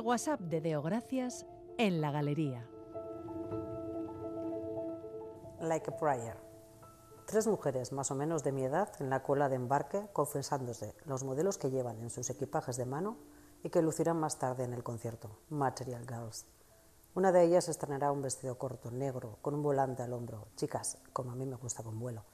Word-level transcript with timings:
el 0.00 0.06
WhatsApp 0.06 0.40
de 0.40 0.62
Deo 0.62 0.80
Gracias 0.80 1.44
en 1.76 2.00
la 2.00 2.10
galería. 2.10 2.66
Like 5.60 5.90
a 5.90 5.96
Prayer. 5.98 6.38
Tres 7.26 7.46
mujeres 7.46 7.92
más 7.92 8.10
o 8.10 8.14
menos 8.14 8.42
de 8.42 8.50
mi 8.50 8.64
edad 8.64 8.90
en 8.98 9.10
la 9.10 9.22
cola 9.22 9.50
de 9.50 9.56
embarque 9.56 10.08
confesándose 10.14 10.94
los 11.04 11.22
modelos 11.22 11.58
que 11.58 11.68
llevan 11.70 12.00
en 12.00 12.08
sus 12.08 12.30
equipajes 12.30 12.78
de 12.78 12.86
mano 12.86 13.18
y 13.62 13.68
que 13.68 13.82
lucirán 13.82 14.18
más 14.18 14.38
tarde 14.38 14.64
en 14.64 14.72
el 14.72 14.82
concierto, 14.82 15.36
Material 15.50 16.06
Girls. 16.08 16.46
Una 17.14 17.30
de 17.30 17.44
ellas 17.44 17.68
estrenará 17.68 18.10
un 18.10 18.22
vestido 18.22 18.56
corto, 18.56 18.90
negro, 18.90 19.36
con 19.42 19.54
un 19.54 19.62
volante 19.62 20.02
al 20.02 20.14
hombro, 20.14 20.46
chicas, 20.56 20.96
como 21.12 21.32
a 21.32 21.34
mí 21.34 21.44
me 21.44 21.56
gusta 21.56 21.82
con 21.82 21.98
vuelo. 21.98 22.24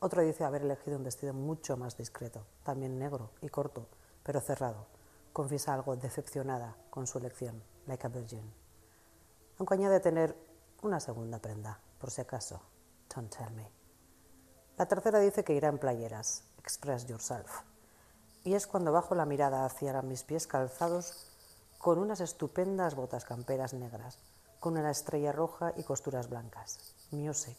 Otro 0.00 0.22
dice 0.22 0.42
haber 0.42 0.62
elegido 0.62 0.96
un 0.96 1.04
vestido 1.04 1.32
mucho 1.32 1.76
más 1.76 1.96
discreto, 1.96 2.44
también 2.64 2.98
negro 2.98 3.30
y 3.40 3.48
corto, 3.50 3.86
pero 4.24 4.40
cerrado. 4.40 4.97
Confiesa 5.32 5.74
algo 5.74 5.96
decepcionada 5.96 6.76
con 6.90 7.06
su 7.06 7.18
elección, 7.18 7.62
like 7.86 8.06
a 8.06 8.10
virgin. 8.10 8.52
Aunque 9.58 9.74
añade 9.74 10.00
tener 10.00 10.36
una 10.82 11.00
segunda 11.00 11.38
prenda, 11.38 11.80
por 11.98 12.10
si 12.10 12.20
acaso. 12.20 12.60
Don't 13.14 13.34
tell 13.34 13.50
me. 13.50 13.68
La 14.76 14.86
tercera 14.86 15.18
dice 15.18 15.42
que 15.42 15.54
irá 15.54 15.68
en 15.68 15.78
playeras, 15.78 16.44
express 16.58 17.06
yourself. 17.06 17.62
Y 18.44 18.54
es 18.54 18.66
cuando 18.66 18.92
bajo 18.92 19.14
la 19.14 19.26
mirada 19.26 19.64
hacia 19.64 20.00
mis 20.02 20.22
pies 20.22 20.46
calzados 20.46 21.26
con 21.78 21.98
unas 21.98 22.20
estupendas 22.20 22.94
botas 22.94 23.24
camperas 23.24 23.72
negras, 23.72 24.18
con 24.60 24.76
una 24.76 24.90
estrella 24.90 25.32
roja 25.32 25.72
y 25.76 25.82
costuras 25.82 26.28
blancas. 26.28 26.94
Music. 27.10 27.56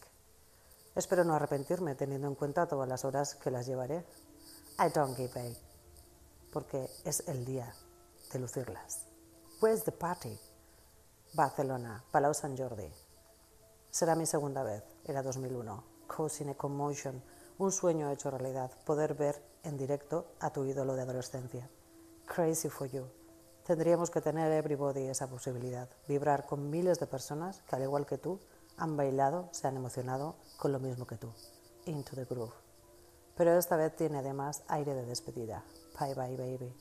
Espero 0.95 1.23
no 1.23 1.33
arrepentirme 1.33 1.95
teniendo 1.95 2.27
en 2.27 2.35
cuenta 2.35 2.67
todas 2.67 2.87
las 2.87 3.05
horas 3.05 3.35
que 3.35 3.51
las 3.51 3.65
llevaré. 3.65 4.05
I 4.79 4.89
don't 4.93 5.15
give 5.15 5.39
a. 5.39 5.68
Porque 6.51 6.89
es 7.05 7.27
el 7.27 7.45
día 7.45 7.73
de 8.31 8.39
lucirlas. 8.39 9.05
Where's 9.61 9.83
the 9.83 9.91
party? 9.91 10.39
Barcelona, 11.33 12.03
Palau 12.11 12.33
Sant 12.33 12.57
Jordi. 12.57 12.91
Será 13.91 14.15
mi 14.15 14.25
segunda 14.25 14.63
vez, 14.63 14.83
era 15.05 15.21
2001. 15.21 15.83
Cosine 16.07 16.55
Commotion, 16.55 17.23
un 17.59 17.71
sueño 17.71 18.09
hecho 18.09 18.31
realidad, 18.31 18.71
poder 18.85 19.13
ver 19.13 19.43
en 19.63 19.77
directo 19.77 20.33
a 20.39 20.51
tu 20.51 20.65
ídolo 20.65 20.95
de 20.95 21.03
adolescencia. 21.03 21.69
Crazy 22.25 22.69
for 22.69 22.89
you. 22.89 23.05
Tendríamos 23.65 24.09
que 24.09 24.21
tener 24.21 24.51
everybody 24.51 25.07
esa 25.07 25.27
posibilidad, 25.27 25.87
vibrar 26.07 26.45
con 26.45 26.69
miles 26.69 26.99
de 26.99 27.05
personas 27.05 27.61
que 27.69 27.75
al 27.75 27.83
igual 27.83 28.05
que 28.05 28.17
tú 28.17 28.39
han 28.77 28.97
bailado, 28.97 29.49
se 29.51 29.67
han 29.67 29.75
emocionado 29.75 30.35
con 30.57 30.71
lo 30.71 30.79
mismo 30.79 31.05
que 31.05 31.17
tú. 31.17 31.31
Into 31.85 32.15
the 32.15 32.25
groove. 32.25 32.53
Pero 33.35 33.57
esta 33.57 33.75
vez 33.75 33.95
tiene 33.95 34.19
además 34.19 34.63
aire 34.67 34.93
de 34.93 35.05
despedida. 35.05 35.63
Bye 35.99 36.13
bye 36.13 36.37
baby. 36.37 36.73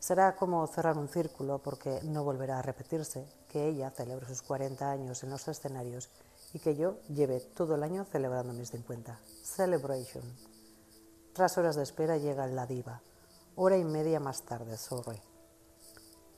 Será 0.00 0.34
como 0.34 0.66
cerrar 0.66 0.96
un 0.96 1.08
círculo 1.08 1.58
porque 1.58 2.00
no 2.04 2.24
volverá 2.24 2.58
a 2.58 2.62
repetirse 2.62 3.26
que 3.48 3.68
ella 3.68 3.90
celebre 3.90 4.26
sus 4.26 4.42
40 4.42 4.90
años 4.90 5.22
en 5.22 5.30
los 5.30 5.46
escenarios 5.46 6.08
y 6.54 6.58
que 6.58 6.74
yo 6.74 7.00
lleve 7.08 7.40
todo 7.40 7.74
el 7.74 7.82
año 7.82 8.04
celebrando 8.04 8.52
mis 8.52 8.70
50. 8.70 9.20
Celebration. 9.42 10.24
Tras 11.34 11.58
horas 11.58 11.76
de 11.76 11.82
espera 11.82 12.16
llega 12.16 12.46
la 12.46 12.66
diva. 12.66 13.02
Hora 13.56 13.76
y 13.76 13.84
media 13.84 14.20
más 14.20 14.42
tarde, 14.42 14.76
sorry. 14.76 15.20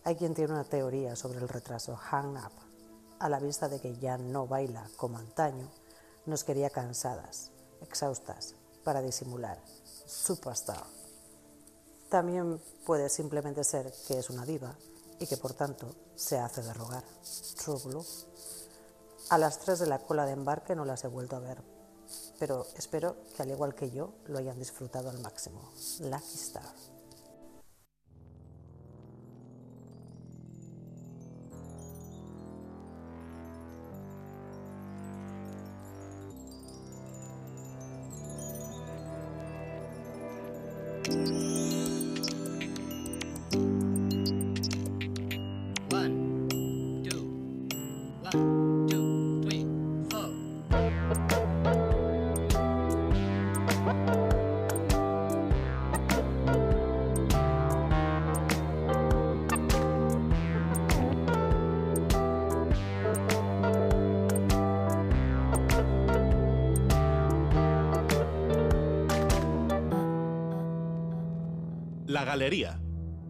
Hay 0.04 0.16
quien 0.16 0.34
tiene 0.34 0.52
una 0.52 0.64
teoría 0.64 1.14
sobre 1.14 1.38
el 1.38 1.48
retraso, 1.48 1.96
hang 1.96 2.36
up, 2.36 2.52
a 3.20 3.28
la 3.28 3.38
vista 3.38 3.68
de 3.68 3.80
que 3.80 3.96
ya 3.96 4.18
no 4.18 4.48
baila 4.48 4.84
como 4.96 5.18
antaño, 5.18 5.70
nos 6.26 6.42
quería 6.42 6.70
cansadas, 6.70 7.52
exhaustas, 7.80 8.56
para 8.82 9.00
disimular. 9.00 9.62
Superstar. 10.04 11.01
También 12.12 12.60
puede 12.84 13.08
simplemente 13.08 13.64
ser 13.64 13.90
que 14.06 14.18
es 14.18 14.28
una 14.28 14.44
diva 14.44 14.76
y 15.18 15.26
que 15.26 15.38
por 15.38 15.54
tanto 15.54 15.96
se 16.14 16.38
hace 16.38 16.60
de 16.60 16.74
rogar. 16.74 17.02
True. 17.56 18.04
A 19.30 19.38
las 19.38 19.60
tres 19.60 19.78
de 19.78 19.86
la 19.86 19.98
cola 19.98 20.26
de 20.26 20.32
embarque 20.32 20.76
no 20.76 20.84
las 20.84 21.04
he 21.04 21.08
vuelto 21.08 21.36
a 21.36 21.40
ver, 21.40 21.62
pero 22.38 22.66
espero 22.76 23.16
que 23.34 23.42
al 23.42 23.50
igual 23.50 23.74
que 23.74 23.90
yo 23.90 24.12
lo 24.26 24.36
hayan 24.36 24.58
disfrutado 24.58 25.08
al 25.08 25.20
máximo. 25.20 25.72
Lucky 26.00 26.34
Star. 26.34 26.91
Galería, 72.32 72.80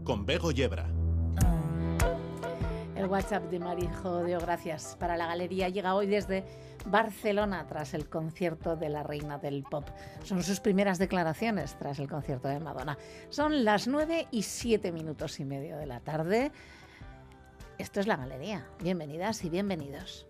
con 0.04 0.24
Bego 0.24 0.52
Yebra. 0.52 0.86
El 2.94 3.06
WhatsApp 3.06 3.50
de 3.50 3.58
Marijo 3.58 4.22
dio 4.22 4.38
gracias 4.38 4.96
para 4.96 5.16
la 5.16 5.26
galería 5.26 5.68
llega 5.70 5.96
hoy 5.96 6.06
desde 6.06 6.44
Barcelona 6.86 7.66
tras 7.66 7.94
el 7.94 8.08
concierto 8.08 8.76
de 8.76 8.90
la 8.90 9.02
reina 9.02 9.38
del 9.38 9.64
pop. 9.64 9.88
Son 10.22 10.40
sus 10.44 10.60
primeras 10.60 11.00
declaraciones 11.00 11.76
tras 11.80 11.98
el 11.98 12.08
concierto 12.08 12.46
de 12.46 12.60
Madonna. 12.60 12.96
Son 13.28 13.64
las 13.64 13.88
9 13.88 14.28
y 14.30 14.44
7 14.44 14.92
minutos 14.92 15.40
y 15.40 15.44
medio 15.44 15.76
de 15.78 15.86
la 15.86 15.98
tarde. 15.98 16.52
Esto 17.78 17.98
es 17.98 18.06
la 18.06 18.16
galería. 18.16 18.68
Bienvenidas 18.80 19.42
y 19.42 19.50
bienvenidos. 19.50 20.28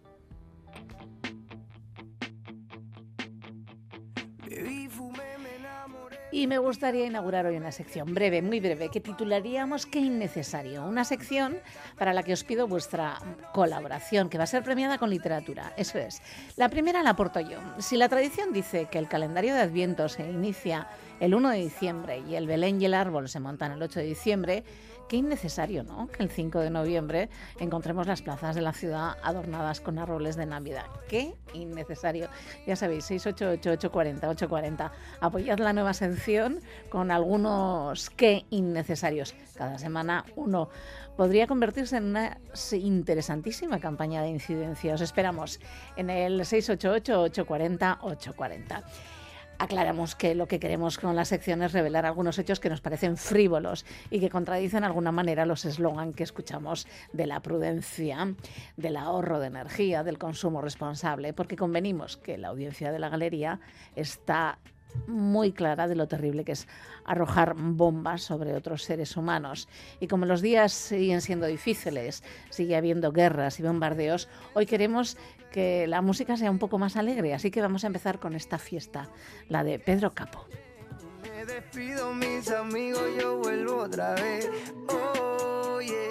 Y 6.34 6.46
me 6.46 6.56
gustaría 6.56 7.04
inaugurar 7.04 7.44
hoy 7.44 7.58
una 7.58 7.72
sección 7.72 8.14
breve, 8.14 8.40
muy 8.40 8.58
breve, 8.58 8.88
que 8.88 9.02
titularíamos 9.02 9.84
Qué 9.84 9.98
innecesario. 9.98 10.82
Una 10.82 11.04
sección 11.04 11.58
para 11.98 12.14
la 12.14 12.22
que 12.22 12.32
os 12.32 12.42
pido 12.42 12.66
vuestra 12.66 13.18
colaboración, 13.52 14.30
que 14.30 14.38
va 14.38 14.44
a 14.44 14.46
ser 14.46 14.62
premiada 14.62 14.96
con 14.96 15.10
literatura. 15.10 15.74
Eso 15.76 15.98
es. 15.98 16.22
La 16.56 16.70
primera 16.70 17.02
la 17.02 17.10
aporto 17.10 17.38
yo. 17.38 17.58
Si 17.80 17.98
la 17.98 18.08
tradición 18.08 18.50
dice 18.54 18.88
que 18.90 18.98
el 18.98 19.08
calendario 19.08 19.52
de 19.52 19.60
Adviento 19.60 20.08
se 20.08 20.26
inicia 20.26 20.88
el 21.20 21.34
1 21.34 21.50
de 21.50 21.58
diciembre 21.58 22.22
y 22.26 22.34
el 22.34 22.46
Belén 22.46 22.80
y 22.80 22.86
el 22.86 22.94
árbol 22.94 23.28
se 23.28 23.38
montan 23.38 23.72
el 23.72 23.82
8 23.82 24.00
de 24.00 24.06
diciembre, 24.06 24.64
qué 25.12 25.18
innecesario, 25.18 25.84
¿no? 25.84 26.08
Que 26.08 26.22
el 26.22 26.30
5 26.30 26.60
de 26.60 26.70
noviembre 26.70 27.28
encontremos 27.60 28.06
las 28.06 28.22
plazas 28.22 28.54
de 28.54 28.62
la 28.62 28.72
ciudad 28.72 29.18
adornadas 29.22 29.82
con 29.82 29.98
árboles 29.98 30.36
de 30.36 30.46
Navidad. 30.46 30.86
Qué 31.06 31.34
innecesario. 31.52 32.30
Ya 32.66 32.76
sabéis, 32.76 33.10
688-840-840. 33.10 34.90
Apoyad 35.20 35.58
la 35.58 35.74
nueva 35.74 35.92
sección 35.92 36.60
con 36.88 37.10
algunos 37.10 38.08
qué 38.08 38.46
innecesarios. 38.48 39.34
Cada 39.54 39.78
semana 39.78 40.24
uno 40.34 40.70
podría 41.14 41.46
convertirse 41.46 41.98
en 41.98 42.04
una 42.04 42.38
interesantísima 42.72 43.80
campaña 43.80 44.22
de 44.22 44.30
incidencia. 44.30 44.94
Os 44.94 45.02
esperamos 45.02 45.60
en 45.96 46.08
el 46.08 46.40
688-840-840 46.40 48.82
aclaramos 49.62 50.16
que 50.16 50.34
lo 50.34 50.48
que 50.48 50.58
queremos 50.58 50.98
con 50.98 51.14
la 51.14 51.24
sección 51.24 51.62
es 51.62 51.72
revelar 51.72 52.04
algunos 52.04 52.36
hechos 52.38 52.58
que 52.58 52.68
nos 52.68 52.80
parecen 52.80 53.16
frívolos 53.16 53.86
y 54.10 54.18
que 54.18 54.28
contradicen 54.28 54.80
de 54.80 54.86
alguna 54.86 55.12
manera 55.12 55.46
los 55.46 55.64
eslogan 55.64 56.12
que 56.14 56.24
escuchamos 56.24 56.88
de 57.12 57.26
la 57.26 57.40
prudencia, 57.40 58.34
del 58.76 58.96
ahorro 58.96 59.38
de 59.38 59.46
energía, 59.46 60.02
del 60.02 60.18
consumo 60.18 60.60
responsable, 60.60 61.32
porque 61.32 61.54
convenimos 61.54 62.16
que 62.16 62.38
la 62.38 62.48
audiencia 62.48 62.90
de 62.90 62.98
la 62.98 63.08
galería 63.08 63.60
está 63.94 64.58
muy 65.06 65.52
clara 65.52 65.86
de 65.86 65.94
lo 65.94 66.08
terrible 66.08 66.44
que 66.44 66.52
es 66.52 66.66
arrojar 67.04 67.54
bombas 67.56 68.22
sobre 68.22 68.54
otros 68.54 68.82
seres 68.82 69.16
humanos. 69.16 69.68
Y 70.00 70.08
como 70.08 70.26
los 70.26 70.42
días 70.42 70.72
siguen 70.72 71.20
siendo 71.20 71.46
difíciles, 71.46 72.24
sigue 72.50 72.76
habiendo 72.76 73.12
guerras 73.12 73.60
y 73.60 73.62
bombardeos, 73.62 74.28
hoy 74.54 74.66
queremos 74.66 75.16
que 75.52 75.86
la 75.86 76.00
música 76.00 76.36
sea 76.36 76.50
un 76.50 76.58
poco 76.58 76.78
más 76.78 76.96
alegre, 76.96 77.34
así 77.34 77.50
que 77.50 77.60
vamos 77.60 77.84
a 77.84 77.86
empezar 77.86 78.18
con 78.18 78.34
esta 78.34 78.58
fiesta, 78.58 79.08
la 79.48 79.62
de 79.62 79.78
Pedro 79.78 80.12
Capo. 80.12 80.46
Me 81.22 81.44
despido 81.44 82.12
mis 82.14 82.50
amigos, 82.50 83.02
yo 83.20 83.38
vuelvo 83.38 83.76
otra 83.82 84.14
vez. 84.14 84.50
Oye, 84.88 86.10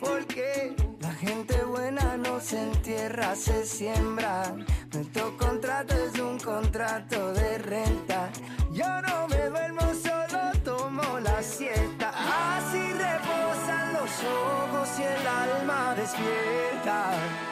porque 0.00 0.74
la 1.00 1.12
gente 1.12 1.62
buena 1.64 2.16
no 2.16 2.40
se 2.40 2.60
entierra, 2.62 3.36
se 3.36 3.64
siembra. 3.64 4.54
Nuestro 4.92 5.36
contrato 5.36 5.94
es 5.94 6.18
un 6.20 6.38
contrato 6.38 7.32
de 7.32 7.58
renta. 7.58 8.30
Yo 8.72 8.86
no 9.02 9.28
me 9.28 9.48
duermo, 9.48 9.82
solo 9.94 10.52
tomo 10.64 11.20
la 11.20 11.42
siesta. 11.42 12.10
Así 12.56 12.92
reposan 12.92 13.92
los 13.92 14.10
ojos 14.24 14.88
y 14.98 15.02
el 15.02 15.26
alma 15.26 15.94
despierta. 15.94 17.51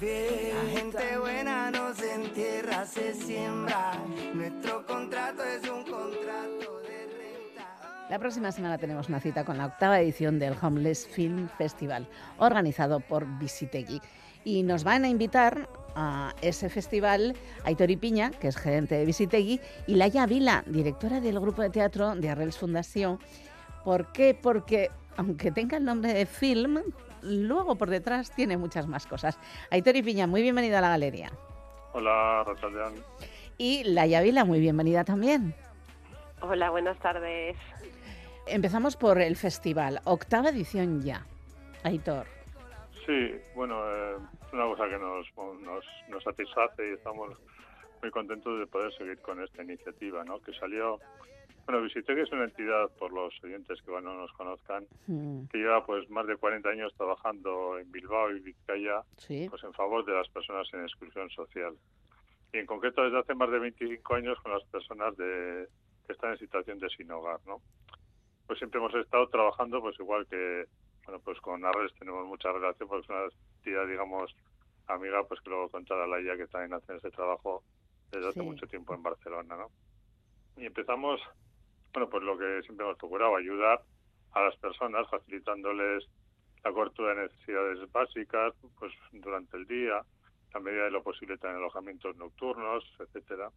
la 0.00 0.78
gente 0.78 1.18
buena 1.18 1.72
no 1.72 1.92
se 1.92 2.14
entierra, 2.14 2.86
se 2.86 3.14
siembra. 3.14 3.94
Nuestro 4.32 4.86
contrato 4.86 5.42
es 5.42 5.68
un 5.68 5.82
contrato 5.82 6.80
de 6.82 7.06
renta. 7.06 8.06
La 8.08 8.18
próxima 8.20 8.52
semana 8.52 8.78
tenemos 8.78 9.08
una 9.08 9.18
cita 9.18 9.44
con 9.44 9.58
la 9.58 9.66
octava 9.66 10.00
edición 10.00 10.38
del 10.38 10.54
Homeless 10.62 11.08
Film 11.08 11.48
Festival, 11.58 12.06
organizado 12.38 13.00
por 13.00 13.26
Visitegui. 13.38 14.00
Y 14.44 14.62
nos 14.62 14.84
van 14.84 15.04
a 15.04 15.08
invitar 15.08 15.68
a 15.96 16.32
ese 16.42 16.68
festival 16.68 17.34
Aitor 17.64 17.98
Piña, 17.98 18.30
que 18.30 18.46
es 18.46 18.56
gerente 18.56 18.94
de 18.94 19.04
Visitegui, 19.04 19.60
y 19.88 19.96
Laia 19.96 20.26
Vila, 20.26 20.62
directora 20.66 21.20
del 21.20 21.40
grupo 21.40 21.62
de 21.62 21.70
teatro 21.70 22.14
de 22.14 22.30
Arrels 22.30 22.56
Fundación. 22.56 23.18
¿Por 23.84 24.12
qué? 24.12 24.38
Porque 24.40 24.90
aunque 25.16 25.50
tenga 25.50 25.78
el 25.78 25.84
nombre 25.84 26.14
de 26.14 26.24
film, 26.24 26.78
luego 27.28 27.76
por 27.76 27.90
detrás 27.90 28.34
tiene 28.34 28.56
muchas 28.56 28.86
más 28.86 29.06
cosas. 29.06 29.38
Aitor 29.70 29.94
Piña, 30.04 30.26
muy 30.26 30.42
bienvenida 30.42 30.78
a 30.78 30.82
la 30.82 30.88
galería. 30.90 31.30
Hola, 31.92 32.44
Rosaldeán. 32.44 32.94
Y 33.56 33.84
Laia 33.84 34.20
Vila, 34.20 34.44
muy 34.44 34.60
bienvenida 34.60 35.04
también. 35.04 35.54
Hola, 36.40 36.70
buenas 36.70 36.98
tardes. 36.98 37.56
Empezamos 38.46 38.96
por 38.96 39.20
el 39.20 39.36
festival, 39.36 40.00
octava 40.04 40.50
edición 40.50 41.02
ya. 41.02 41.26
Aitor. 41.82 42.26
Sí, 43.04 43.34
bueno, 43.54 43.76
eh, 43.90 44.16
es 44.46 44.52
una 44.52 44.64
cosa 44.64 44.88
que 44.88 44.98
nos, 44.98 45.26
nos, 45.62 45.84
nos 46.08 46.22
satisface 46.22 46.90
y 46.90 46.92
estamos 46.94 47.34
muy 48.02 48.10
contentos 48.10 48.58
de 48.58 48.66
poder 48.66 48.92
seguir 48.94 49.18
con 49.18 49.42
esta 49.42 49.62
iniciativa, 49.62 50.24
¿no? 50.24 50.40
Que 50.40 50.52
salió, 50.54 51.00
bueno, 51.68 51.82
Visitec 51.82 52.16
es 52.16 52.32
una 52.32 52.44
entidad, 52.44 52.88
por 52.98 53.12
los 53.12 53.32
oyentes 53.44 53.82
que 53.82 53.90
bueno, 53.90 54.14
no 54.14 54.20
nos 54.22 54.32
conozcan, 54.32 54.86
Mm, 55.06 55.44
que 55.48 55.58
lleva 55.58 55.84
pues 55.84 56.08
más 56.08 56.26
de 56.26 56.36
40 56.36 56.66
años 56.66 56.94
trabajando 56.96 57.78
en 57.78 57.92
Bilbao 57.92 58.30
y 58.34 58.40
Vizcaya 58.40 59.02
Sí. 59.18 59.46
pues 59.50 59.62
en 59.64 59.74
favor 59.74 60.02
de 60.06 60.14
las 60.14 60.26
personas 60.30 60.66
en 60.72 60.84
exclusión 60.84 61.28
social. 61.28 61.74
Y 62.54 62.58
en 62.58 62.64
concreto 62.64 63.02
desde 63.02 63.18
hace 63.18 63.34
más 63.34 63.50
de 63.50 63.58
25 63.58 64.14
años 64.14 64.38
con 64.40 64.52
las 64.52 64.64
personas 64.64 65.14
de, 65.18 65.68
que 66.06 66.14
están 66.14 66.30
en 66.32 66.38
situación 66.38 66.78
de 66.78 66.88
sin 66.88 67.10
hogar, 67.10 67.38
¿no? 67.46 67.60
Pues 68.46 68.58
siempre 68.58 68.80
hemos 68.80 68.94
estado 68.94 69.28
trabajando 69.28 69.82
pues 69.82 70.00
igual 70.00 70.26
que, 70.26 70.64
bueno, 71.04 71.20
pues 71.22 71.38
con 71.40 71.62
Arres 71.66 71.92
tenemos 71.98 72.26
mucha 72.26 72.50
relación 72.50 72.88
porque 72.88 73.04
es 73.04 73.10
una 73.10 73.24
entidad, 73.58 73.86
digamos, 73.86 74.34
amiga, 74.86 75.22
pues 75.24 75.38
que 75.42 75.50
luego 75.50 75.68
contará 75.68 76.06
la 76.06 76.18
IA 76.18 76.38
que 76.38 76.46
también 76.46 76.72
hace 76.72 76.96
ese 76.96 77.10
trabajo 77.10 77.62
desde 78.10 78.26
hace 78.28 78.40
mucho 78.40 78.66
tiempo 78.66 78.94
en 78.94 79.02
Barcelona, 79.02 79.54
¿no? 79.54 79.68
Y 80.56 80.64
empezamos, 80.64 81.20
bueno, 81.92 82.08
pues 82.10 82.22
lo 82.22 82.38
que 82.38 82.62
siempre 82.62 82.86
hemos 82.86 82.98
procurado, 82.98 83.36
ayudar 83.36 83.82
a 84.32 84.42
las 84.42 84.56
personas 84.56 85.08
facilitándoles 85.10 86.06
la 86.64 86.72
cobertura 86.72 87.14
de 87.14 87.22
necesidades 87.22 87.90
básicas 87.92 88.54
pues 88.78 88.92
durante 89.12 89.56
el 89.56 89.66
día, 89.66 90.02
a 90.54 90.60
medida 90.60 90.84
de 90.84 90.90
lo 90.90 91.02
posible 91.02 91.38
también 91.38 91.62
alojamientos 91.62 92.16
nocturnos, 92.16 92.84
etcétera. 92.98 93.50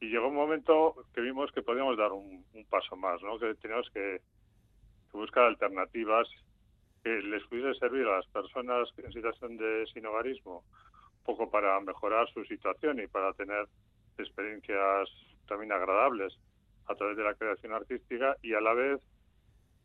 Y 0.00 0.08
llegó 0.08 0.28
un 0.28 0.34
momento 0.34 0.94
que 1.14 1.20
vimos 1.20 1.52
que 1.52 1.62
podíamos 1.62 1.96
dar 1.98 2.12
un, 2.12 2.44
un 2.54 2.64
paso 2.66 2.96
más, 2.96 3.20
¿no? 3.22 3.38
que 3.38 3.54
teníamos 3.56 3.90
que, 3.90 4.20
que 5.10 5.16
buscar 5.16 5.44
alternativas 5.44 6.28
que 7.02 7.10
les 7.22 7.44
pudiese 7.46 7.78
servir 7.78 8.06
a 8.06 8.16
las 8.16 8.26
personas 8.26 8.88
en 8.96 9.12
situación 9.12 9.56
de 9.56 9.86
sinhogarismo, 9.92 10.64
un 11.18 11.24
poco 11.24 11.50
para 11.50 11.78
mejorar 11.80 12.28
su 12.32 12.44
situación 12.44 13.00
y 13.00 13.06
para 13.06 13.32
tener 13.34 13.66
experiencias 14.18 15.08
también 15.46 15.72
agradables 15.72 16.38
a 16.90 16.94
través 16.96 17.16
de 17.16 17.24
la 17.24 17.34
creación 17.34 17.72
artística 17.72 18.36
y 18.42 18.54
a 18.54 18.60
la 18.60 18.74
vez 18.74 19.00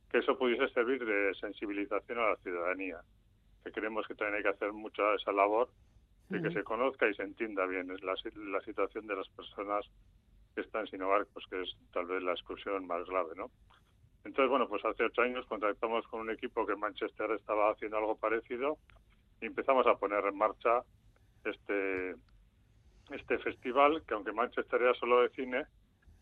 que 0.10 0.20
eso 0.20 0.38
pudiese 0.38 0.68
servir 0.70 1.06
de 1.06 1.34
sensibilización 1.36 2.20
a 2.20 2.30
la 2.30 2.36
ciudadanía, 2.38 3.00
que 3.64 3.72
creemos 3.72 4.08
que 4.08 4.16
también 4.16 4.38
hay 4.38 4.44
que 4.44 4.56
hacer 4.56 4.74
mucha 4.74 5.14
esa 5.16 5.32
labor 5.32 5.70
de 6.30 6.42
que 6.42 6.48
Ujú. 6.48 6.58
se 6.58 6.64
conozca 6.64 7.08
y 7.08 7.14
se 7.14 7.24
entienda 7.24 7.66
bien 7.66 7.88
la, 7.88 8.16
la 8.36 8.62
situación 8.62 9.08
de 9.08 9.16
las 9.16 9.30
personas 9.30 9.86
que 10.56 10.62
están 10.62 10.88
sin 10.88 11.02
hogar, 11.02 11.28
pues 11.34 11.46
que 11.50 11.62
es 11.62 11.76
tal 11.92 12.06
vez 12.06 12.24
la 12.24 12.32
exclusión 12.32 12.88
más 12.88 13.06
grave, 13.06 13.34
¿no? 13.36 13.52
Entonces, 14.24 14.50
bueno, 14.50 14.68
pues 14.68 14.84
hace 14.84 15.04
ocho 15.04 15.22
años 15.22 15.46
contactamos 15.46 16.08
con 16.08 16.22
un 16.22 16.32
equipo 16.32 16.66
que 16.66 16.74
en 16.74 16.80
Manchester 16.80 17.30
estaba 17.32 17.72
haciendo 17.72 17.98
algo 17.98 18.18
parecido 18.18 18.80
y 19.40 19.46
empezamos 19.46 19.86
a 19.86 19.96
poner 19.96 20.26
en 20.26 20.38
marcha 20.38 20.82
este 21.44 22.16
este 23.12 23.38
festival, 23.38 24.04
que 24.08 24.16
aunque 24.16 24.32
Manchester 24.32 24.82
era 24.82 24.96
solo 24.96 25.22
de 25.22 25.30
cine, 25.30 25.68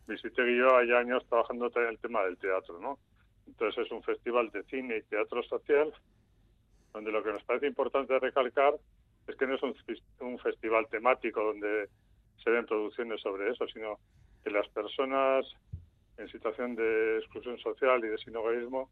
visité 0.08 0.52
y 0.52 0.58
yo 0.58 0.76
hay 0.76 0.92
años 0.92 1.26
trabajando 1.28 1.70
también 1.70 1.94
el 1.94 2.00
tema 2.00 2.24
del 2.24 2.38
teatro, 2.38 2.80
¿no? 2.80 3.00
Entonces 3.48 3.86
es 3.86 3.92
un 3.92 4.04
festival 4.04 4.50
de 4.52 4.64
cine 4.64 4.98
y 4.98 5.04
teatro 5.04 5.44
social, 5.44 5.94
donde 6.94 7.12
lo 7.12 7.24
que 7.24 7.34
nos 7.34 7.44
parece 7.44 7.68
importante 7.68 8.18
recalcar 8.20 8.76
es 9.28 9.36
que 9.36 9.48
no 9.48 9.56
es 9.56 9.64
un, 9.64 9.76
un 10.20 10.40
festival 10.40 10.88
temático 10.90 11.44
donde 11.44 11.90
se 12.44 12.50
ven 12.50 12.66
producciones 12.66 13.22
sobre 13.22 13.52
eso, 13.52 13.68
sino 13.68 13.98
que 14.44 14.52
las 14.52 14.68
personas 14.70 15.46
en 16.18 16.28
situación 16.30 16.76
de 16.76 17.18
exclusión 17.20 17.58
social 17.60 18.04
y 18.04 18.10
de 18.10 18.18
sinhogarismo 18.18 18.90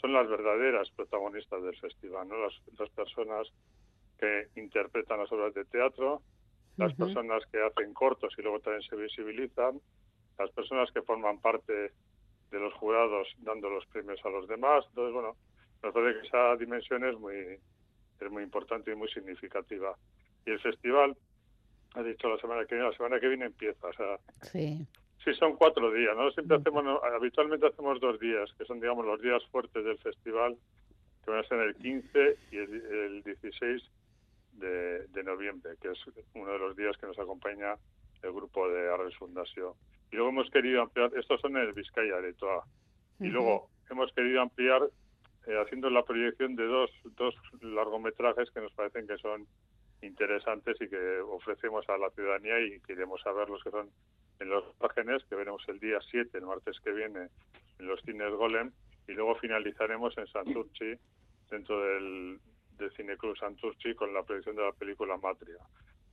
son 0.00 0.12
las 0.12 0.28
verdaderas 0.28 0.90
protagonistas 0.90 1.62
del 1.62 1.78
festival, 1.78 2.28
¿no? 2.28 2.36
Las, 2.36 2.54
las 2.78 2.90
personas 2.90 3.48
que 4.18 4.48
interpretan 4.56 5.20
las 5.20 5.30
obras 5.32 5.54
de 5.54 5.64
teatro, 5.66 6.22
las 6.76 6.92
personas 6.94 7.44
que 7.52 7.62
hacen 7.62 7.94
cortos 7.94 8.34
y 8.36 8.42
luego 8.42 8.58
también 8.60 8.82
se 8.82 8.96
visibilizan, 8.96 9.80
las 10.38 10.50
personas 10.50 10.90
que 10.92 11.02
forman 11.02 11.38
parte 11.40 11.72
de 12.50 12.60
los 12.60 12.72
jurados 12.74 13.28
dando 13.38 13.68
los 13.70 13.86
premios 13.86 14.20
a 14.24 14.28
los 14.30 14.46
demás. 14.48 14.84
Entonces, 14.88 15.12
bueno, 15.12 15.36
me 15.82 15.92
parece 15.92 16.20
que 16.20 16.26
esa 16.26 16.56
dimensión 16.56 17.04
es 17.04 17.18
muy, 17.18 17.36
es 18.20 18.30
muy 18.30 18.42
importante 18.42 18.92
y 18.92 18.94
muy 18.94 19.08
significativa. 19.08 19.96
Y 20.46 20.50
el 20.50 20.60
festival, 20.60 21.16
ha 21.94 22.02
dicho 22.02 22.28
la 22.28 22.38
semana 22.38 22.64
que 22.66 22.74
viene, 22.74 22.90
la 22.90 22.96
semana 22.96 23.20
que 23.20 23.28
viene 23.28 23.46
empieza. 23.46 23.86
O 23.88 23.92
sea, 23.92 24.18
Sí. 24.42 24.86
sí 25.24 25.34
son 25.34 25.56
cuatro 25.56 25.92
días, 25.92 26.16
¿no? 26.16 26.30
Siempre 26.32 26.56
hacemos, 26.56 26.84
habitualmente 27.02 27.66
hacemos 27.66 28.00
dos 28.00 28.18
días, 28.20 28.52
que 28.58 28.64
son, 28.64 28.80
digamos, 28.80 29.04
los 29.06 29.20
días 29.20 29.44
fuertes 29.50 29.84
del 29.84 29.98
festival, 29.98 30.56
que 31.24 31.30
van 31.30 31.40
a 31.40 31.48
ser 31.48 31.58
el 31.60 31.74
15 31.76 32.36
y 32.52 32.56
el, 32.56 32.74
el 32.74 33.22
16 33.22 33.82
de, 34.52 35.06
de 35.08 35.22
noviembre, 35.24 35.72
que 35.80 35.88
es 35.88 35.98
uno 36.34 36.52
de 36.52 36.58
los 36.58 36.76
días 36.76 36.96
que 36.98 37.06
nos 37.06 37.18
acompaña 37.18 37.76
el 38.22 38.32
grupo 38.32 38.68
de 38.68 38.92
Arres 38.92 39.16
Fundación. 39.16 39.72
Y 40.14 40.16
luego 40.16 40.30
hemos 40.30 40.50
querido 40.50 40.80
ampliar, 40.80 41.10
estos 41.16 41.40
son 41.40 41.56
en 41.56 41.64
el 41.64 41.72
Vizcaya 41.72 42.20
de 42.20 42.34
Toa, 42.34 42.64
y 43.18 43.26
luego 43.26 43.68
hemos 43.90 44.12
querido 44.12 44.42
ampliar 44.42 44.82
eh, 45.48 45.60
haciendo 45.60 45.90
la 45.90 46.04
proyección 46.04 46.54
de 46.54 46.66
dos, 46.66 46.88
dos 47.16 47.34
largometrajes 47.60 48.48
que 48.52 48.60
nos 48.60 48.72
parecen 48.74 49.08
que 49.08 49.18
son 49.18 49.44
interesantes 50.02 50.76
y 50.80 50.88
que 50.88 51.18
ofrecemos 51.18 51.88
a 51.88 51.98
la 51.98 52.10
ciudadanía 52.10 52.60
y 52.60 52.78
queremos 52.82 53.22
saber 53.22 53.50
los 53.50 53.60
que 53.64 53.72
son 53.72 53.90
en 54.38 54.50
los 54.50 54.62
márgenes, 54.80 55.24
que 55.24 55.34
veremos 55.34 55.64
el 55.66 55.80
día 55.80 55.98
7, 56.08 56.38
el 56.38 56.46
martes 56.46 56.78
que 56.78 56.92
viene, 56.92 57.26
en 57.80 57.86
los 57.88 58.00
cines 58.02 58.30
Golem, 58.34 58.70
y 59.08 59.14
luego 59.14 59.34
finalizaremos 59.34 60.16
en 60.16 60.28
Santurchi, 60.28 60.94
dentro 61.50 61.80
del, 61.80 62.38
del 62.78 62.92
Cineclub 62.92 63.36
Santurchi, 63.36 63.96
con 63.96 64.14
la 64.14 64.22
proyección 64.22 64.54
de 64.54 64.62
la 64.62 64.72
película 64.74 65.16
Matria. 65.16 65.58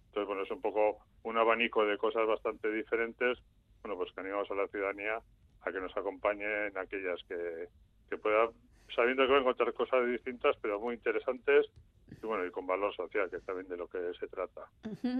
Entonces, 0.07 0.27
bueno, 0.27 0.41
es 0.41 0.49
un 0.49 0.61
poco 0.61 1.05
un 1.21 1.37
abanico 1.37 1.85
de 1.85 1.99
cosas 1.99 2.25
bastante 2.25 2.71
diferentes, 2.71 3.37
bueno, 3.83 3.97
pues 3.97 4.11
que 4.13 4.21
animamos 4.21 4.49
a 4.51 4.55
la 4.55 4.67
ciudadanía 4.67 5.19
a 5.63 5.71
que 5.71 5.79
nos 5.79 5.95
acompañe 5.95 6.67
en 6.67 6.77
aquellas 6.77 7.19
que, 7.27 7.67
que 8.09 8.17
pueda, 8.17 8.49
sabiendo 8.95 9.23
que 9.25 9.31
va 9.31 9.37
a 9.37 9.41
encontrar 9.41 9.73
cosas 9.73 10.07
distintas, 10.07 10.55
pero 10.61 10.79
muy 10.79 10.95
interesantes, 10.95 11.67
y 12.21 12.25
bueno, 12.25 12.45
y 12.45 12.51
con 12.51 12.67
valor 12.67 12.93
social, 12.95 13.29
que 13.29 13.37
es 13.37 13.43
también 13.45 13.67
de 13.69 13.77
lo 13.77 13.87
que 13.87 13.99
se 14.19 14.27
trata. 14.27 14.61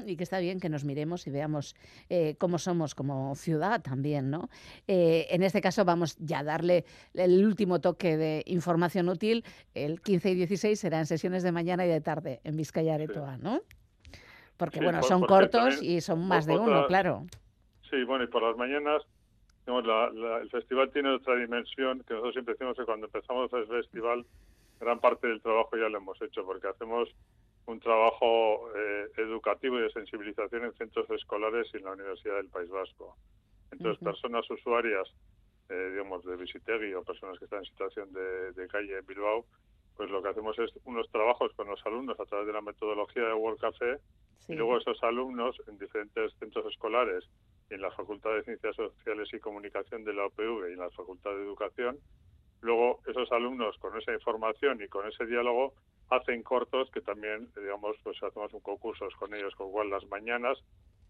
Y 0.05 0.17
que 0.17 0.23
está 0.23 0.39
bien 0.39 0.59
que 0.59 0.67
nos 0.69 0.83
miremos 0.83 1.25
y 1.25 1.31
veamos 1.31 1.75
eh, 2.09 2.35
cómo 2.37 2.57
somos 2.57 2.95
como 2.95 3.33
ciudad 3.35 3.81
también, 3.81 4.29
¿no? 4.29 4.49
Eh, 4.87 5.27
en 5.29 5.41
este 5.43 5.61
caso 5.61 5.85
vamos 5.85 6.17
ya 6.17 6.39
a 6.39 6.43
darle 6.43 6.85
el 7.13 7.45
último 7.45 7.79
toque 7.79 8.17
de 8.17 8.43
información 8.45 9.07
útil. 9.09 9.45
El 9.73 10.01
15 10.01 10.31
y 10.31 10.35
16 10.35 10.79
serán 10.79 11.05
sesiones 11.05 11.43
de 11.43 11.51
mañana 11.53 11.85
y 11.85 11.89
de 11.89 12.01
tarde 12.01 12.41
en 12.43 12.57
Vizcaya 12.57 12.95
Aretoa, 12.95 13.37
¿no? 13.37 13.61
Porque 14.57 14.79
Sí, 14.79 14.83
bueno, 14.83 14.99
por- 14.99 15.07
son 15.07 15.21
porque 15.21 15.33
cortos 15.33 15.61
también 15.79 15.79
y 15.97 16.01
son 16.01 16.27
más 16.27 16.45
de 16.45 16.53
otra- 16.55 16.65
uno, 16.65 16.87
claro. 16.87 17.25
Sí, 17.91 18.03
bueno, 18.05 18.23
y 18.23 18.27
por 18.27 18.41
las 18.41 18.57
mañanas 18.57 19.03
el 19.67 20.49
festival 20.49 20.91
tiene 20.91 21.13
otra 21.13 21.35
dimensión 21.35 21.99
que 21.99 22.13
nosotros 22.13 22.33
siempre 22.33 22.55
decimos 22.55 22.75
que 22.75 22.85
cuando 22.85 23.05
empezamos 23.05 23.53
el 23.53 23.67
festival 23.67 24.25
gran 24.79 24.99
parte 24.99 25.27
del 25.27 25.41
trabajo 25.41 25.77
ya 25.77 25.87
lo 25.87 25.99
hemos 25.99 26.19
hecho 26.21 26.43
porque 26.43 26.67
hacemos 26.67 27.09
un 27.67 27.79
trabajo 27.79 28.69
eh, 28.75 29.07
educativo 29.17 29.77
y 29.77 29.83
de 29.83 29.91
sensibilización 29.91 30.65
en 30.65 30.73
centros 30.73 31.09
escolares 31.11 31.67
y 31.73 31.77
en 31.77 31.83
la 31.83 31.91
Universidad 31.91 32.37
del 32.37 32.49
País 32.49 32.69
Vasco. 32.69 33.15
Entonces, 33.71 34.03
personas 34.03 34.49
usuarias, 34.49 35.07
eh, 35.69 35.89
digamos, 35.91 36.25
de 36.25 36.35
Visitegui 36.35 36.93
o 36.95 37.03
personas 37.03 37.37
que 37.37 37.45
están 37.45 37.59
en 37.59 37.65
situación 37.65 38.11
de, 38.11 38.67
calle 38.67 38.97
en 38.97 39.05
Bilbao, 39.05 39.45
pues 39.95 40.09
lo 40.09 40.23
que 40.23 40.29
hacemos 40.29 40.57
es 40.57 40.71
unos 40.85 41.09
trabajos 41.11 41.53
con 41.53 41.67
los 41.67 41.85
alumnos 41.85 42.19
a 42.19 42.25
través 42.25 42.47
de 42.47 42.53
la 42.53 42.61
metodología 42.61 43.23
de 43.23 43.33
World 43.33 43.59
Café 43.59 43.97
y 44.47 44.55
luego 44.55 44.77
esos 44.77 45.01
alumnos 45.03 45.55
en 45.67 45.77
diferentes 45.77 46.33
centros 46.39 46.65
escolares, 46.65 47.23
en 47.71 47.81
la 47.81 47.91
Facultad 47.91 48.33
de 48.35 48.43
Ciencias 48.43 48.75
Sociales 48.75 49.29
y 49.33 49.39
Comunicación 49.39 50.03
de 50.03 50.13
la 50.13 50.25
OPV 50.25 50.69
y 50.69 50.73
en 50.73 50.79
la 50.79 50.89
Facultad 50.91 51.31
de 51.31 51.43
Educación, 51.43 51.97
luego 52.61 52.99
esos 53.07 53.31
alumnos 53.31 53.77
con 53.79 53.97
esa 53.97 54.13
información 54.13 54.81
y 54.81 54.87
con 54.87 55.07
ese 55.07 55.25
diálogo 55.25 55.73
hacen 56.09 56.43
cortos 56.43 56.91
que 56.91 57.01
también, 57.01 57.49
digamos, 57.55 57.95
pues 58.03 58.21
hacemos 58.21 58.53
un 58.53 58.59
concurso 58.59 59.07
con 59.17 59.33
ellos, 59.33 59.55
con 59.55 59.71
cual 59.71 59.89
las 59.89 60.05
mañanas 60.07 60.59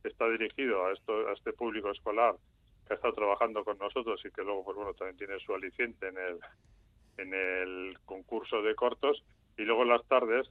está 0.03 0.29
dirigido 0.29 0.85
a, 0.85 0.93
esto, 0.93 1.27
a 1.27 1.33
este 1.33 1.53
público 1.53 1.89
escolar 1.89 2.35
que 2.87 2.95
estado 2.95 3.13
trabajando 3.13 3.63
con 3.63 3.77
nosotros 3.77 4.21
y 4.25 4.31
que 4.31 4.43
luego, 4.43 4.63
pues 4.63 4.75
bueno, 4.75 4.93
también 4.93 5.17
tiene 5.17 5.39
su 5.39 5.53
aliciente 5.53 6.07
en 6.09 6.17
el, 6.17 6.39
en 7.17 7.33
el 7.33 7.97
concurso 8.05 8.61
de 8.61 8.75
cortos. 8.75 9.23
Y 9.57 9.63
luego 9.63 9.85
las 9.85 10.05
tardes 10.07 10.49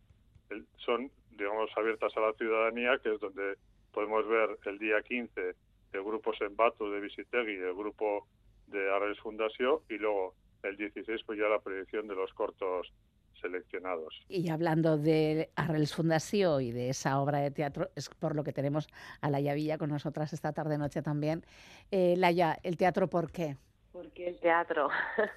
son, 0.79 1.11
digamos, 1.33 1.71
abiertas 1.77 2.17
a 2.17 2.21
la 2.21 2.33
ciudadanía, 2.33 2.99
que 3.03 3.15
es 3.15 3.21
donde 3.21 3.57
podemos 3.93 4.27
ver 4.27 4.59
el 4.65 4.79
día 4.79 5.03
15 5.03 5.55
el 5.93 6.03
grupo 6.03 6.35
Sembato 6.35 6.91
de 6.91 7.01
Visitegui 7.01 7.53
y 7.53 7.63
el 7.63 7.75
grupo 7.75 8.27
de 8.67 8.91
Arres 8.93 9.19
Fundación 9.21 9.79
y 9.89 9.99
luego 9.99 10.35
el 10.63 10.77
16 10.77 11.23
pues 11.27 11.39
ya 11.39 11.47
la 11.47 11.61
predicción 11.61 12.07
de 12.07 12.15
los 12.15 12.33
cortos 12.35 12.93
seleccionados. 13.41 14.23
Y 14.29 14.51
hablando 14.51 14.99
de 14.99 15.51
Arrels 15.57 15.95
Fundación 15.95 16.63
y 16.63 16.73
de 16.73 16.91
esa 16.91 17.21
obra 17.21 17.39
de 17.39 17.51
teatro, 17.51 17.89
es 17.97 18.09
por 18.09 18.37
lo 18.37 18.45
que 18.45 18.53
tenemos 18.53 18.89
a 19.21 19.31
Laia 19.31 19.55
Villa 19.55 19.79
con 19.79 19.91
nosotras 19.91 20.33
esta 20.33 20.53
tarde-noche 20.53 21.03
también. 21.03 21.43
Eh, 21.91 22.15
Laia, 22.17 22.59
¿el 22.63 22.77
teatro 22.77 23.09
por 23.09 23.33
qué? 23.33 23.57
Porque 23.93 24.29
el 24.29 24.39
teatro. 24.41 24.89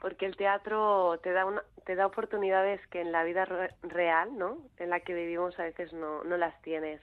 Porque 0.00 0.24
el 0.24 0.34
teatro 0.34 1.20
te 1.22 1.30
da, 1.30 1.44
una, 1.44 1.62
te 1.84 1.94
da 1.94 2.06
oportunidades 2.06 2.80
que 2.86 3.02
en 3.02 3.12
la 3.12 3.22
vida 3.22 3.44
real, 3.82 4.38
¿no? 4.38 4.56
En 4.78 4.88
la 4.88 5.00
que 5.00 5.12
vivimos 5.12 5.58
a 5.60 5.64
veces 5.64 5.92
no, 5.92 6.24
no 6.24 6.38
las 6.38 6.58
tienes. 6.62 7.02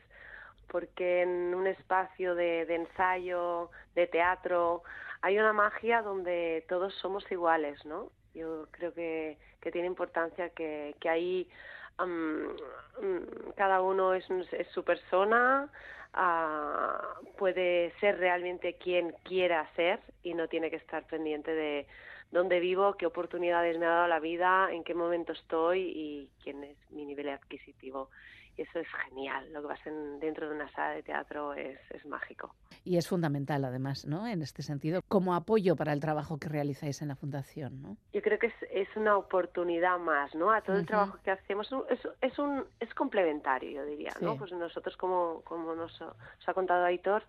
Porque 0.67 1.21
en 1.21 1.55
un 1.55 1.67
espacio 1.67 2.36
de, 2.36 2.63
ensayo, 2.74 3.69
de 3.95 4.07
teatro, 4.07 4.83
hay 5.21 5.39
una 5.39 5.53
magia 5.53 6.01
donde 6.01 6.65
todos 6.67 6.93
somos 6.95 7.29
iguales, 7.31 7.83
¿no? 7.86 8.12
Yo 8.33 8.67
creo 8.71 8.93
que, 8.93 9.38
que 9.62 9.71
tiene 9.71 9.88
importancia 9.88 10.50
que, 10.50 10.95
que 11.00 11.09
ahí 11.09 11.50
mm, 11.97 13.53
cada 13.55 13.81
uno 13.81 14.13
es, 14.13 14.29
es 14.29 14.67
su 14.69 14.83
persona, 14.83 15.69
uh, 16.13 17.38
puede 17.38 17.93
ser 18.00 18.17
realmente 18.19 18.75
quien 18.75 19.13
quiera 19.24 19.69
ser 19.75 20.00
y 20.24 20.33
no 20.33 20.47
tiene 20.47 20.69
que 20.69 20.75
estar 20.75 21.05
pendiente 21.07 21.51
de 21.51 21.88
dónde 22.31 22.59
vivo, 22.59 22.95
qué 22.95 23.05
oportunidades 23.05 23.77
me 23.77 23.86
ha 23.86 23.89
dado 23.89 24.07
la 24.07 24.19
vida, 24.19 24.69
en 24.71 24.83
qué 24.83 24.93
momento 24.93 25.31
estoy 25.31 25.79
y 25.95 26.29
quién 26.43 26.63
es 26.63 26.77
mi 26.91 27.05
nivel 27.05 27.29
adquisitivo 27.29 28.09
eso 28.57 28.79
es 28.79 28.87
genial. 29.05 29.51
Lo 29.53 29.61
que 29.61 29.67
pasa 29.67 29.89
dentro 30.19 30.49
de 30.49 30.55
una 30.55 30.69
sala 30.71 30.95
de 30.95 31.03
teatro 31.03 31.53
es, 31.53 31.79
es, 31.91 32.05
mágico. 32.05 32.53
Y 32.83 32.97
es 32.97 33.07
fundamental, 33.07 33.63
además, 33.65 34.05
¿no? 34.05 34.27
En 34.27 34.41
este 34.41 34.63
sentido, 34.63 35.01
como 35.07 35.35
apoyo 35.35 35.75
para 35.75 35.93
el 35.93 35.99
trabajo 35.99 36.37
que 36.39 36.49
realizáis 36.49 37.01
en 37.01 37.09
la 37.09 37.15
Fundación, 37.15 37.81
¿no? 37.81 37.97
Yo 38.13 38.21
creo 38.21 38.39
que 38.39 38.47
es, 38.47 38.53
es 38.71 38.87
una 38.95 39.17
oportunidad 39.17 39.99
más, 39.99 40.33
¿no? 40.35 40.51
A 40.51 40.61
todo 40.61 40.77
el 40.77 40.85
trabajo 40.85 41.17
que 41.23 41.31
hacemos. 41.31 41.69
Es, 41.89 41.99
es, 42.21 42.39
un, 42.39 42.65
es 42.79 42.93
complementario, 42.93 43.69
yo 43.71 43.85
diría, 43.85 44.13
¿no? 44.21 44.37
Pues 44.37 44.51
nosotros, 44.51 44.97
como, 44.97 45.41
como 45.43 45.75
nos, 45.75 46.01
ha 46.01 46.53
contado 46.53 46.85
Aitor, 46.85 47.23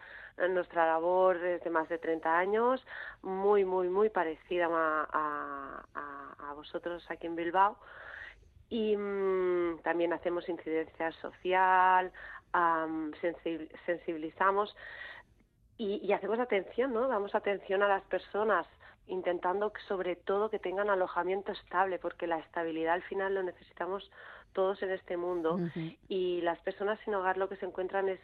nuestra 0.50 0.86
labor 0.86 1.36
es 1.44 1.62
de 1.64 1.70
más 1.70 1.88
de 1.88 1.98
30 1.98 2.38
años, 2.38 2.84
muy, 3.22 3.64
muy, 3.64 3.88
muy 3.88 4.08
parecida 4.08 4.66
a, 4.66 5.84
a, 5.94 6.50
a 6.50 6.52
vosotros 6.54 7.04
aquí 7.10 7.26
en 7.26 7.36
Bilbao 7.36 7.76
y 8.68 8.96
mm, 8.96 9.80
también 9.82 10.12
hacemos 10.12 10.48
incidencia 10.48 11.12
social, 11.12 12.12
sensibilizamos 13.86 14.74
y, 15.76 16.12
hacemos 16.12 16.40
atención, 16.40 16.92
¿no? 16.92 17.08
Damos 17.08 17.34
atención 17.34 17.82
a 17.82 17.88
las 17.88 18.02
personas 18.04 18.66
intentando 19.06 19.72
que 19.72 19.80
sobre 19.82 20.16
todo 20.16 20.50
que 20.50 20.58
tengan 20.58 20.90
alojamiento 20.90 21.52
estable, 21.52 21.98
porque 21.98 22.26
la 22.26 22.38
estabilidad 22.38 22.94
al 22.94 23.02
final 23.02 23.34
lo 23.34 23.42
necesitamos 23.42 24.10
todos 24.52 24.82
en 24.82 24.90
este 24.90 25.16
mundo 25.16 25.58
y 26.08 26.40
las 26.42 26.58
personas 26.60 26.98
sin 27.04 27.14
hogar 27.14 27.38
lo 27.38 27.48
que 27.48 27.56
se 27.56 27.66
encuentran 27.66 28.08
es, 28.08 28.20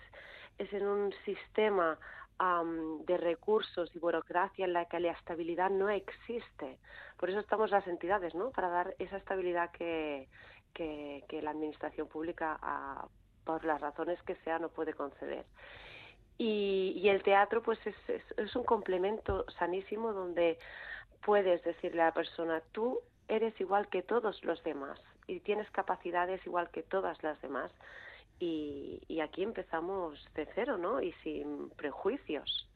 es 0.58 0.70
en 0.72 0.86
un 0.86 1.14
sistema 1.24 1.98
de 2.38 3.16
recursos 3.16 3.94
y 3.94 3.98
burocracia 3.98 4.64
en 4.64 4.72
la 4.72 4.86
que 4.86 5.00
la 5.00 5.12
estabilidad 5.12 5.70
no 5.70 5.88
existe. 5.88 6.78
Por 7.16 7.30
eso 7.30 7.38
estamos 7.38 7.70
las 7.70 7.86
entidades, 7.86 8.34
¿no? 8.34 8.50
Para 8.50 8.68
dar 8.68 8.94
esa 8.98 9.16
estabilidad 9.16 9.70
que, 9.70 10.28
que, 10.74 11.40
la 11.42 11.50
administración 11.50 12.08
pública, 12.08 12.58
por 13.44 13.64
las 13.64 13.80
razones 13.80 14.20
que 14.22 14.34
sea, 14.36 14.58
no 14.58 14.68
puede 14.68 14.94
conceder. 14.94 15.44
Y, 16.36 16.94
y 16.96 17.08
el 17.08 17.22
teatro, 17.22 17.62
pues, 17.62 17.78
es, 17.86 17.96
es, 18.36 18.56
un 18.56 18.64
complemento 18.64 19.46
sanísimo 19.58 20.12
donde 20.12 20.58
puedes 21.24 21.62
decirle 21.62 22.02
a 22.02 22.06
la 22.06 22.14
persona, 22.14 22.62
tú 22.72 22.98
eres 23.28 23.58
igual 23.60 23.88
que 23.88 24.02
todos 24.02 24.42
los 24.44 24.62
demás 24.64 25.00
y 25.26 25.40
tienes 25.40 25.70
capacidades 25.70 26.44
igual 26.44 26.70
que 26.70 26.82
todas 26.82 27.22
las 27.22 27.40
demás 27.40 27.70
y, 28.38 29.20
aquí 29.20 29.42
empezamos 29.42 30.22
de 30.34 30.46
cero, 30.54 30.76
¿no? 30.76 31.00
Y 31.00 31.12
sin 31.22 31.70
prejuicios. 31.70 32.68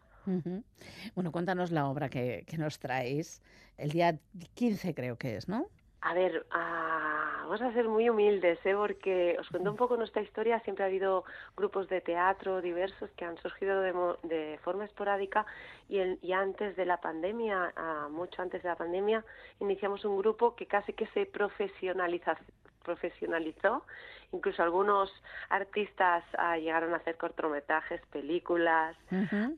Bueno, 1.15 1.33
cuéntanos 1.33 1.71
la 1.71 1.89
obra 1.89 2.09
que, 2.09 2.45
que, 2.47 2.59
nos 2.59 2.79
traéis. 2.79 3.43
El 3.79 3.91
día 3.91 4.19
15 4.55 4.95
creo 4.95 5.17
que 5.17 5.37
es, 5.37 5.49
¿no? 5.49 5.69
A 6.01 6.15
ver, 6.15 6.47
ah, 6.53 7.41
vamos 7.43 7.61
a 7.61 7.73
ser 7.73 7.89
muy 7.89 8.09
humildes, 8.09 8.59
¿eh? 8.65 8.75
porque 8.75 9.37
os 9.41 9.49
cuento 9.49 9.71
un 9.71 9.77
poco 9.77 9.97
nuestra 9.97 10.23
historia. 10.23 10.61
Siempre 10.61 10.85
ha 10.85 10.87
habido 10.87 11.25
grupos 11.57 11.89
de 11.89 12.01
teatro 12.01 12.63
diversos 12.63 13.11
que 13.17 13.25
han 13.25 13.37
surgido 13.39 13.81
de, 13.81 13.93
de 14.23 14.61
forma 14.63 14.85
esporádica 14.85 15.45
y, 15.89 15.99
el, 15.99 16.19
y, 16.23 16.33
antes 16.33 16.77
de 16.77 16.85
la 16.87 17.01
pandemia, 17.01 17.73
ah, 17.75 18.09
mucho 18.11 18.43
antes 18.43 18.63
de 18.63 18.69
la 18.69 18.77
pandemia, 18.77 19.25
iniciamos 19.59 20.05
un 20.05 20.19
grupo 20.19 20.55
que 20.55 20.67
casi 20.67 20.93
que 20.93 21.09
se 21.09 21.27
profesionaliza, 21.27 22.39
profesionalizó. 22.85 23.85
Incluso 24.33 24.63
algunos 24.63 25.11
artistas 25.49 26.23
ah, 26.37 26.59
llegaron 26.59 26.93
a 26.93 26.99
hacer 26.99 27.17
cortometrajes, 27.17 28.01
películas, 28.13 28.97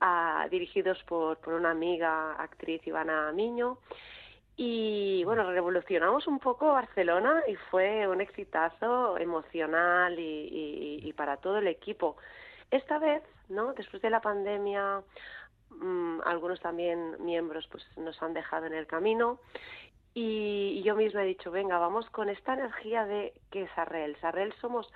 ah, 0.00 0.46
dirigidos 0.50 1.02
por, 1.04 1.38
por 1.38 1.54
una 1.54 1.72
amiga, 1.72 2.34
actriz 2.34 2.86
Ivana 2.86 3.32
Miño. 3.32 3.78
Y 4.56 5.24
bueno, 5.24 5.50
revolucionamos 5.50 6.26
un 6.26 6.38
poco 6.38 6.72
Barcelona 6.72 7.42
y 7.48 7.56
fue 7.70 8.06
un 8.06 8.20
exitazo 8.20 9.16
emocional 9.16 10.18
y, 10.18 11.00
y, 11.02 11.12
para 11.14 11.38
todo 11.38 11.58
el 11.58 11.66
equipo. 11.66 12.16
Esta 12.70 12.98
vez, 12.98 13.22
¿no? 13.48 13.72
Después 13.72 14.02
de 14.02 14.10
la 14.10 14.20
pandemia, 14.20 15.02
mm, 15.70 16.20
algunos 16.26 16.60
también 16.60 17.16
miembros 17.24 17.66
pues 17.72 17.84
nos 17.96 18.22
han 18.22 18.34
dejado 18.34 18.66
en 18.66 18.74
el 18.74 18.86
camino 18.86 19.40
y, 20.14 20.82
yo 20.82 20.96
misma 20.96 21.22
he 21.22 21.26
dicho, 21.26 21.50
venga, 21.50 21.78
vamos 21.78 22.08
con 22.10 22.28
esta 22.28 22.54
energía 22.54 23.04
de 23.04 23.32
que 23.50 23.62
es 23.62 23.70
Arrel. 23.76 24.16
Arrel 24.22 24.52
somos 24.60 24.90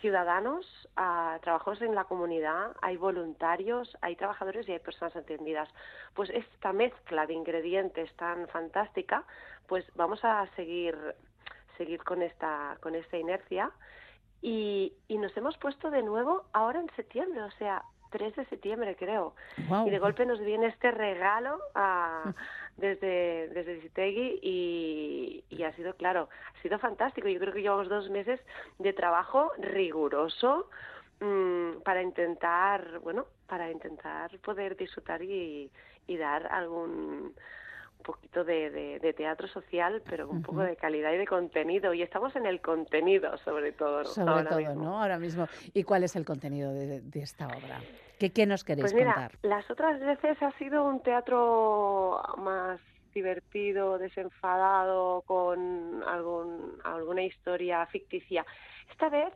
ciudadanos, 0.00 0.66
uh, 0.96 1.38
trabajamos 1.40 1.80
en 1.82 1.94
la 1.94 2.04
comunidad, 2.04 2.74
hay 2.80 2.96
voluntarios, 2.96 3.96
hay 4.00 4.16
trabajadores 4.16 4.68
y 4.68 4.72
hay 4.72 4.78
personas 4.78 5.14
entendidas. 5.16 5.68
Pues 6.14 6.30
esta 6.30 6.72
mezcla 6.72 7.26
de 7.26 7.34
ingredientes 7.34 8.14
tan 8.16 8.48
fantástica, 8.48 9.24
pues 9.66 9.84
vamos 9.94 10.24
a 10.24 10.46
seguir 10.56 10.96
seguir 11.76 12.02
con 12.02 12.20
esta 12.20 12.76
con 12.80 12.94
esta 12.94 13.16
inercia 13.16 13.70
y, 14.42 14.92
y 15.08 15.16
nos 15.16 15.34
hemos 15.36 15.56
puesto 15.58 15.90
de 15.90 16.02
nuevo 16.02 16.44
ahora 16.52 16.80
en 16.80 16.90
septiembre, 16.96 17.42
o 17.42 17.50
sea, 17.52 17.82
3 18.10 18.36
de 18.36 18.44
septiembre 18.46 18.96
creo. 18.96 19.34
Y 19.56 19.90
de 19.90 19.98
golpe 19.98 20.26
nos 20.26 20.40
viene 20.40 20.66
este 20.66 20.90
regalo 20.90 21.58
a, 21.74 22.34
desde, 22.80 23.48
desde 23.48 23.80
Citegui 23.82 24.40
y, 24.42 25.44
y, 25.50 25.62
ha 25.62 25.72
sido, 25.74 25.94
claro, 25.94 26.28
ha 26.56 26.62
sido 26.62 26.78
fantástico. 26.78 27.28
Yo 27.28 27.38
creo 27.38 27.52
que 27.52 27.62
llevamos 27.62 27.88
dos 27.88 28.10
meses 28.10 28.40
de 28.78 28.92
trabajo 28.92 29.52
riguroso 29.58 30.68
mmm, 31.20 31.80
para 31.84 32.02
intentar, 32.02 32.98
bueno, 33.00 33.26
para 33.46 33.70
intentar 33.70 34.36
poder 34.40 34.76
disfrutar 34.76 35.22
y, 35.22 35.70
y 36.06 36.16
dar 36.16 36.46
algún 36.46 37.34
poquito 38.00 38.44
de, 38.44 39.14
teatro 39.16 39.48
social, 39.48 40.02
pero 40.08 40.28
un 40.28 40.42
poco 40.42 40.60
de 40.62 40.76
calidad 40.76 41.12
y 41.12 41.18
de 41.18 41.26
contenido. 41.26 41.94
Y 41.94 42.02
estamos 42.02 42.34
en 42.36 42.46
el 42.46 42.60
contenido, 42.60 43.36
sobre 43.38 43.72
todo. 43.72 44.04
Sobre 44.04 44.44
todo, 44.44 44.74
¿no? 44.74 45.00
Ahora 45.00 45.18
mismo. 45.18 45.46
¿Y 45.72 45.84
cuál 45.84 46.04
es 46.04 46.16
el 46.16 46.24
contenido 46.24 46.72
de, 46.72 47.02
esta 47.14 47.46
obra? 47.46 47.80
¿Qué, 48.18 48.30
¿Qué, 48.30 48.46
nos 48.46 48.64
queréis 48.64 48.84
pues 48.84 48.94
mira, 48.94 49.14
contar? 49.14 49.32
Las 49.42 49.70
otras 49.70 50.00
veces 50.00 50.42
ha 50.42 50.52
sido 50.58 50.84
un 50.84 51.02
teatro 51.02 52.20
más 52.38 52.80
divertido, 53.14 53.98
desenfadado, 53.98 55.22
con 55.22 56.02
algún, 56.06 56.78
alguna 56.84 57.22
historia 57.22 57.86
ficticia. 57.86 58.44
Esta 58.90 59.08
vez 59.08 59.32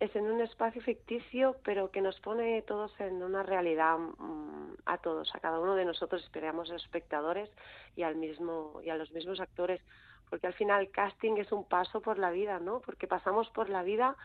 es 0.00 0.14
en 0.16 0.30
un 0.30 0.40
espacio 0.40 0.82
ficticio, 0.82 1.56
pero 1.64 1.90
que 1.90 2.00
nos 2.00 2.18
pone 2.20 2.60
todos 2.62 2.92
en 3.00 3.22
una 3.22 3.42
realidad 3.42 3.98
mm, 3.98 4.74
a 4.86 4.98
todos, 4.98 5.34
a 5.34 5.40
cada 5.40 5.60
uno 5.60 5.74
de 5.74 5.84
nosotros, 5.84 6.22
esperamos 6.22 6.70
espectadores 6.70 7.50
y 7.96 8.02
al 8.02 8.16
mismo 8.16 8.80
y 8.84 8.90
a 8.90 8.96
los 8.96 9.12
mismos 9.12 9.40
actores, 9.40 9.80
porque 10.28 10.46
al 10.46 10.54
final 10.54 10.82
el 10.82 10.90
casting 10.90 11.36
es 11.36 11.52
un 11.52 11.64
paso 11.64 12.00
por 12.00 12.18
la 12.18 12.30
vida, 12.30 12.58
¿no? 12.58 12.80
Porque 12.80 13.06
pasamos 13.06 13.48
por 13.50 13.68
la 13.68 13.82
vida 13.82 14.16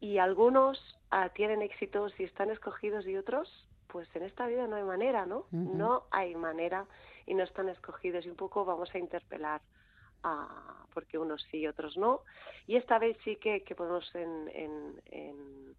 y 0.00 0.18
algunos 0.18 0.78
ah, 1.10 1.28
tienen 1.30 1.62
éxitos 1.62 2.12
y 2.18 2.24
están 2.24 2.50
escogidos 2.50 3.06
y 3.06 3.16
otros, 3.16 3.48
pues 3.86 4.08
en 4.16 4.24
esta 4.24 4.46
vida 4.46 4.66
no 4.66 4.76
hay 4.76 4.82
manera, 4.82 5.24
¿no? 5.24 5.46
No 5.52 6.04
hay 6.10 6.34
manera 6.34 6.86
y 7.26 7.34
no 7.34 7.44
están 7.44 7.68
escogidos 7.68 8.26
y 8.26 8.30
un 8.30 8.36
poco 8.36 8.64
vamos 8.64 8.92
a 8.94 8.98
interpelar 8.98 9.60
porque 10.92 11.18
unos 11.18 11.42
sí 11.50 11.58
y 11.58 11.66
otros 11.66 11.96
no. 11.96 12.20
Y 12.66 12.76
esta 12.76 12.98
vez 12.98 13.16
sí 13.24 13.36
que, 13.36 13.62
que 13.62 13.74
ponemos 13.74 14.08
en, 14.14 14.50
en, 14.54 15.02
en, 15.10 15.76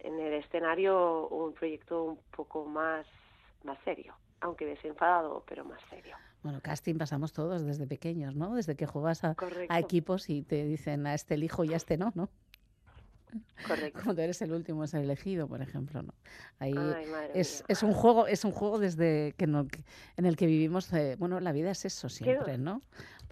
en, 0.00 0.18
el 0.20 0.34
escenario 0.34 1.28
un 1.28 1.52
proyecto 1.54 2.02
un 2.04 2.18
poco 2.36 2.64
más, 2.64 3.06
más 3.64 3.78
serio, 3.84 4.14
aunque 4.40 4.66
desenfadado, 4.66 5.44
pero 5.48 5.64
más 5.64 5.80
serio. 5.88 6.16
Bueno, 6.42 6.60
casting 6.60 6.96
pasamos 6.96 7.32
todos 7.32 7.64
desde 7.64 7.86
pequeños, 7.86 8.34
¿no? 8.34 8.54
Desde 8.54 8.76
que 8.76 8.86
juegas 8.86 9.24
a, 9.24 9.36
a 9.68 9.78
equipos 9.78 10.28
y 10.28 10.42
te 10.42 10.64
dicen 10.64 11.06
a 11.06 11.14
este 11.14 11.34
elijo 11.34 11.64
y 11.64 11.72
a 11.72 11.76
este 11.76 11.96
no, 11.96 12.12
¿no? 12.14 12.28
Correcto. 13.66 14.00
Cuando 14.04 14.22
eres 14.22 14.42
el 14.42 14.52
último 14.52 14.84
es 14.84 14.94
el 14.94 15.02
elegido, 15.02 15.48
por 15.48 15.62
ejemplo, 15.62 16.02
¿no? 16.02 16.14
Ahí 16.58 16.74
es, 17.34 17.64
es, 17.68 17.82
un 17.82 17.92
juego, 17.92 18.26
es 18.26 18.44
un 18.44 18.52
juego 18.52 18.78
desde 18.78 19.34
que 19.36 19.46
no, 19.46 19.66
en 20.16 20.26
el 20.26 20.36
que 20.36 20.46
vivimos, 20.46 20.92
eh, 20.92 21.16
bueno, 21.18 21.40
la 21.40 21.52
vida 21.52 21.70
es 21.70 21.84
eso 21.84 22.08
siempre, 22.08 22.58
¿no? 22.58 22.82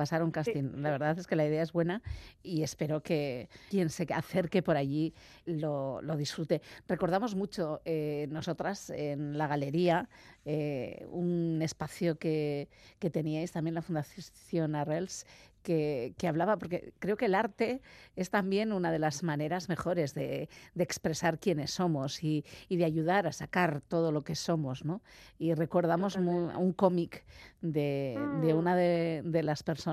Pasar 0.00 0.23
un 0.23 0.30
casting. 0.30 0.80
La 0.80 0.92
verdad 0.92 1.19
es 1.19 1.26
que 1.26 1.37
la 1.37 1.45
idea 1.45 1.62
es 1.62 1.73
buena 1.73 2.00
y 2.42 2.62
espero 2.62 3.02
que 3.02 3.50
quien 3.69 3.90
se 3.90 4.07
acerque 4.14 4.62
por 4.62 4.78
allí 4.78 5.12
lo, 5.45 6.00
lo 6.00 6.16
disfrute. 6.16 6.62
Recordamos 6.88 7.35
mucho 7.35 7.83
eh, 7.85 8.26
nosotras 8.30 8.88
en 8.88 9.37
la 9.37 9.47
galería 9.47 10.09
eh, 10.47 11.07
un 11.11 11.61
espacio 11.61 12.19
que, 12.19 12.71
que 12.99 13.11
teníais 13.11 13.52
también 13.52 13.75
la 13.75 13.83
Fundación 13.83 14.75
Arrels 14.75 15.26
que, 15.62 16.14
hablaba, 16.26 16.57
porque 16.59 16.92
creo 16.99 17.16
que 17.16 17.26
el 17.26 17.35
arte 17.35 17.83
es 18.16 18.30
también 18.30 18.73
una 18.73 18.90
de 18.90 18.99
las 18.99 19.23
maneras 19.23 19.69
mejores 19.69 20.14
de, 20.14 20.49
expresar 20.76 21.38
quiénes 21.38 21.73
somos 21.73 22.23
y, 22.25 22.45
de 22.69 22.85
ayudar 22.85 23.26
a 23.26 23.33
sacar 23.33 23.83
todo 23.83 24.12
lo 24.12 24.23
que 24.23 24.35
somos, 24.35 24.85
¿no? 24.85 25.02
Y 25.38 25.54
recordamos 25.54 26.16
un 26.16 26.73
cómic 26.73 27.25
de, 27.61 28.19
de, 28.42 28.54
mm. 28.54 28.59
una 28.59 28.76
de, 28.76 29.23
de 29.25 29.42
las 29.42 29.62
personas, 29.62 29.89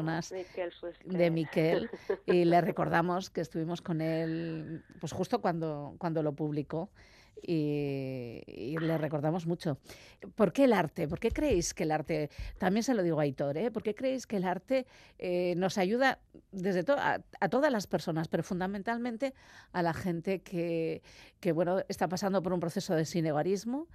de 1.05 1.31
Miquel, 1.31 1.89
y 2.25 2.45
le 2.45 2.61
recordamos 2.61 3.29
que 3.29 3.41
estuvimos 3.41 3.81
con 3.81 4.01
él, 4.01 4.83
pues 4.99 5.11
justo 5.11 5.41
cuando, 5.41 5.95
cuando 5.97 6.23
lo 6.23 6.33
publicó 6.33 6.89
y, 7.41 8.75
le 8.79 8.97
recordamos 8.97 9.45
mucho. 9.45 9.79
¿Por 10.35 10.51
qué 10.53 10.65
el 10.65 10.73
arte? 10.73 11.07
¿Por 11.07 11.19
qué 11.19 11.31
creéis 11.31 11.73
que 11.73 11.83
el 11.83 11.91
arte, 11.91 12.29
también 12.57 12.83
se 12.83 12.93
lo 12.93 13.03
digo 13.03 13.19
a 13.19 13.23
Aitor, 13.23 13.57
¿eh? 13.57 13.71
¿por 13.71 13.83
qué 13.83 13.95
creéis 13.95 14.27
que 14.27 14.37
el 14.37 14.45
arte 14.45 14.85
eh, 15.17 15.55
nos 15.57 15.77
ayuda 15.77 16.19
desde 16.51 16.85
a, 16.97 17.49
todas 17.49 17.71
las 17.71 17.87
personas, 17.87 18.27
pero 18.27 18.43
fundamentalmente 18.43 19.33
a 19.71 19.81
la 19.81 19.93
gente 19.93 20.41
que, 20.41 21.01
que 21.39 21.51
bueno, 21.51 21.79
está 21.87 22.07
pasando 22.07 22.41
por 22.41 22.53
un 22.53 22.59
proceso 22.59 22.95
de 22.95 23.05
sinegarismo? 23.05 23.87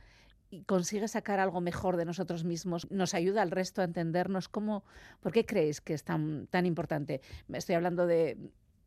Y 0.53 0.65
consigue 0.65 1.09
sacar 1.09 1.41
algo 1.41 1.62
mejor 1.62 1.97
de 1.97 2.05
nosotros 2.05 2.45
mismos, 2.45 2.88
nos 2.91 3.15
ayuda 3.15 3.41
al 3.41 3.51
resto 3.51 3.81
a 3.81 3.85
entendernos 3.85 4.51
cómo, 4.51 4.85
¿por 5.21 5.33
qué 5.33 5.47
creéis 5.47 5.81
que 5.81 5.95
es 5.95 6.05
tan, 6.05 6.47
tan 6.49 6.67
importante? 6.67 7.23
Estoy 7.49 7.75
hablando 7.75 8.07
de 8.07 8.37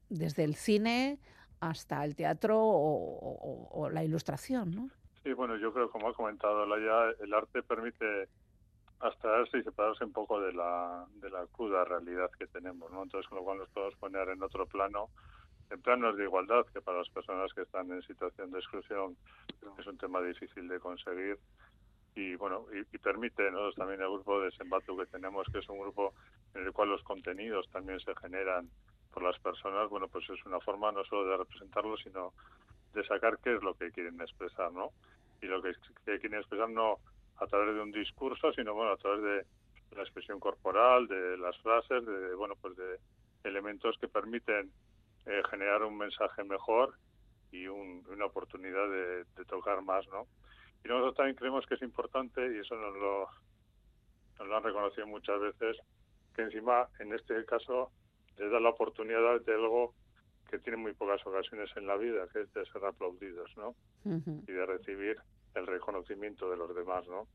desde 0.08 0.44
el 0.44 0.54
cine 0.54 1.20
hasta 1.60 2.06
el 2.06 2.16
teatro 2.16 2.60
o, 2.62 3.90
la 3.92 4.04
ilustración, 4.04 4.76
¿no? 4.76 4.90
Sí, 5.24 5.34
bueno, 5.34 5.58
yo 5.58 5.74
creo, 5.74 5.90
como 5.90 6.10
ha 6.10 6.14
comentado 6.14 6.68
Laia, 6.68 7.16
el 7.20 7.34
arte 7.34 7.64
permite 7.64 8.30
abstraerse 9.00 9.58
y 9.58 9.64
separarse 9.64 10.06
un 10.06 10.14
poco 10.14 10.40
de 10.40 10.54
la, 10.54 11.08
de 11.16 11.32
la 11.32 11.48
cruda 11.48 11.84
realidad 11.84 12.30
que 12.38 12.46
tenemos, 12.46 12.92
¿no? 12.92 13.02
Entonces, 13.02 13.28
con 13.28 13.40
lo 13.40 13.44
cual 13.44 13.58
nos 13.58 13.70
podemos 13.70 13.96
poner 13.96 14.30
en 14.30 14.44
otro 14.44 14.68
plano, 14.68 15.10
en 15.70 15.82
planos 15.82 16.16
de 16.18 16.24
igualdad, 16.24 16.66
que 16.74 16.82
para 16.82 17.00
las 17.00 17.10
personas 17.10 17.54
que 17.54 17.62
están 17.62 17.92
en 17.92 18.02
situación 18.04 18.52
de 18.52 18.60
exclusión 18.60 19.18
es 19.78 19.88
un 19.88 19.98
tema 19.98 20.22
difícil 20.22 20.68
de 20.68 20.80
conseguir. 20.80 21.38
Y 22.16 22.36
bueno, 22.36 22.66
y, 22.72 22.98
permite, 22.98 23.52
nosotros 23.52 23.76
también 23.76 24.02
el 24.02 24.10
grupo 24.10 24.40
de 24.40 24.52
Sembatu 24.52 24.98
que 24.98 25.06
tenemos, 25.08 25.48
que 25.52 25.60
es 25.60 25.68
un 25.68 25.80
grupo 25.80 26.14
en 26.54 26.66
el 26.66 26.72
cual 26.72 26.90
los 26.90 27.04
contenidos 27.04 27.70
también 27.72 28.00
se 28.00 28.16
generan 28.16 28.70
por 29.14 29.24
las 29.24 29.38
personas, 29.40 29.90
bueno, 29.90 30.08
pues 30.08 30.30
es 30.30 30.46
una 30.46 30.60
forma 30.62 30.92
no 30.92 31.04
solo 31.06 31.30
de 31.30 31.38
representarlo, 31.38 31.98
sino 31.98 32.34
de 32.94 33.04
sacar 33.06 33.38
qué 33.44 33.56
es 33.56 33.64
lo 33.64 33.74
que 33.74 33.92
quieren 33.92 34.20
expresar, 34.22 34.72
¿no? 34.72 34.92
Y 35.42 35.48
lo 35.48 35.62
que, 35.62 35.74
quieren 36.06 36.36
expresar 36.36 36.70
no 36.70 37.00
a 37.38 37.48
través 37.48 37.76
de 37.76 37.82
un 37.82 37.92
discurso, 37.92 38.54
sino 38.54 38.74
bueno, 38.74 38.94
a 38.94 38.98
través 38.98 39.22
de 39.22 39.96
la 39.96 40.04
expresión 40.04 40.40
corporal, 40.40 41.08
de 41.08 41.38
las 41.38 41.58
frases, 41.58 42.06
de 42.06 42.36
bueno, 42.36 42.56
pues 42.62 42.78
de 42.78 42.98
elementos 43.44 43.98
que 44.00 44.08
permiten 44.08 44.72
eh, 45.26 45.42
generar 45.50 45.84
un 45.84 45.98
mensaje 45.98 46.44
mejor 46.44 46.96
y 47.52 47.68
una 47.68 48.26
oportunidad 48.26 48.90
de, 48.90 49.46
tocar 49.46 49.82
más, 49.82 50.06
¿no? 50.08 50.28
Y 50.84 50.88
nosotros 50.88 51.16
también 51.16 51.36
creemos 51.36 51.66
que 51.66 51.76
es 51.76 51.82
importante, 51.82 52.42
y 52.54 52.60
eso 52.60 52.76
nos 52.76 52.96
lo, 52.96 53.28
nos 54.40 54.48
lo 54.48 54.58
han 54.58 54.64
reconocido 54.64 55.08
muchas 55.08 55.40
veces, 55.40 55.78
que 56.36 56.42
encima, 56.42 56.88
en 57.00 57.14
este 57.14 57.46
caso, 57.46 57.92
les 58.38 58.52
da 58.52 58.60
la 58.60 58.70
oportunidad 58.70 59.40
de 59.42 59.54
algo 59.54 59.94
que 60.50 60.60
tiene 60.60 60.78
muy 60.78 60.94
pocas 60.94 61.26
ocasiones 61.26 61.70
en 61.76 61.88
la 61.88 61.96
vida, 61.96 62.28
que 62.32 62.42
es 62.42 62.54
de 62.54 62.66
ser 62.66 62.86
aplaudidos, 62.86 63.50
¿no? 63.58 63.76
Y 64.04 64.52
de 64.52 64.66
recibir 64.66 65.18
el 65.56 65.66
reconocimiento 65.66 66.50
de 66.50 66.58
los 66.58 66.76
demás, 66.76 67.08
¿no? 67.08 67.28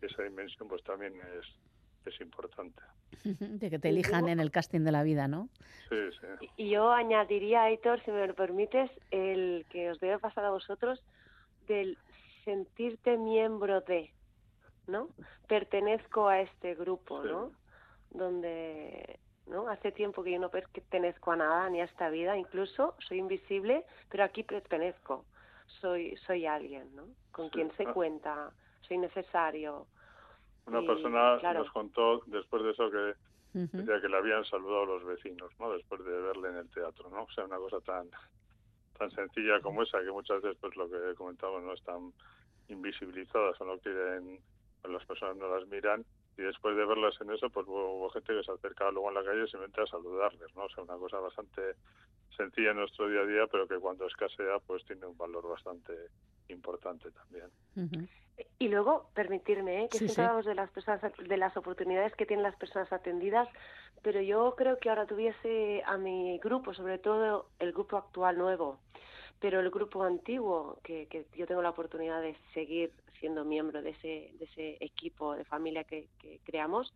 esa 0.00 0.22
dimensión 0.22 0.68
pues 0.68 0.82
también 0.84 1.14
es, 1.38 1.46
es 2.10 2.20
importante. 2.20 2.82
De 3.24 3.70
que 3.70 3.78
te 3.78 3.88
elijan 3.88 4.28
en 4.28 4.40
el 4.40 4.50
casting 4.50 4.80
de 4.80 4.92
la 4.92 5.02
vida, 5.02 5.28
¿no? 5.28 5.48
Sí, 5.88 5.96
sí. 6.20 6.48
Y 6.56 6.70
yo 6.70 6.92
añadiría, 6.92 7.64
Aitor, 7.64 8.02
si 8.04 8.10
me 8.10 8.26
lo 8.26 8.34
permites, 8.34 8.90
el 9.10 9.66
que 9.70 9.90
os 9.90 10.00
debe 10.00 10.18
pasar 10.18 10.44
a 10.44 10.50
vosotros, 10.50 11.02
del 11.66 11.96
sentirte 12.44 13.16
miembro 13.16 13.80
de, 13.82 14.12
¿no? 14.86 15.08
Pertenezco 15.48 16.28
a 16.28 16.40
este 16.40 16.74
grupo, 16.74 17.22
¿no? 17.22 17.52
Donde 18.10 19.18
¿no? 19.46 19.68
Hace 19.68 19.92
tiempo 19.92 20.22
que 20.22 20.32
yo 20.32 20.38
no 20.38 20.50
pertenezco 20.50 21.32
a 21.32 21.36
nada, 21.36 21.68
ni 21.68 21.80
a 21.80 21.84
esta 21.84 22.08
vida, 22.08 22.36
incluso 22.36 22.94
soy 22.98 23.18
invisible, 23.18 23.84
pero 24.08 24.24
aquí 24.24 24.42
pertenezco, 24.42 25.24
soy, 25.66 26.16
soy 26.26 26.46
alguien, 26.46 26.94
¿no? 26.94 27.04
Con 27.30 27.50
quien 27.50 27.70
se 27.76 27.84
ah. 27.84 27.92
cuenta, 27.92 28.50
soy 28.82 28.98
necesario. 28.98 29.86
Una 30.66 30.82
persona 30.82 31.38
nos 31.52 31.70
contó 31.70 32.22
después 32.26 32.62
de 32.62 32.70
eso 32.70 32.90
que 32.90 33.14
que 33.52 34.08
le 34.08 34.16
habían 34.16 34.44
saludado 34.46 34.84
los 34.84 35.04
vecinos, 35.04 35.52
¿no? 35.60 35.72
Después 35.72 36.04
de 36.04 36.10
verle 36.10 36.48
en 36.48 36.56
el 36.56 36.70
teatro, 36.70 37.08
¿no? 37.10 37.22
O 37.22 37.30
sea, 37.30 37.44
una 37.44 37.56
cosa 37.58 37.80
tan 37.80 38.10
tan 38.98 39.10
sencilla 39.12 39.60
como 39.60 39.82
esa, 39.82 40.00
que 40.02 40.10
muchas 40.10 40.42
veces, 40.42 40.58
pues 40.60 40.74
lo 40.76 40.88
que 40.88 41.14
comentamos, 41.16 41.62
no 41.62 41.72
están 41.72 42.12
invisibilizadas 42.68 43.60
o 43.60 43.64
no 43.64 43.78
quieren, 43.78 44.40
las 44.84 45.04
personas 45.04 45.36
no 45.36 45.48
las 45.48 45.66
miran 45.68 46.04
y 46.36 46.42
después 46.42 46.76
de 46.76 46.84
verlas 46.84 47.14
en 47.20 47.30
eso, 47.30 47.48
pues 47.50 47.66
hubo, 47.66 48.10
gente 48.10 48.34
que 48.34 48.42
se 48.42 48.52
acercaba 48.52 48.90
luego 48.90 49.08
en 49.08 49.14
la 49.14 49.24
calle 49.24 49.46
simplemente 49.46 49.82
a 49.82 49.86
saludarles, 49.86 50.54
¿no? 50.56 50.64
O 50.64 50.68
sea, 50.68 50.82
una 50.82 50.96
cosa 50.96 51.18
bastante 51.20 51.76
sencilla 52.36 52.70
en 52.72 52.78
nuestro 52.78 53.08
día 53.08 53.20
a 53.20 53.26
día, 53.26 53.46
pero 53.46 53.68
que 53.68 53.78
cuando 53.78 54.06
escasea, 54.06 54.58
pues 54.66 54.84
tiene 54.84 55.06
un 55.06 55.16
valor 55.16 55.48
bastante 55.48 55.92
importante 56.48 57.10
también. 57.10 58.08
Y 58.58 58.68
luego, 58.68 59.10
permitirme, 59.14 59.84
¿eh? 59.84 59.88
que 59.88 59.98
sí, 59.98 60.20
hablamos 60.20 60.44
de 60.44 60.54
las 60.54 60.70
personas, 60.70 61.00
de 61.16 61.36
las 61.36 61.56
oportunidades 61.56 62.14
que 62.16 62.26
tienen 62.26 62.42
las 62.42 62.56
personas 62.56 62.92
atendidas, 62.92 63.48
pero 64.02 64.20
yo 64.20 64.54
creo 64.56 64.78
que 64.78 64.88
ahora 64.88 65.06
tuviese 65.06 65.82
a 65.86 65.96
mi 65.96 66.38
grupo, 66.38 66.74
sobre 66.74 66.98
todo 66.98 67.48
el 67.60 67.72
grupo 67.72 67.96
actual 67.96 68.36
nuevo, 68.36 68.80
pero 69.40 69.60
el 69.60 69.70
grupo 69.70 70.02
antiguo, 70.02 70.78
que, 70.82 71.06
que 71.06 71.26
yo 71.36 71.46
tengo 71.46 71.62
la 71.62 71.70
oportunidad 71.70 72.20
de 72.20 72.36
seguir 72.54 72.92
siendo 73.24 73.44
miembro 73.44 73.80
de 73.80 73.90
ese, 73.90 74.32
de 74.38 74.44
ese 74.44 74.76
equipo 74.80 75.34
de 75.34 75.44
familia 75.44 75.84
que, 75.84 76.08
creamos, 76.44 76.92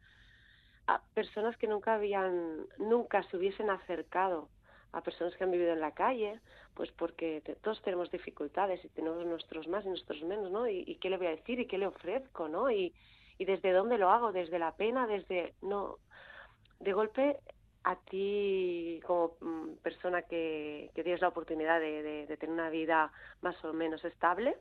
a 0.87 1.00
personas 1.14 1.56
que 1.56 1.66
nunca 1.66 1.94
habían, 1.94 2.66
nunca 2.76 3.22
se 3.24 3.38
hubiesen 3.38 3.70
acercado 3.70 4.50
a 4.92 5.03
personas 5.03 5.35
que 5.37 5.44
han 5.44 5.51
vivido 5.51 5.72
en 5.72 5.81
la 5.81 5.92
calle, 5.92 6.40
pues 6.74 6.90
porque 6.92 7.42
todos 7.62 7.83
tenemos 7.83 8.11
dificultades 8.11 8.85
y 8.85 8.88
tenemos 8.88 9.24
nuestros 9.27 9.68
más 9.68 9.85
y 9.85 9.88
nuestros 9.88 10.22
menos, 10.22 10.51
¿no? 10.51 10.68
Y, 10.68 10.96
qué 11.01 11.11
le 11.11 11.16
voy 11.16 11.27
a 11.27 11.37
decir 11.37 11.61
y 11.61 11.66
qué 11.66 11.79
le 11.79 11.87
ofrezco, 11.87 12.48
¿no? 12.48 12.70
Y, 12.70 12.94
¿Y 13.38 13.44
desde 13.44 13.72
dónde 13.72 13.98
lo 13.98 14.11
hago? 14.11 14.33
¿Desde 14.33 14.59
la 14.59 14.72
pena? 14.72 15.07
¿Desde.? 15.07 15.55
No. 15.62 15.98
De 16.81 16.92
golpe, 16.92 17.38
a 17.85 17.96
ti, 17.96 19.01
como 19.07 19.37
mm, 19.40 19.77
persona 19.83 20.22
que, 20.22 20.90
que 20.94 21.03
tienes 21.03 21.20
la 21.20 21.29
oportunidad 21.29 21.81
de, 21.81 22.27
de, 22.27 22.37
tener 22.37 22.53
una 22.53 22.70
vida 22.70 23.12
más 23.40 23.62
o 23.64 23.72
menos 23.72 24.05
estable, 24.05 24.57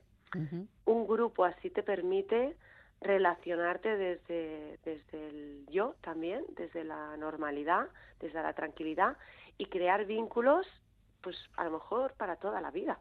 un 0.86 1.08
grupo 1.08 1.46
así 1.46 1.70
te 1.70 1.84
permite 1.84 2.56
relacionarte 3.02 3.96
desde, 3.96 4.78
desde 4.84 5.30
el 5.30 5.66
yo 5.70 5.96
también, 6.02 6.44
desde 6.56 6.84
la 6.84 7.16
normalidad, 7.18 7.88
desde 8.20 8.42
la 8.42 8.54
tranquilidad 8.54 9.18
y 9.58 9.65
crear 9.65 10.06
vínculos, 10.06 10.67
pues 11.22 11.38
a 11.56 11.63
lo 11.65 11.72
mejor 11.72 12.13
para 12.13 12.36
toda 12.38 12.62
la 12.62 12.72
vida. 12.72 13.00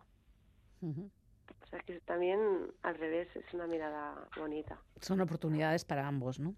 O 0.83 1.66
sea 1.69 1.81
que 1.81 2.01
también 2.01 2.38
al 2.83 2.97
revés 2.97 3.29
es 3.35 3.53
una 3.53 3.66
mirada 3.66 4.29
bonita. 4.37 4.79
Son 5.01 5.21
oportunidades 5.21 5.85
para 5.85 6.07
ambos, 6.07 6.38
¿no? 6.38 6.55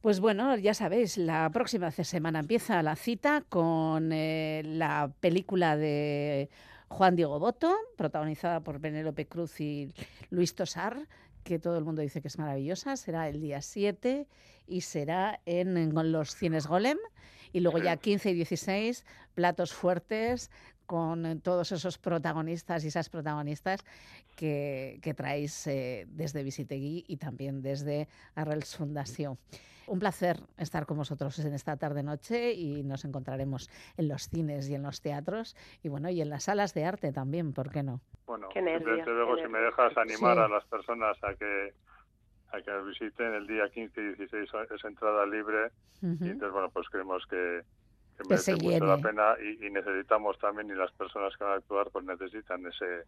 Pues 0.00 0.20
bueno, 0.20 0.56
ya 0.56 0.74
sabéis, 0.74 1.18
la 1.18 1.50
próxima 1.50 1.90
semana 1.90 2.38
empieza 2.38 2.80
la 2.84 2.94
cita 2.94 3.42
con 3.48 4.12
eh, 4.12 4.62
la 4.64 5.10
película 5.20 5.76
de 5.76 6.50
Juan 6.86 7.16
Diego 7.16 7.40
Boto, 7.40 7.74
protagonizada 7.96 8.60
por 8.60 8.80
Penélope 8.80 9.26
Cruz 9.26 9.60
y 9.60 9.92
Luis 10.30 10.54
Tosar, 10.54 11.08
que 11.42 11.58
todo 11.58 11.76
el 11.78 11.84
mundo 11.84 12.02
dice 12.02 12.20
que 12.20 12.28
es 12.28 12.38
maravillosa. 12.38 12.96
Será 12.96 13.28
el 13.28 13.40
día 13.40 13.60
7 13.60 14.28
y 14.68 14.82
será 14.82 15.40
en, 15.46 15.92
los 16.12 16.34
Cines 16.36 16.68
Golem. 16.68 16.98
Y 17.52 17.60
luego 17.60 17.78
ya 17.78 17.96
15 17.96 18.30
y 18.30 18.34
16, 18.34 19.04
platos 19.34 19.72
fuertes 19.72 20.50
con 20.86 21.40
todos 21.42 21.70
esos 21.72 21.98
protagonistas 21.98 22.82
y 22.82 22.88
esas 22.88 23.10
protagonistas 23.10 23.84
que, 24.36 24.98
que 25.02 25.12
traéis 25.12 25.66
eh, 25.66 26.06
desde 26.08 26.42
Visitegui 26.42 27.04
y 27.06 27.18
también 27.18 27.60
desde 27.60 28.08
Arrels 28.34 28.74
Fundación. 28.74 29.38
Un 29.86 29.98
placer 29.98 30.38
estar 30.58 30.86
con 30.86 30.98
vosotros 30.98 31.38
en 31.38 31.54
esta 31.54 31.76
tarde-noche 31.76 32.52
y 32.52 32.82
nos 32.84 33.04
encontraremos 33.04 33.70
en 33.96 34.08
los 34.08 34.28
cines 34.28 34.68
y 34.68 34.74
en 34.74 34.82
los 34.82 35.00
teatros 35.00 35.56
y 35.82 35.88
bueno, 35.88 36.10
y 36.10 36.20
en 36.20 36.30
las 36.30 36.44
salas 36.44 36.74
de 36.74 36.84
arte 36.84 37.12
también, 37.12 37.52
¿por 37.52 37.70
qué 37.70 37.82
no? 37.82 38.00
Bueno, 38.26 38.48
desde 38.54 39.12
luego 39.12 39.36
si 39.36 39.48
me 39.48 39.58
dejas 39.58 39.96
animar 39.96 40.38
a 40.38 40.48
las 40.48 40.64
personas 40.66 41.16
a 41.22 41.34
que 41.34 41.72
a 42.52 42.60
que 42.60 42.82
visiten 42.82 43.34
el 43.34 43.46
día 43.46 43.68
15 43.68 44.00
y 44.00 44.14
16 44.14 44.50
es 44.74 44.84
entrada 44.84 45.26
libre 45.26 45.70
y 46.02 46.06
entonces 46.06 46.52
bueno 46.52 46.70
pues 46.70 46.88
creemos 46.88 47.24
que, 47.26 47.62
que 48.16 48.28
merece 48.28 48.56
mucho 48.56 48.86
la 48.86 48.98
pena 48.98 49.36
y, 49.40 49.70
necesitamos 49.70 50.38
también 50.38 50.70
y 50.70 50.74
las 50.74 50.92
personas 50.92 51.36
que 51.36 51.44
van 51.44 51.54
a 51.54 51.56
actuar 51.56 51.90
pues 51.90 52.04
necesitan 52.04 52.64
ese 52.66 53.04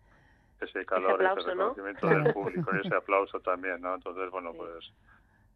ese 0.61 0.85
calor, 0.85 1.23
ese, 1.23 1.49
reconocimiento 1.49 2.07
del 2.07 2.33
público 2.35 2.71
y 2.75 2.87
ese 2.87 2.95
aplauso 2.95 3.41
también, 3.41 3.81
¿no? 3.81 3.95
Entonces, 3.95 4.31
bueno, 4.31 4.53
pues 4.53 4.93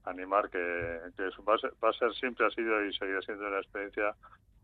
animar 0.04 0.50
que, 0.50 0.58
va, 0.58 1.54
a 1.54 1.92
ser, 1.92 2.14
siempre 2.14 2.46
ha 2.46 2.50
sido 2.50 2.84
y 2.84 2.92
seguirá 2.94 3.20
siendo 3.22 3.46
una 3.46 3.58
experiencia 3.58 4.14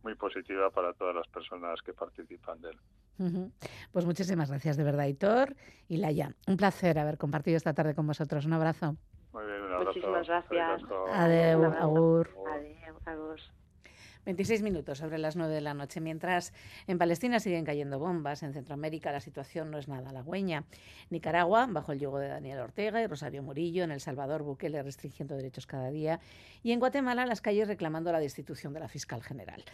muy 0.03 0.15
positiva 0.15 0.71
para 0.71 0.93
todas 0.95 1.15
las 1.15 1.29
personas 1.29 1.81
que 1.83 1.93
participan 1.93 2.61
de 2.61 2.71
él. 2.71 3.53
Pues 3.93 4.07
muchísimas 4.07 4.49
gracias 4.49 4.79
de 4.79 4.85
verdad, 4.85 5.07
Hitor 5.07 5.55
y 5.89 5.99
Laia. 5.99 6.35
Un 6.47 6.57
placer 6.57 6.99
haber 6.99 7.19
compartido 7.19 7.57
esta 7.59 7.75
tarde 7.75 7.95
con 7.95 8.07
vosotros. 8.07 8.47
Un 8.47 8.55
abrazo. 8.55 8.97
Muy 9.33 9.47
bien, 9.47 9.63
un 9.63 9.73
abrazo. 9.73 9.85
Muchísimas 9.87 10.27
gracias. 10.27 10.83
Adiós, 11.13 11.77
agur. 11.77 12.31
Adiós, 12.53 13.07
agur. 13.07 13.41
26 14.27 14.63
minutos 14.63 14.99
sobre 14.99 15.19
las 15.19 15.37
9 15.37 15.55
de 15.55 15.61
la 15.61 15.73
noche. 15.73 16.01
Mientras 16.01 16.53
en 16.87 16.99
Palestina 16.99 17.41
siguen 17.41 17.65
cayendo 17.65 17.99
bombas, 17.99 18.43
en 18.43 18.53
Centroamérica 18.53 19.13
la 19.13 19.21
situación 19.21 19.71
no 19.71 19.79
es 19.79 19.89
nada 19.89 20.11
halagüeña. 20.11 20.65
Nicaragua, 21.09 21.67
bajo 21.71 21.93
el 21.93 22.01
yugo 22.01 22.19
de 22.19 22.29
Daniel 22.29 22.59
Ortega 22.59 23.01
y 23.01 23.07
Rosario 23.07 23.43
Murillo, 23.43 23.85
en 23.85 23.93
El 23.93 24.01
Salvador, 24.01 24.43
Bukele 24.43 24.83
restringiendo 24.83 25.37
derechos 25.37 25.67
cada 25.67 25.91
día, 25.91 26.21
y 26.63 26.73
en 26.73 26.81
Guatemala 26.81 27.25
las 27.25 27.41
calles 27.41 27.69
reclamando 27.69 28.13
la 28.13 28.21
destitución 28.21 28.75
de 28.75 28.81
la 28.81 28.89
fiscal 28.89 29.23
general. 29.23 29.65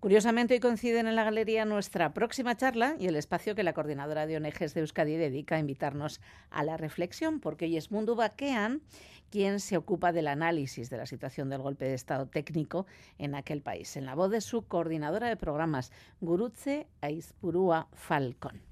Curiosamente, 0.00 0.54
hoy 0.54 0.60
coinciden 0.60 1.08
en 1.08 1.14
la 1.14 1.24
galería 1.24 1.66
nuestra 1.66 2.14
próxima 2.14 2.56
charla 2.56 2.96
y 2.98 3.06
el 3.06 3.16
espacio 3.16 3.54
que 3.54 3.62
la 3.62 3.74
coordinadora 3.74 4.26
de 4.26 4.38
ONGs 4.38 4.72
de 4.72 4.80
Euskadi 4.80 5.16
dedica 5.16 5.56
a 5.56 5.58
invitarnos 5.58 6.22
a 6.48 6.64
la 6.64 6.78
reflexión, 6.78 7.38
porque 7.38 7.66
hoy 7.66 7.76
es 7.76 7.90
Mundo 7.90 8.16
Baquean 8.16 8.80
quien 9.30 9.60
se 9.60 9.76
ocupa 9.76 10.10
del 10.10 10.28
análisis 10.28 10.88
de 10.88 10.96
la 10.96 11.04
situación 11.04 11.50
del 11.50 11.60
golpe 11.60 11.84
de 11.84 11.92
Estado 11.92 12.26
técnico 12.26 12.86
en 13.18 13.34
aquel 13.34 13.60
país, 13.60 13.94
en 13.98 14.06
la 14.06 14.14
voz 14.14 14.30
de 14.30 14.40
su 14.40 14.66
coordinadora 14.66 15.28
de 15.28 15.36
programas, 15.36 15.92
Gurutze 16.22 16.88
Aizpurua 17.02 17.88
Falcon. 17.92 18.62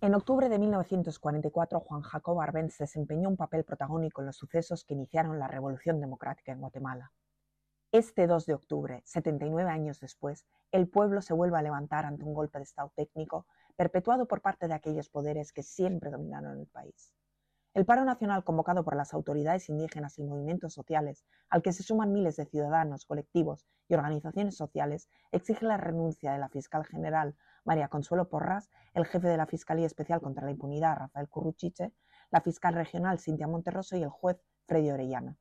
En 0.00 0.14
octubre 0.14 0.48
de 0.48 0.60
1944, 0.60 1.80
Juan 1.80 2.02
Jacob 2.02 2.40
Arbenz 2.40 2.78
desempeñó 2.78 3.28
un 3.28 3.36
papel 3.36 3.64
protagónico 3.64 4.20
en 4.20 4.28
los 4.28 4.36
sucesos 4.36 4.84
que 4.84 4.94
iniciaron 4.94 5.40
la 5.40 5.48
Revolución 5.48 6.00
Democrática 6.00 6.52
en 6.52 6.60
Guatemala. 6.60 7.10
Este 7.94 8.26
2 8.26 8.46
de 8.46 8.54
octubre, 8.54 9.02
79 9.04 9.70
años 9.70 10.00
después, 10.00 10.44
el 10.72 10.88
pueblo 10.88 11.22
se 11.22 11.32
vuelve 11.32 11.58
a 11.58 11.62
levantar 11.62 12.06
ante 12.06 12.24
un 12.24 12.34
golpe 12.34 12.58
de 12.58 12.64
Estado 12.64 12.92
técnico 12.96 13.46
perpetuado 13.76 14.26
por 14.26 14.40
parte 14.40 14.66
de 14.66 14.74
aquellos 14.74 15.08
poderes 15.08 15.52
que 15.52 15.62
siempre 15.62 16.10
dominaron 16.10 16.58
el 16.58 16.66
país. 16.66 17.14
El 17.72 17.86
paro 17.86 18.04
nacional 18.04 18.42
convocado 18.42 18.82
por 18.82 18.96
las 18.96 19.14
autoridades 19.14 19.68
indígenas 19.68 20.18
y 20.18 20.24
movimientos 20.24 20.72
sociales, 20.72 21.24
al 21.48 21.62
que 21.62 21.72
se 21.72 21.84
suman 21.84 22.12
miles 22.12 22.34
de 22.34 22.46
ciudadanos, 22.46 23.04
colectivos 23.04 23.64
y 23.86 23.94
organizaciones 23.94 24.56
sociales, 24.56 25.08
exige 25.30 25.64
la 25.64 25.76
renuncia 25.76 26.32
de 26.32 26.40
la 26.40 26.48
fiscal 26.48 26.84
general 26.84 27.36
María 27.62 27.86
Consuelo 27.86 28.28
Porras, 28.28 28.72
el 28.94 29.06
jefe 29.06 29.28
de 29.28 29.36
la 29.36 29.46
Fiscalía 29.46 29.86
Especial 29.86 30.20
contra 30.20 30.44
la 30.44 30.50
Impunidad 30.50 30.96
Rafael 30.96 31.28
Curruchiche, 31.28 31.92
la 32.32 32.40
fiscal 32.40 32.74
regional 32.74 33.20
Cintia 33.20 33.46
Monterroso 33.46 33.96
y 33.96 34.02
el 34.02 34.10
juez 34.10 34.42
Freddy 34.66 34.90
Orellana. 34.90 35.38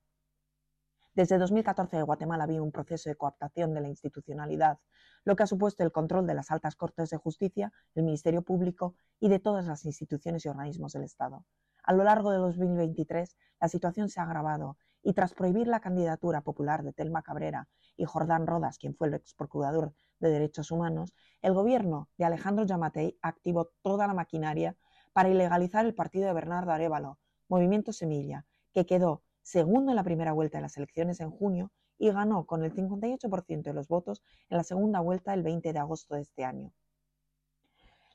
Desde 1.15 1.37
2014 1.37 2.01
Guatemala 2.01 2.45
había 2.45 2.63
un 2.63 2.71
proceso 2.71 3.07
de 3.07 3.15
cooptación 3.15 3.75
de 3.75 3.81
la 3.81 3.87
institucionalidad, 3.87 4.79
lo 5.23 5.35
que 5.35 5.43
ha 5.43 5.47
supuesto 5.47 5.83
el 5.83 5.91
control 5.91 6.25
de 6.25 6.33
las 6.33 6.49
altas 6.49 6.75
cortes 6.75 7.11
de 7.11 7.17
justicia, 7.17 7.71
el 7.93 8.03
Ministerio 8.03 8.41
Público 8.41 8.95
y 9.19 9.29
de 9.29 9.37
todas 9.37 9.67
las 9.67 9.85
instituciones 9.85 10.43
y 10.43 10.49
organismos 10.49 10.93
del 10.93 11.03
Estado. 11.03 11.45
A 11.83 11.93
lo 11.93 12.03
largo 12.03 12.31
de 12.31 12.37
2023 12.37 13.37
la 13.61 13.67
situación 13.67 14.09
se 14.09 14.21
ha 14.21 14.23
agravado 14.23 14.77
y 15.03 15.13
tras 15.13 15.35
prohibir 15.35 15.67
la 15.67 15.81
candidatura 15.81 16.41
popular 16.41 16.81
de 16.81 16.93
Telma 16.93 17.21
Cabrera 17.21 17.67
y 17.95 18.05
Jordán 18.05 18.47
Rodas, 18.47 18.79
quien 18.79 18.95
fue 18.95 19.07
el 19.07 19.13
ex 19.13 19.35
procurador 19.35 19.93
de 20.19 20.31
Derechos 20.31 20.71
Humanos, 20.71 21.13
el 21.43 21.53
gobierno 21.53 22.09
de 22.17 22.25
Alejandro 22.25 22.65
Yamatei 22.65 23.19
activó 23.21 23.69
toda 23.83 24.07
la 24.07 24.15
maquinaria 24.15 24.75
para 25.11 25.29
ilegalizar 25.29 25.85
el 25.85 25.93
partido 25.93 26.25
de 26.25 26.33
Bernardo 26.33 26.71
Arevalo, 26.71 27.19
Movimiento 27.49 27.93
Semilla, 27.93 28.47
que 28.73 28.87
quedó 28.87 29.21
segundo 29.43 29.91
en 29.91 29.97
la 29.97 30.03
primera 30.03 30.33
vuelta 30.33 30.57
de 30.57 30.63
las 30.63 30.77
elecciones 30.77 31.19
en 31.19 31.29
junio 31.29 31.71
y 31.99 32.09
ganó 32.09 32.45
con 32.45 32.63
el 32.63 32.73
58% 32.73 33.61
de 33.61 33.73
los 33.73 33.87
votos 33.87 34.23
en 34.49 34.57
la 34.57 34.63
segunda 34.63 34.99
vuelta 34.99 35.33
el 35.33 35.43
20 35.43 35.71
de 35.71 35.79
agosto 35.79 36.15
de 36.15 36.21
este 36.21 36.43
año. 36.43 36.73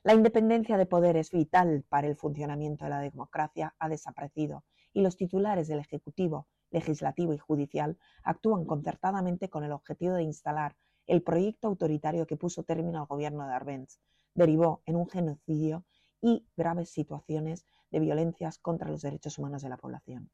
La 0.03 0.13
independencia 0.13 0.77
de 0.77 0.85
poder 0.85 1.17
es 1.17 1.31
vital 1.31 1.85
para 1.87 2.07
el 2.07 2.15
funcionamiento 2.15 2.85
de 2.85 2.89
la 2.89 2.99
democracia 2.99 3.75
ha 3.79 3.89
desaparecido 3.89 4.63
y 4.93 5.01
los 5.01 5.17
titulares 5.17 5.67
del 5.67 5.79
Ejecutivo, 5.79 6.47
Legislativo 6.71 7.33
y 7.33 7.37
Judicial 7.37 7.97
actúan 8.23 8.65
concertadamente 8.65 9.49
con 9.49 9.63
el 9.63 9.71
objetivo 9.71 10.13
de 10.13 10.23
instalar 10.23 10.75
el 11.05 11.21
proyecto 11.21 11.67
autoritario 11.67 12.27
que 12.27 12.37
puso 12.37 12.63
término 12.63 12.99
al 12.99 13.07
gobierno 13.07 13.47
de 13.47 13.53
Arbenz. 13.53 13.99
Derivó 14.35 14.81
en 14.85 14.95
un 14.95 15.09
genocidio 15.09 15.85
y 16.21 16.45
graves 16.55 16.89
situaciones 16.89 17.65
de 17.91 17.99
violencias 17.99 18.59
contra 18.59 18.89
los 18.89 19.01
derechos 19.01 19.37
humanos 19.37 19.63
de 19.63 19.69
la 19.69 19.77
población. 19.77 20.29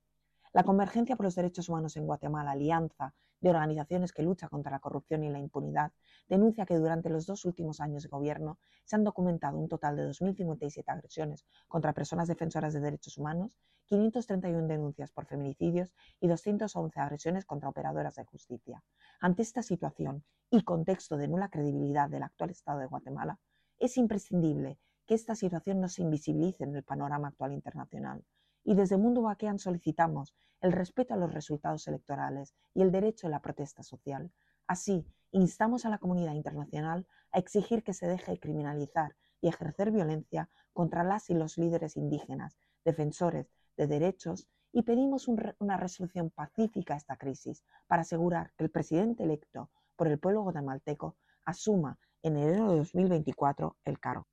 La 0.56 0.64
Convergencia 0.64 1.18
por 1.18 1.26
los 1.26 1.36
Derechos 1.36 1.68
Humanos 1.68 1.98
en 1.98 2.06
Guatemala, 2.06 2.52
alianza 2.52 3.14
de 3.42 3.50
organizaciones 3.50 4.14
que 4.14 4.24
lucha 4.24 4.48
contra 4.48 4.72
la 4.72 4.80
corrupción 4.80 5.26
y 5.26 5.30
la 5.30 5.38
impunidad, 5.38 5.92
denuncia 6.30 6.66
que 6.66 6.78
durante 6.78 7.10
los 7.10 7.26
dos 7.26 7.44
últimos 7.44 7.82
años 7.82 8.04
de 8.04 8.08
gobierno 8.08 8.58
se 8.86 8.96
han 8.96 9.04
documentado 9.04 9.58
un 9.58 9.68
total 9.68 9.98
de 9.98 10.08
2.057 10.08 10.86
agresiones 10.88 11.46
contra 11.68 11.92
personas 11.92 12.30
defensoras 12.30 12.72
de 12.72 12.80
derechos 12.80 13.18
humanos, 13.18 13.52
531 13.88 14.66
denuncias 14.66 15.12
por 15.12 15.26
feminicidios 15.26 15.94
y 16.22 16.30
211 16.30 17.02
agresiones 17.02 17.44
contra 17.44 17.68
operadoras 17.68 18.16
de 18.16 18.24
justicia. 18.24 18.82
Ante 19.20 19.42
esta 19.42 19.62
situación 19.62 20.24
y 20.50 20.64
contexto 20.64 21.18
de 21.18 21.28
nula 21.28 21.50
credibilidad 21.50 22.10
del 22.10 22.24
actual 22.24 22.52
Estado 22.52 22.80
de 22.80 22.88
Guatemala, 22.88 23.38
es 23.78 23.98
imprescindible 23.98 24.80
que 25.06 25.16
esta 25.16 25.36
situación 25.36 25.82
no 25.82 25.90
se 25.90 26.02
invisibilice 26.02 26.64
en 26.64 26.78
el 26.78 26.84
panorama 26.84 27.28
actual 27.28 27.52
internacional 27.52 28.24
y 28.66 28.74
desde 28.74 28.98
Mundo 28.98 29.22
Baquean 29.22 29.60
solicitamos 29.60 30.36
el 30.60 30.72
respeto 30.72 31.14
a 31.14 31.18
los 31.18 31.34
resultados 31.34 31.88
electorales 31.88 32.56
y 32.74 32.82
el 32.82 32.92
derecho 32.92 33.28
a 33.28 33.30
la 33.30 33.42
protesta 33.42 33.84
social. 33.84 34.32
Así, 34.68 35.06
instamos 35.32 35.86
a 35.86 35.90
la 35.90 36.00
comunidad 36.00 36.34
internacional 36.34 37.08
a 37.32 37.38
exigir 37.38 37.84
que 37.84 37.94
se 37.94 38.08
deje 38.08 38.32
de 38.32 38.40
criminalizar 38.40 39.16
y 39.40 39.48
ejercer 39.48 39.92
violencia 39.92 40.50
contra 40.74 41.04
las 41.04 41.30
y 41.30 41.36
los 41.36 41.58
líderes 41.58 41.96
indígenas, 41.96 42.58
defensores 42.84 43.52
de 43.78 43.88
derechos, 43.88 44.48
y 44.72 44.82
pedimos 44.82 45.28
una 45.28 45.78
resolución 45.78 46.32
pacífica 46.32 46.96
a 46.96 46.98
esta 46.98 47.16
crisis 47.16 47.64
para 47.88 48.02
asegurar 48.02 48.52
que 48.58 48.66
el 48.66 48.72
presidente 48.72 49.24
electo 49.24 49.70
por 49.96 50.08
el 50.08 50.20
pueblo 50.20 50.42
guatemalteco 50.42 51.16
asuma 51.46 51.98
en 52.24 52.36
enero 52.36 52.72
de 52.72 52.80
2024 52.80 53.78
el 53.86 54.00
cargo. 54.00 54.28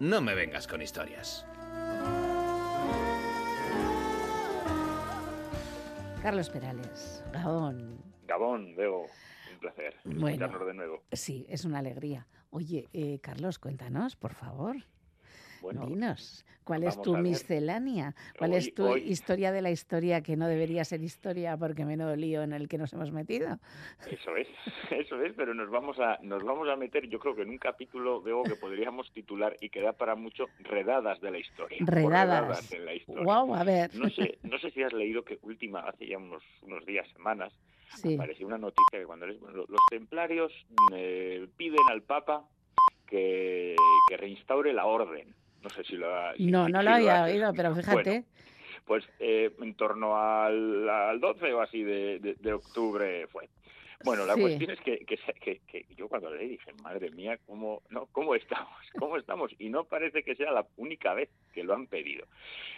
No 0.00 0.20
me 0.20 0.34
vengas 0.34 0.68
con 0.68 0.80
historias. 0.80 1.44
Carlos 6.22 6.50
Perales, 6.50 7.24
Gabón. 7.32 7.98
Gabón, 8.26 8.76
Bebo, 8.76 9.06
un 9.52 9.58
placer. 9.58 9.96
Bueno, 10.04 10.48
de 10.48 10.74
nuevo. 10.74 11.02
Sí, 11.10 11.46
es 11.48 11.64
una 11.64 11.80
alegría. 11.80 12.28
Oye, 12.50 12.88
eh, 12.92 13.18
Carlos, 13.20 13.58
cuéntanos, 13.58 14.14
por 14.14 14.34
favor. 14.34 14.76
Bueno, 15.60 15.86
Dinos, 15.86 16.44
¿cuál 16.64 16.84
es 16.84 17.00
tu 17.02 17.16
miscelánea? 17.16 18.14
¿Cuál 18.38 18.52
Hoy- 18.52 18.56
es 18.58 18.74
tu 18.74 18.86
hoy- 18.86 19.00
historia 19.02 19.52
de 19.52 19.62
la 19.62 19.70
historia 19.70 20.22
que 20.22 20.36
no 20.36 20.46
debería 20.46 20.84
ser 20.84 21.02
historia 21.02 21.56
porque 21.56 21.84
menudo 21.84 22.14
lío 22.16 22.42
en 22.42 22.52
el 22.52 22.68
que 22.68 22.78
nos 22.78 22.92
hemos 22.92 23.10
metido? 23.12 23.58
Eso 24.10 24.36
es, 24.36 24.48
eso 24.90 25.20
es, 25.22 25.32
pero 25.36 25.54
nos 25.54 25.70
vamos 25.70 25.98
a 25.98 26.18
nos 26.22 26.42
vamos 26.44 26.68
a 26.68 26.76
meter, 26.76 27.08
yo 27.08 27.18
creo 27.18 27.34
que 27.34 27.42
en 27.42 27.50
un 27.50 27.58
capítulo 27.58 28.20
veo 28.22 28.42
que 28.42 28.54
podríamos 28.56 29.10
titular 29.12 29.56
y 29.60 29.68
que 29.70 29.80
da 29.82 29.92
para 29.92 30.14
mucho 30.14 30.46
redadas 30.60 31.20
de 31.20 31.30
la 31.30 31.38
historia. 31.38 31.78
Redadas. 31.80 32.70
de 32.70 32.78
la 32.80 32.94
historia. 32.94 33.24
Wow, 33.24 33.54
a 33.54 33.64
ver. 33.64 33.94
No 33.94 34.08
sé, 34.10 34.38
no 34.42 34.58
sé 34.58 34.70
si 34.70 34.82
has 34.82 34.92
leído 34.92 35.22
que 35.24 35.38
última, 35.42 35.80
hace 35.80 36.06
ya 36.06 36.18
unos, 36.18 36.42
unos 36.62 36.84
días, 36.86 37.06
semanas, 37.12 37.52
Sí. 37.96 38.14
apareció 38.16 38.46
una 38.46 38.58
noticia 38.58 38.98
que 38.98 39.06
cuando 39.06 39.26
les- 39.26 39.40
bueno, 39.40 39.64
los 39.66 39.80
templarios 39.90 40.52
eh, 40.94 41.48
piden 41.56 41.80
al 41.90 42.02
Papa 42.02 42.44
que, 43.06 43.74
que 44.08 44.16
reinstaure 44.16 44.72
la 44.72 44.84
orden. 44.84 45.34
No 45.62 45.70
sé 45.70 45.84
si 45.84 45.96
lo 45.96 46.14
ha... 46.14 46.32
No, 46.38 46.66
si- 46.66 46.72
no 46.72 46.78
si 46.80 46.84
lo 46.84 46.90
había 46.92 47.22
oído, 47.24 47.52
pero 47.54 47.74
fíjate. 47.74 47.94
Bueno, 48.10 48.26
pues 48.84 49.04
eh, 49.18 49.50
en 49.60 49.74
torno 49.74 50.16
al, 50.16 50.88
al 50.88 51.20
12 51.20 51.52
o 51.52 51.60
así 51.60 51.82
de, 51.82 52.18
de- 52.20 52.36
de 52.38 52.52
octubre 52.52 53.26
fue. 53.28 53.48
Bueno, 54.04 54.24
la 54.26 54.34
Sí. 54.34 54.40
cuestión 54.42 54.70
es 54.70 54.80
que, 54.80 54.98
que, 55.04 55.16
que- 55.40 55.60
que 55.66 55.86
yo 55.96 56.08
cuando 56.08 56.30
leí 56.32 56.48
dije, 56.50 56.72
madre 56.82 57.10
mía, 57.10 57.38
¿cómo, 57.46 57.82
no, 57.90 58.06
¿cómo 58.12 58.34
estamos? 58.36 58.68
¿Cómo 58.98 59.16
estamos? 59.16 59.50
Y 59.58 59.68
no 59.70 59.84
parece 59.84 60.22
que 60.22 60.36
sea 60.36 60.52
la 60.52 60.66
única 60.76 61.14
vez 61.14 61.28
que 61.52 61.64
lo 61.64 61.74
han 61.74 61.86
pedido. 61.88 62.24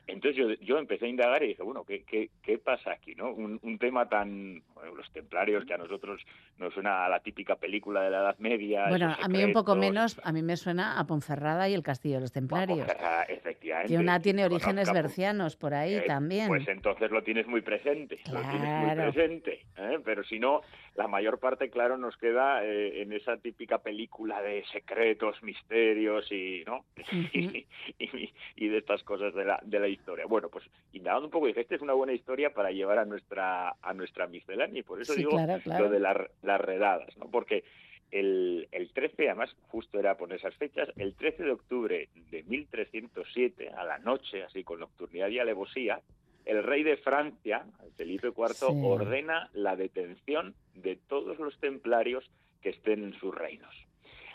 Entonces 0.07 0.37
yo, 0.37 0.51
yo 0.65 0.79
empecé 0.79 1.05
a 1.05 1.09
indagar 1.09 1.43
y 1.43 1.49
dije, 1.49 1.63
bueno, 1.63 1.85
¿qué, 1.85 2.03
qué, 2.05 2.31
qué 2.43 2.59
pasa 2.59 2.93
aquí? 2.93 3.15
no 3.15 3.31
un, 3.33 3.59
un 3.63 3.79
tema 3.79 4.09
tan... 4.09 4.63
bueno, 4.75 4.95
los 4.95 5.11
templarios, 5.13 5.65
que 5.67 5.75
a 5.75 5.79
nosotros 5.79 6.21
nos 6.59 6.73
suena 6.73 7.05
a 7.05 7.09
la 7.09 7.21
típica 7.21 7.57
película 7.57 8.03
de 8.03 8.11
la 8.11 8.21
Edad 8.21 8.39
Media. 8.39 8.89
Bueno, 8.89 9.15
a 9.21 9.29
mí 9.29 9.45
un 9.45 9.53
poco 9.53 9.77
menos, 9.77 10.19
a 10.25 10.33
mí 10.33 10.43
me 10.43 10.57
suena 10.57 10.99
a 10.99 11.07
Ponferrada 11.07 11.69
y 11.69 11.75
el 11.75 11.83
Castillo 11.83 12.15
de 12.17 12.21
los 12.23 12.33
Templarios. 12.33 12.79
Ponferrada, 12.79 13.25
efectivamente. 13.25 13.93
Que 13.93 13.99
una 14.01 14.21
tiene 14.21 14.45
orígenes 14.47 14.91
bercianos 14.93 15.57
por 15.57 15.75
ahí 15.75 15.95
eh, 15.97 16.05
también. 16.07 16.49
Pues 16.49 16.67
entonces 16.67 17.11
lo 17.11 17.23
tienes 17.23 17.47
muy 17.47 17.61
presente, 17.61 18.19
lo 18.33 18.41
tienes 18.41 18.61
muy 18.61 18.91
Claro. 18.95 19.13
presente. 19.13 19.61
¿eh? 19.77 19.99
Pero 20.05 20.25
si 20.25 20.39
no, 20.39 20.63
la 20.97 21.09
mayor 21.11 21.39
parte, 21.39 21.69
claro, 21.69 21.99
nos 21.99 22.17
queda 22.17 22.65
eh, 22.65 23.03
en 23.03 23.13
esa 23.13 23.37
típica 23.37 23.79
película 23.79 24.41
de 24.41 24.65
secretos, 24.73 25.43
misterios 25.43 26.31
y, 26.33 26.63
¿no? 26.67 26.87
y, 27.35 27.67
y- 27.99 28.33
y 28.57 28.69
de 28.69 28.79
estas 28.79 29.03
cosas 29.03 29.35
de 29.35 29.45
la, 29.45 29.61
de 29.63 29.79
la 29.81 29.89
historia. 29.89 30.25
Bueno, 30.27 30.49
pues 30.49 30.65
indagando 30.93 31.27
un 31.27 31.31
poco, 31.31 31.47
dije, 31.47 31.61
esta 31.61 31.75
es 31.75 31.83
una 31.83 31.93
buena 31.93 32.13
historia 32.13 32.55
para 32.55 32.71
llevar 32.71 32.99
a 32.99 33.05
nuestra, 33.05 33.75
a 33.83 33.93
nuestra 33.95 34.27
miscelánea 34.27 34.81
y 34.81 34.83
por 34.83 35.01
eso 35.03 35.13
Sí, 35.13 35.19
digo 35.21 35.33
claro, 35.33 35.61
claro. 35.63 35.85
lo 35.85 35.91
de 35.91 36.01
la- 36.01 36.31
las 36.43 36.61
redadas, 36.61 37.15
¿no? 37.19 37.31
Porque 37.31 37.65
el, 38.11 38.67
el 38.73 38.93
13, 38.93 39.29
además, 39.29 39.55
justo 39.69 39.99
era 40.01 40.17
por 40.17 40.33
esas 40.33 40.55
fechas, 40.57 40.89
el 40.97 41.15
13 41.15 41.45
de 41.45 41.53
octubre 41.53 42.09
de 42.31 42.43
1307, 42.45 43.69
a 43.71 43.85
la 43.85 43.99
noche, 43.99 44.43
así 44.43 44.65
con 44.65 44.81
nocturnidad 44.81 45.29
y 45.29 45.39
alevosía, 45.39 46.01
el 46.45 46.63
rey 46.63 46.83
de 46.83 46.97
Francia, 46.97 47.65
Felipe 47.97 48.29
IV, 48.29 48.49
Sí. 48.55 48.65
ordena 48.83 49.49
la 49.53 49.77
detención 49.77 50.55
de 50.75 50.97
todos 50.97 51.39
los 51.39 51.59
templarios 51.61 52.29
que 52.63 52.71
estén 52.71 53.05
en 53.05 53.13
sus 53.15 53.35
reinos. 53.35 53.75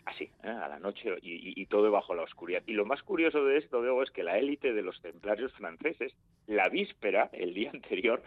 Así, 0.06 0.26
¿eh? 0.44 0.48
a 0.50 0.68
la 0.68 0.78
noche 0.80 1.10
y, 1.24 1.32
y- 1.34 1.54
y 1.62 1.65
todo 1.65 1.89
bajo 1.89 2.13
la 2.13 2.22
oscuridad. 2.22 2.62
Y 2.68 2.74
lo 2.74 2.86
más 2.86 3.02
curioso 3.02 3.44
de 3.44 3.58
esto, 3.58 3.82
luego, 3.82 4.04
es 4.04 4.12
que 4.12 4.22
la 4.24 4.38
élite 4.38 4.72
de 4.74 4.84
los 4.84 5.02
templarios 5.02 5.52
franceses, 5.54 6.13
la 6.46 6.70
víspera, 6.70 7.30
el 7.34 7.54
día 7.56 7.72
anterior, 7.74 8.22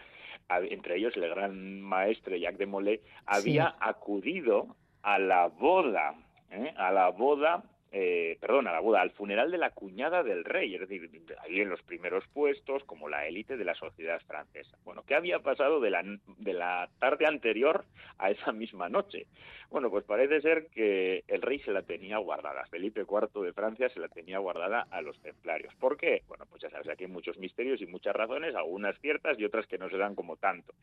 entre 0.49 0.97
ellos 0.97 1.15
el 1.15 1.29
gran 1.29 1.79
maestre 1.81 2.39
Jacques 2.39 2.59
de 2.59 2.65
Molay, 2.65 2.99
había 3.25 3.75
acudido 3.79 4.75
a 5.03 5.19
la 5.19 5.47
boda, 5.47 6.15
¿eh? 6.51 6.73
a 6.75 6.91
la 6.91 7.09
boda, 7.11 7.63
eh, 7.91 8.37
perdón, 8.39 8.67
a 8.67 8.71
la 8.71 8.79
boda, 8.79 9.01
al 9.01 9.11
funeral 9.11 9.49
de 9.49 9.57
la 9.57 9.71
cuñada 9.71 10.21
del 10.23 10.45
rey, 10.45 10.75
es 10.75 10.81
decir, 10.81 11.09
ahí 11.41 11.59
en 11.59 11.69
los 11.69 11.81
primeros 11.81 12.23
puestos, 12.27 12.83
como 12.83 13.09
la 13.09 13.25
élite 13.27 13.57
de 13.57 13.65
la 13.65 13.73
sociedad 13.73 14.21
francesa. 14.27 14.77
Bueno, 14.83 15.03
¿qué 15.07 15.15
había 15.15 15.39
pasado 15.39 15.79
de 15.79 15.89
la, 15.89 16.03
de 16.03 16.53
la 16.53 16.89
tarde 16.99 17.25
anterior 17.25 17.85
a 18.17 18.29
esa 18.29 18.51
misma 18.51 18.89
noche? 18.89 19.25
Bueno, 19.71 19.89
pues 19.89 20.03
parece 20.03 20.41
ser 20.41 20.67
que 20.67 21.23
el 21.27 21.41
rey 21.41 21.59
se 21.59 21.71
la 21.71 21.83
tenía 21.83 22.17
guardada, 22.17 22.65
Felipe 22.71 23.01
IV 23.01 23.43
de 23.43 23.53
Francia 23.53 23.89
se 23.89 23.99
la 23.99 24.07
tenía 24.07 24.39
guardada 24.39 24.87
a 24.89 25.01
los 25.01 25.19
templarios. 25.21 25.73
¿Por 25.75 25.97
qué? 25.97 26.23
Bueno, 26.27 26.45
pues 26.49 26.61
ya 26.61 26.69
sabes, 26.69 26.89
aquí 26.89 27.03
hay 27.03 27.11
muchos 27.11 27.37
misterios 27.37 27.81
y 27.81 27.85
muchas 27.85 28.15
razones, 28.15 28.55
algunas 28.55 28.99
ciertas 28.99 29.39
y 29.39 29.45
otras 29.45 29.67
que 29.67 29.77
no 29.77 29.89
se 29.89 29.97
dan 29.97 30.15
como 30.15 30.37
tanto. 30.37 30.73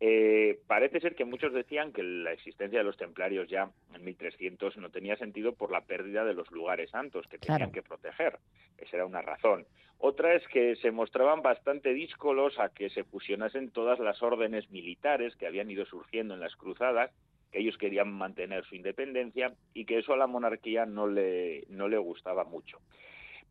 Eh, 0.00 0.58
parece 0.66 1.00
ser 1.00 1.14
que 1.14 1.24
muchos 1.24 1.54
decían 1.54 1.92
que 1.92 2.02
la 2.02 2.32
existencia 2.32 2.78
de 2.78 2.84
los 2.84 2.98
templarios 2.98 3.48
ya 3.48 3.70
en 3.94 4.04
1300 4.04 4.76
no 4.76 4.90
tenía 4.90 5.16
sentido 5.16 5.54
por 5.54 5.70
la 5.70 5.80
pérdida 5.80 6.24
de 6.24 6.34
los 6.34 6.45
lugares 6.50 6.90
santos 6.90 7.26
que 7.28 7.38
tenían 7.38 7.58
Claro. 7.58 7.72
que 7.72 7.82
proteger. 7.82 8.38
Esa 8.78 8.96
era 8.96 9.06
una 9.06 9.22
razón. 9.22 9.66
Otra 9.98 10.34
es 10.34 10.46
que 10.48 10.76
se 10.76 10.90
mostraban 10.90 11.40
bastante 11.42 11.94
díscolos 11.94 12.58
a 12.58 12.68
que 12.68 12.90
se 12.90 13.04
fusionasen 13.04 13.70
todas 13.70 13.98
las 13.98 14.22
órdenes 14.22 14.70
militares 14.70 15.34
que 15.36 15.46
habían 15.46 15.70
ido 15.70 15.86
surgiendo 15.86 16.34
en 16.34 16.40
las 16.40 16.54
cruzadas, 16.56 17.10
que 17.50 17.60
ellos 17.60 17.78
querían 17.78 18.12
mantener 18.12 18.64
su 18.66 18.74
independencia 18.74 19.54
y 19.72 19.86
que 19.86 19.98
eso 19.98 20.12
a 20.12 20.16
la 20.18 20.26
monarquía 20.26 20.84
no 20.84 21.06
le, 21.06 21.64
no 21.70 21.88
le 21.88 21.96
gustaba 21.96 22.44
mucho. 22.44 22.78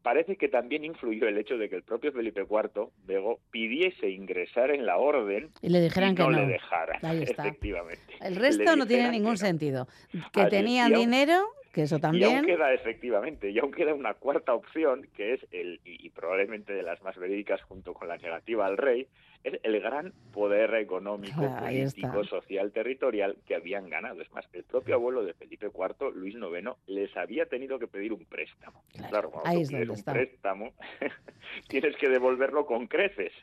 Parece 0.04 0.36
que 0.38 0.50
también 0.50 0.86
influyó 0.86 1.28
el 1.28 1.36
hecho 1.40 1.58
de 1.58 1.68
que 1.68 1.78
el 1.78 1.82
propio 1.82 2.12
Felipe 2.12 2.42
IV, 2.48 2.90
Bego, 3.06 3.40
pidiese 3.50 4.08
ingresar 4.12 4.70
en 4.70 4.86
la 4.86 4.98
orden 4.98 5.50
Y 5.64 5.70
le 5.70 5.82
dijeran 5.82 6.12
y 6.12 6.16
que 6.16 6.22
no, 6.22 6.30
no. 6.30 6.42
le 6.42 6.46
dejaran, 6.46 7.04
Ahí 7.04 7.24
está. 7.24 7.42
efectivamente. 7.48 8.14
El 8.22 8.36
resto 8.36 8.76
no 8.76 8.86
tiene 8.86 9.10
ningún 9.10 9.32
no. 9.32 9.38
sentido. 9.38 9.88
Que 10.32 10.42
Así 10.42 10.50
tenían 10.52 10.94
dinero, 10.94 11.44
que 11.76 11.84
eso 11.84 11.98
Y 11.98 12.00
aún 12.00 12.02
también. 12.02 12.46
queda, 12.46 12.74
efectivamente, 12.74 13.50
y 13.52 13.60
aún 13.60 13.72
queda 13.74 13.94
una 13.94 14.14
cuarta 14.14 14.54
opción, 14.54 15.08
que 15.14 15.34
es, 15.34 15.46
el 15.52 15.82
y, 15.84 16.10
probablemente 16.10 16.74
de 16.74 16.84
las 16.84 17.02
más 17.04 17.18
verídicas 17.18 17.62
junto 17.64 17.94
con 17.94 18.08
la 18.08 18.16
negativa 18.18 18.66
al 18.66 18.78
rey, 18.78 19.08
es 19.44 19.60
el 19.62 19.80
gran 19.82 20.14
poder 20.34 20.74
económico, 20.76 21.42
Ah, 21.46 21.66
político, 21.66 22.24
social, 22.24 22.72
territorial 22.72 23.36
que 23.46 23.56
habían 23.56 23.90
ganado. 23.90 24.22
Es 24.22 24.32
más, 24.32 24.46
el 24.54 24.64
propio 24.64 24.96
abuelo 24.96 25.24
de 25.26 25.34
Felipe 25.34 25.68
IV, 25.68 26.12
Luis 26.16 26.34
IX, 26.36 26.72
les 26.88 27.16
había 27.18 27.46
tenido 27.46 27.78
que 27.78 27.88
pedir 27.88 28.14
un 28.14 28.26
préstamo. 28.26 28.84
Claro, 29.10 29.30
cuando 29.30 29.50
ahí 29.50 29.58
tú 29.58 29.62
es 29.64 29.68
pides 29.70 29.88
donde 29.88 29.92
un 29.92 30.00
está. 30.00 30.14
préstamo, 30.14 30.74
tienes 31.68 31.96
que 31.98 32.10
devolverlo 32.10 32.66
con 32.66 32.88
creces. 32.88 33.34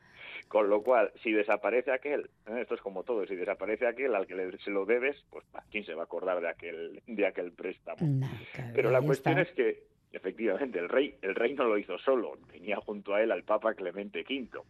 Con 0.53 0.69
lo 0.69 0.83
cual, 0.83 1.11
si 1.23 1.33
desaparece 1.33 1.93
aquel, 1.93 2.29
¿eh? 2.47 2.61
esto 2.61 2.75
es 2.75 2.83
como 2.83 3.05
todo, 3.05 3.27
si 3.27 3.35
desaparece 3.37 3.87
aquel 3.87 4.15
al 4.15 4.27
que 4.27 4.35
le- 4.35 4.59
se 4.59 4.71
lo 4.71 4.85
debes, 4.85 5.17
pues 5.31 5.47
¿a 5.55 5.62
¿quién 5.71 5.83
se 5.87 5.95
va 5.95 6.03
a 6.03 6.05
acordar 6.05 6.43
de 6.43 6.49
aquel, 6.51 7.01
de 7.07 7.27
aquel 7.27 7.53
préstamo? 7.53 7.97
Pero 8.75 8.91
la 8.91 9.01
cuestión 9.01 9.38
está. 9.38 9.51
es 9.51 9.57
que, 9.57 9.83
efectivamente, 10.12 10.79
el 10.79 10.91
rey, 10.91 11.15
el 11.23 11.35
rey 11.35 11.55
no 11.55 11.65
lo 11.65 11.79
hizo 11.79 11.97
solo, 12.01 12.37
tenía 12.51 12.77
junto 12.77 13.15
a 13.15 13.23
él 13.23 13.33
al 13.33 13.45
Papa 13.45 13.73
Clemente 13.73 14.27
V. 14.29 14.61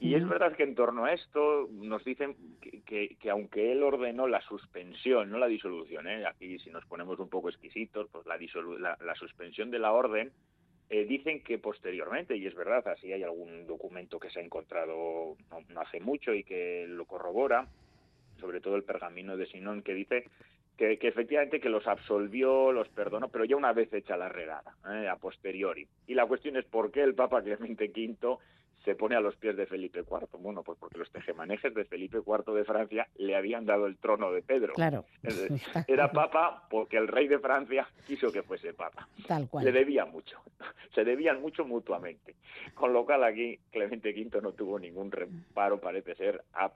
Y 0.00 0.16
es 0.16 0.28
verdad 0.28 0.56
que 0.56 0.64
en 0.64 0.74
torno 0.74 1.04
a 1.04 1.12
esto 1.12 1.68
nos 1.70 2.04
dicen 2.04 2.34
que, 2.60 2.82
que- 2.82 3.14
que 3.14 3.30
aunque 3.30 3.70
él 3.70 3.84
ordenó 3.84 4.26
la 4.26 4.40
suspensión, 4.40 5.30
no 5.30 5.38
la 5.38 5.46
disolución, 5.46 6.08
¿eh? 6.08 6.26
aquí 6.26 6.58
si 6.58 6.70
nos 6.70 6.84
ponemos 6.86 7.20
un 7.20 7.28
poco 7.28 7.48
exquisitos, 7.48 8.08
pues 8.10 8.26
la, 8.26 8.36
disolu- 8.36 8.78
la, 8.80 8.98
la 9.00 9.14
suspensión 9.14 9.70
de 9.70 9.78
la 9.78 9.92
orden, 9.92 10.32
eh, 10.92 11.06
dicen 11.06 11.42
que 11.42 11.56
posteriormente, 11.58 12.36
y 12.36 12.46
es 12.46 12.54
verdad, 12.54 12.86
así 12.86 13.10
hay 13.10 13.22
algún 13.22 13.66
documento 13.66 14.20
que 14.20 14.28
se 14.28 14.40
ha 14.40 14.42
encontrado 14.42 15.38
no, 15.50 15.60
no 15.70 15.80
hace 15.80 16.00
mucho 16.00 16.34
y 16.34 16.44
que 16.44 16.84
lo 16.86 17.06
corrobora, 17.06 17.66
sobre 18.38 18.60
todo 18.60 18.76
el 18.76 18.82
pergamino 18.82 19.38
de 19.38 19.46
Sinón, 19.46 19.80
que 19.80 19.94
dice 19.94 20.26
que, 20.76 20.98
efectivamente 21.00 21.60
que 21.60 21.70
los 21.70 21.86
absolvió, 21.86 22.72
los 22.72 22.90
perdonó, 22.90 23.30
pero 23.30 23.46
ya 23.46 23.56
una 23.56 23.72
vez 23.72 23.90
hecha 23.94 24.18
la 24.18 24.28
redada, 24.28 24.76
¿eh? 24.86 25.08
a 25.08 25.16
posteriori. 25.16 25.88
Y 26.06 26.12
la 26.12 26.26
cuestión 26.26 26.58
es 26.58 26.66
por 26.66 26.92
qué 26.92 27.02
el 27.02 27.14
Papa 27.14 27.40
Clemente 27.40 27.88
V 27.88 28.36
se 28.84 28.94
pone 28.94 29.14
a 29.16 29.20
los 29.20 29.36
pies 29.36 29.56
de 29.56 29.66
Felipe 29.66 30.00
IV. 30.00 30.26
Bueno, 30.40 30.62
pues 30.62 30.78
porque 30.78 30.98
los 30.98 31.10
tejemanejes 31.10 31.72
de 31.74 31.84
Felipe 31.84 32.18
IV 32.18 32.52
de 32.54 32.64
Francia 32.64 33.06
le 33.16 33.36
habían 33.36 33.64
dado 33.66 33.86
el 33.86 33.96
trono 33.98 34.32
de 34.32 34.42
Pedro. 34.42 34.72
Claro. 34.74 35.04
Era 35.86 36.10
papa 36.10 36.66
porque 36.70 36.96
el 36.96 37.08
rey 37.08 37.28
de 37.28 37.38
Francia 37.38 37.88
quiso 38.06 38.32
que 38.32 38.42
fuese 38.42 38.72
papa. 38.74 39.08
Tal 39.26 39.48
cual. 39.48 39.64
Le 39.64 39.72
debía 39.72 40.04
mucho, 40.04 40.38
se 40.94 41.04
debían 41.04 41.40
mucho 41.40 41.64
mutuamente. 41.64 42.34
Con 42.74 42.92
lo 42.92 43.04
cual 43.04 43.24
aquí 43.24 43.58
Clemente 43.70 44.10
V 44.10 44.40
no 44.42 44.52
tuvo 44.52 44.78
ningún 44.78 45.10
reparo, 45.10 45.80
parece 45.80 46.14
ser, 46.14 46.42
a- 46.52 46.70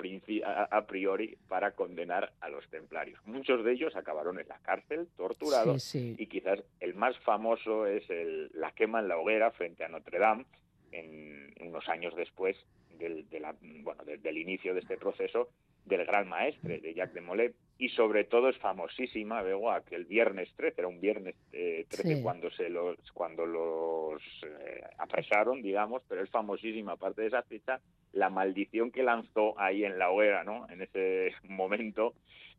a 0.70 0.86
priori 0.86 1.36
para 1.48 1.72
condenar 1.72 2.32
a 2.40 2.48
los 2.48 2.66
templarios. 2.68 3.20
Muchos 3.26 3.64
de 3.64 3.72
ellos 3.72 3.96
acabaron 3.96 4.38
en 4.38 4.48
la 4.48 4.58
cárcel, 4.58 5.08
torturados, 5.16 5.82
Sí, 5.82 6.14
sí. 6.14 6.22
y 6.22 6.26
quizás 6.26 6.62
el 6.80 6.94
más 6.94 7.18
famoso 7.20 7.86
es 7.86 8.08
el- 8.10 8.50
la 8.54 8.72
quema 8.72 9.00
en 9.00 9.08
la 9.08 9.18
hoguera 9.18 9.50
frente 9.50 9.84
a 9.84 9.88
Notre 9.88 10.18
Dame, 10.18 10.44
en 10.96 11.68
unos 11.68 11.88
años 11.88 12.14
después 12.16 12.56
del, 12.98 13.28
de 13.28 13.40
la- 13.40 13.54
bueno, 13.60 14.04
de- 14.04 14.18
del 14.18 14.38
inicio 14.38 14.74
de 14.74 14.80
este 14.80 14.96
proceso, 14.96 15.48
del 15.84 16.04
Gran 16.04 16.28
Maestre, 16.28 16.80
de 16.80 16.94
Jacques 16.94 17.14
de 17.14 17.20
Molay, 17.20 17.50
y 17.78 17.90
sobre 17.90 18.24
todo 18.24 18.48
es 18.48 18.56
famosísima, 18.58 19.42
veo, 19.42 19.70
aquel 19.70 20.04
viernes 20.06 20.48
13, 20.56 20.80
era 20.80 20.88
un 20.88 21.00
viernes 21.00 21.36
eh, 21.52 21.84
13 21.88 22.16
Sí. 22.16 22.22
cuando 22.22 22.50
se 22.50 22.68
los, 22.70 22.96
cuando 23.12 23.46
los 23.46 24.22
eh, 24.44 24.82
apresaron, 24.98 25.62
digamos, 25.62 26.02
pero 26.08 26.22
es 26.24 26.30
famosísima, 26.30 26.92
aparte 26.92 27.20
de 27.22 27.28
esa 27.28 27.42
fecha, 27.42 27.80
la 28.12 28.30
maldición 28.30 28.90
que 28.90 29.02
lanzó 29.04 29.58
ahí 29.60 29.84
en 29.84 29.98
la 29.98 30.10
hoguera, 30.10 30.42
¿no? 30.42 30.66
En 30.70 30.80
ese 30.82 31.32
momento, 31.44 32.14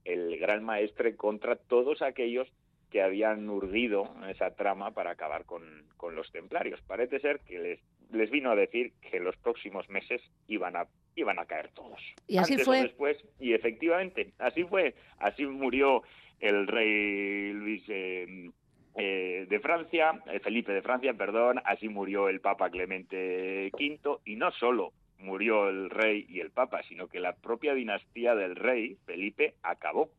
el 0.06 0.38
Gran 0.38 0.64
Maestre 0.64 1.16
contra 1.18 1.56
todos 1.58 2.02
aquellos 2.02 2.48
que 2.92 3.02
habían 3.02 3.50
urdido 3.50 4.10
esa 4.30 4.52
trama 4.56 4.92
para 4.92 5.12
acabar 5.12 5.44
con, 5.44 5.84
con 5.98 6.16
los 6.16 6.32
templarios. 6.32 6.80
Parece 6.84 7.20
ser 7.20 7.42
que 7.42 7.60
les, 7.60 7.80
les 8.12 8.30
vino 8.30 8.52
a 8.52 8.56
decir 8.56 8.94
que 9.12 9.20
los 9.20 9.36
próximos 9.38 9.90
meses 9.90 10.22
iban 10.48 10.76
a, 10.76 10.88
iban 11.16 11.40
a 11.40 11.46
caer 11.46 11.70
todos. 11.74 12.02
Y 12.28 12.38
así 12.38 12.54
Antes 12.54 12.66
fue. 12.66 12.80
O 12.80 12.84
después, 12.84 13.18
y 13.40 13.54
efectivamente, 13.54 14.34
así 14.40 14.64
fue. 14.64 14.96
Así 15.20 15.46
murió 15.46 16.04
el 16.40 16.68
rey 16.68 17.54
Luis 17.54 17.84
eh, 17.88 18.52
eh, 18.96 19.46
de 19.48 19.60
Francia, 19.60 20.22
eh, 20.28 20.40
Felipe 20.40 20.72
de 20.72 20.82
Francia, 20.82 21.14
perdón, 21.14 21.62
así 21.66 21.90
murió 21.90 22.30
el 22.30 22.40
Papa 22.42 22.70
Clemente 22.70 23.72
V, 23.74 24.20
y 24.26 24.36
no 24.36 24.52
solo 24.52 24.94
murió 25.20 25.70
el 25.70 25.90
rey 25.90 26.26
y 26.30 26.40
el 26.40 26.52
Papa, 26.52 26.82
sino 26.84 27.08
que 27.08 27.20
la 27.20 27.36
propia 27.36 27.74
dinastía 27.74 28.36
del 28.36 28.56
rey, 28.56 28.98
Felipe, 29.06 29.56
acabó. 29.64 30.10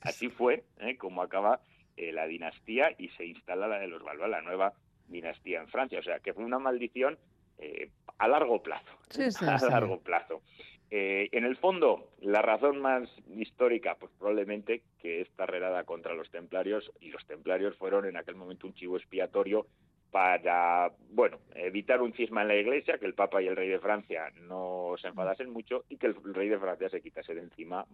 Así 0.00 0.28
fue 0.28 0.64
como 0.98 1.22
acaba 1.22 1.60
eh, 1.96 2.12
la 2.12 2.28
dinastía 2.28 2.94
y 2.96 3.08
se 3.08 3.26
instala 3.26 3.66
la 3.66 3.80
de 3.80 3.88
los 3.88 4.04
Valois, 4.04 4.30
la 4.30 4.40
nueva 4.40 4.72
dinastía 5.08 5.60
en 5.60 5.66
Francia. 5.66 5.98
O 5.98 6.02
sea, 6.02 6.20
que 6.20 6.32
fue 6.32 6.44
una 6.44 6.60
maldición 6.60 7.18
eh, 7.58 7.90
a 8.18 8.28
largo 8.28 8.62
plazo. 8.62 8.90
Sí, 9.10 9.30
sí, 9.30 9.44
a 9.48 9.58
sí. 9.58 9.66
largo 9.68 10.00
plazo. 10.00 10.42
Eh, 10.90 11.28
en 11.32 11.44
el 11.44 11.56
fondo, 11.56 12.12
la 12.20 12.40
razón 12.40 12.80
más 12.80 13.10
histórica, 13.36 13.96
pues 13.96 14.10
probablemente 14.18 14.82
que 14.98 15.20
esta 15.20 15.44
redada 15.44 15.84
contra 15.84 16.14
los 16.14 16.30
templarios, 16.30 16.90
y 17.00 17.10
los 17.10 17.26
templarios 17.26 17.76
fueron 17.76 18.06
en 18.06 18.16
aquel 18.16 18.36
momento 18.36 18.66
un 18.66 18.74
chivo 18.74 18.96
expiatorio 18.96 19.66
para, 20.10 20.90
bueno, 21.10 21.38
evitar 21.54 22.00
un 22.00 22.12
cisma 22.14 22.42
en 22.42 22.48
la 22.48 22.56
iglesia, 22.56 22.98
que 22.98 23.06
el 23.06 23.14
Papa 23.14 23.42
y 23.42 23.46
el 23.46 23.56
rey 23.56 23.68
de 23.68 23.78
Francia 23.78 24.30
no 24.48 24.94
se 25.00 25.08
enfadasen 25.08 25.50
mucho 25.50 25.84
y 25.88 25.96
que 25.96 26.06
el 26.06 26.16
rey 26.34 26.48
de 26.48 26.58
Francia 26.58 26.88
se 26.88 27.00
quitase 27.00 27.34
de 27.34 27.42
encima 27.42 27.84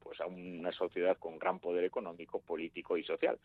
pues 0.00 0.20
a 0.20 0.26
una 0.26 0.70
sociedad 0.70 1.16
con 1.16 1.38
gran 1.38 1.58
poder 1.58 1.82
económico, 1.84 2.38
político 2.40 2.96
y 2.98 3.02
social. 3.04 3.38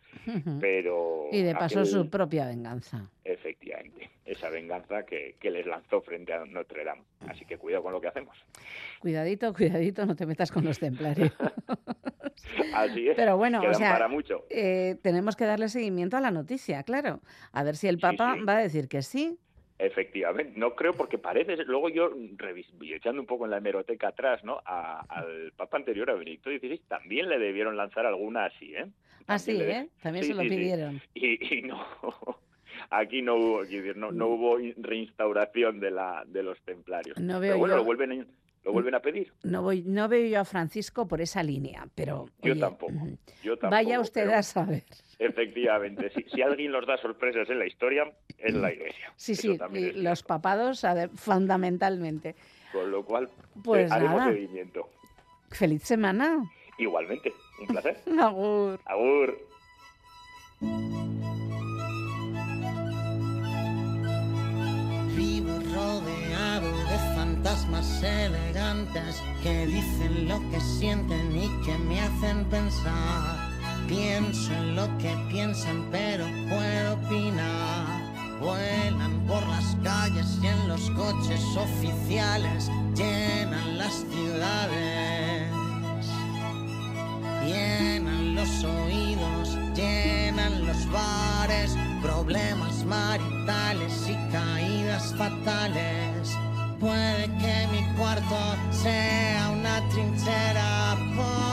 Pero 0.60 1.28
Y 1.32 1.42
de 1.42 1.54
paso 1.54 1.80
aquel- 1.80 1.86
su 1.86 2.10
propia 2.10 2.46
venganza. 2.46 3.10
efectivamente, 3.24 4.10
esa 4.26 4.50
venganza 4.50 5.04
que, 5.06 5.36
que 5.40 5.50
les 5.50 5.64
lanzó 5.66 6.02
frente 6.02 6.34
a 6.34 6.44
Notre 6.44 6.84
Dame. 6.84 7.02
Así 7.26 7.46
que 7.46 7.56
cuidado 7.56 7.82
con 7.84 7.92
lo 7.92 8.00
que 8.00 8.08
hacemos. 8.08 8.36
Cuidadito, 9.00 9.52
cuidadito, 9.54 10.04
no 10.04 10.14
te 10.14 10.26
metas 10.26 10.52
con 10.52 10.64
los 10.64 10.78
templarios. 10.78 11.32
Así 12.74 13.08
es. 13.08 13.16
Pero 13.16 13.36
bueno, 13.36 13.60
o 13.62 13.74
sea, 13.74 13.92
para 13.92 14.08
mucho. 14.08 14.44
eh, 14.50 14.96
tenemos 15.02 15.36
que 15.36 15.44
darle 15.44 15.68
seguimiento 15.68 16.16
a 16.16 16.20
la 16.20 16.30
noticia, 16.30 16.82
claro. 16.82 17.20
A 17.52 17.62
ver 17.62 17.76
si 17.76 17.88
el 17.88 17.98
Papa 17.98 18.34
sí. 18.36 18.44
va 18.44 18.56
a 18.56 18.60
decir 18.60 18.88
que 18.88 19.02
sí. 19.02 19.38
Efectivamente, 19.78 20.52
no 20.58 20.74
creo 20.74 20.92
porque 20.92 21.16
parece, 21.16 21.56
luego 21.64 21.88
yo 21.88 22.10
echando 22.82 23.20
un 23.22 23.26
poco 23.26 23.46
en 23.46 23.50
la 23.52 23.56
hemeroteca 23.56 24.08
atrás, 24.08 24.44
¿no? 24.44 24.60
A- 24.66 25.00
al 25.08 25.52
Papa 25.56 25.78
anterior, 25.78 26.10
a 26.10 26.14
Benedicto 26.14 26.50
XVI, 26.50 26.78
también 26.86 27.30
le 27.30 27.38
debieron 27.38 27.76
lanzar 27.78 28.04
alguna 28.04 28.44
así, 28.44 28.74
¿eh? 28.74 28.86
Ah, 29.26 29.38
sí, 29.38 29.56
También 29.56 29.70
¿eh? 29.84 29.88
También 30.02 30.24
Sí, 30.24 30.30
se 30.32 30.34
lo 30.36 30.42
pidieron. 30.42 31.00
Y, 31.14 31.54
y 31.58 31.62
no, 31.62 31.82
aquí 32.90 33.22
no 33.22 33.36
hubo, 33.36 33.62
no, 33.96 34.12
no 34.12 34.26
hubo 34.28 34.60
in- 34.60 34.74
reinstauración 34.82 35.80
de 35.80 35.90
la 35.92 36.24
de 36.26 36.42
los 36.42 36.60
templarios. 36.62 37.18
No 37.18 37.40
veo 37.40 37.50
Pero 37.52 37.58
bueno, 37.58 37.74
yo- 37.74 37.78
lo 37.78 37.84
vuelven, 37.84 38.12
a- 38.20 38.26
lo 38.64 38.72
vuelven 38.72 38.94
a 38.94 39.00
pedir. 39.00 39.32
No, 39.42 39.62
voy, 39.62 39.82
no 39.86 40.08
veo 40.08 40.26
yo 40.28 40.40
a 40.40 40.44
Francisco 40.44 41.08
por 41.08 41.20
esa 41.20 41.42
línea, 41.42 41.86
pero 41.94 42.26
Yo 42.42 42.52
oye, 42.52 42.60
tampoco. 42.60 42.92
ujú. 42.92 43.18
Yo 43.42 43.52
tampoco. 43.56 43.70
vaya 43.70 44.00
usted 44.00 44.28
a 44.30 44.42
saber. 44.42 44.84
Efectivamente, 45.18 46.10
si, 46.14 46.22
si 46.30 46.42
alguien 46.42 46.72
nos 46.72 46.86
da 46.86 46.96
sorpresas 46.98 47.48
en 47.50 47.58
la 47.58 47.66
historia, 47.66 48.04
es 48.38 48.54
la 48.54 48.72
Iglesia. 48.72 49.12
Sí, 49.16 49.32
Eso 49.32 49.42
sí, 49.72 49.78
y 49.78 49.92
los 49.92 50.22
papados 50.22 50.84
fundamentalmente. 51.16 52.34
Con 52.72 52.90
lo 52.90 53.04
cual, 53.04 53.28
Pues 53.64 53.90
eh, 53.90 53.94
haremos 53.94 54.16
nada. 54.18 54.32
seguimiento. 54.32 54.88
Feliz 55.50 55.82
semana. 55.82 56.42
Igualmente, 56.78 57.32
un 57.60 57.66
placer. 57.66 57.96
Agur. 58.20 58.78
Agur. 58.84 59.38
Vivo 65.16 65.58
rodeado 65.74 66.70
de 66.88 67.09
fantasmas 67.42 68.02
elegantes 68.02 69.22
que 69.42 69.66
dicen 69.66 70.28
lo 70.28 70.38
que 70.50 70.60
sienten 70.60 71.34
y 71.34 71.48
que 71.64 71.78
me 71.78 71.98
hacen 71.98 72.44
pensar. 72.50 73.48
Pienso 73.88 74.52
en 74.52 74.76
lo 74.76 74.86
que 74.98 75.16
piensan, 75.30 75.88
pero 75.90 76.26
puedo 76.50 76.94
opinar. 76.94 78.02
Vuelan 78.40 79.24
por 79.26 79.46
las 79.48 79.74
calles 79.82 80.38
y 80.42 80.48
en 80.48 80.68
los 80.68 80.90
coches 80.90 81.40
oficiales 81.56 82.70
llenan 82.94 83.78
las 83.78 84.04
ciudades. 84.12 85.50
Llenan 87.46 88.34
los 88.34 88.64
oídos, 88.64 89.56
llenan 89.74 90.66
los 90.66 90.90
bares, 90.92 91.74
problemas 92.02 92.84
maritales 92.84 94.10
y 94.10 94.30
caídas 94.30 95.14
fatales. 95.16 96.36
Puede 96.80 97.26
que 97.36 97.68
mi 97.72 97.84
cuarto 97.98 98.38
sea 98.70 99.50
una 99.52 99.86
trinchera. 99.90 100.96
por 101.14 101.50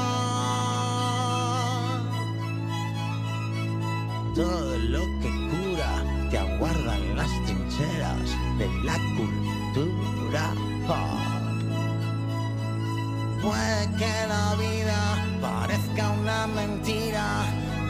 Todo 4.36 4.78
lo 4.78 5.02
que 5.20 5.30
cura 5.52 5.92
te 6.32 6.38
aguardan 6.38 7.18
las 7.18 7.30
trincheras 7.46 8.30
de 8.58 8.68
la 8.86 8.98
cultura. 9.18 10.54
Puede 13.42 13.84
que 13.98 14.14
la 14.30 14.56
vida 14.56 15.00
parezca 15.42 16.10
una 16.12 16.48
mentira, 16.48 17.44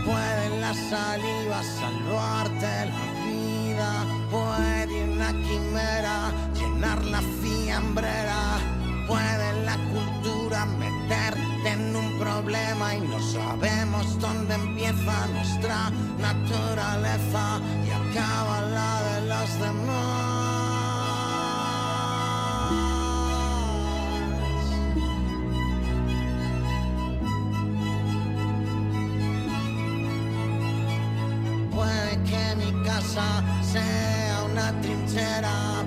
puede 0.06 0.60
la 0.60 0.73
saliva 0.73 1.62
salvarte 1.80 2.86
la 2.89 3.06
vida, 3.26 3.91
puede 4.32 5.04
una 5.04 5.32
quimera 5.47 6.46
la 6.79 7.21
fiambrera, 7.41 8.59
puede 9.07 9.65
la 9.65 9.77
cultura 9.91 10.65
meterte 10.65 11.69
en 11.71 11.95
un 11.95 12.19
problema 12.19 12.95
y 12.95 13.01
no 13.01 13.19
sabemos 13.19 14.19
dónde 14.19 14.53
empieza 14.53 15.27
nuestra 15.33 15.89
naturaleza 16.19 17.59
y 17.85 17.89
acaba 17.89 18.61
la 18.61 19.01
de 19.01 19.21
los 19.27 19.59
demás. 19.59 20.27
Puede 31.73 32.23
que 32.23 32.55
mi 32.55 32.83
casa 32.83 33.43
sea 33.63 34.43
una 34.51 34.81
trinchera. 34.81 35.77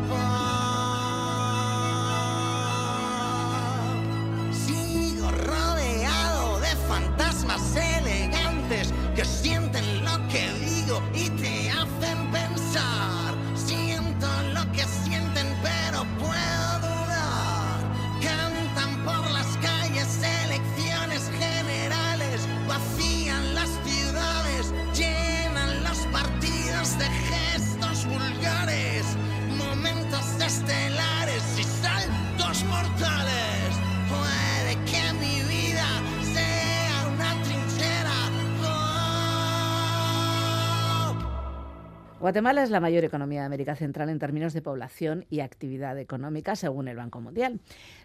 Guatemala 42.31 42.62
es 42.62 42.70
la 42.70 42.78
mayor 42.78 43.03
economía 43.03 43.41
de 43.41 43.47
América 43.47 43.74
Central 43.74 44.09
en 44.09 44.20
términos 44.20 44.53
de 44.53 44.62
población 44.62 45.26
y 45.31 45.41
actividad 45.41 45.99
económica, 45.99 46.55
según 46.55 46.87
el 46.87 46.97
Banco 46.97 47.20
Mundial. 47.20 47.59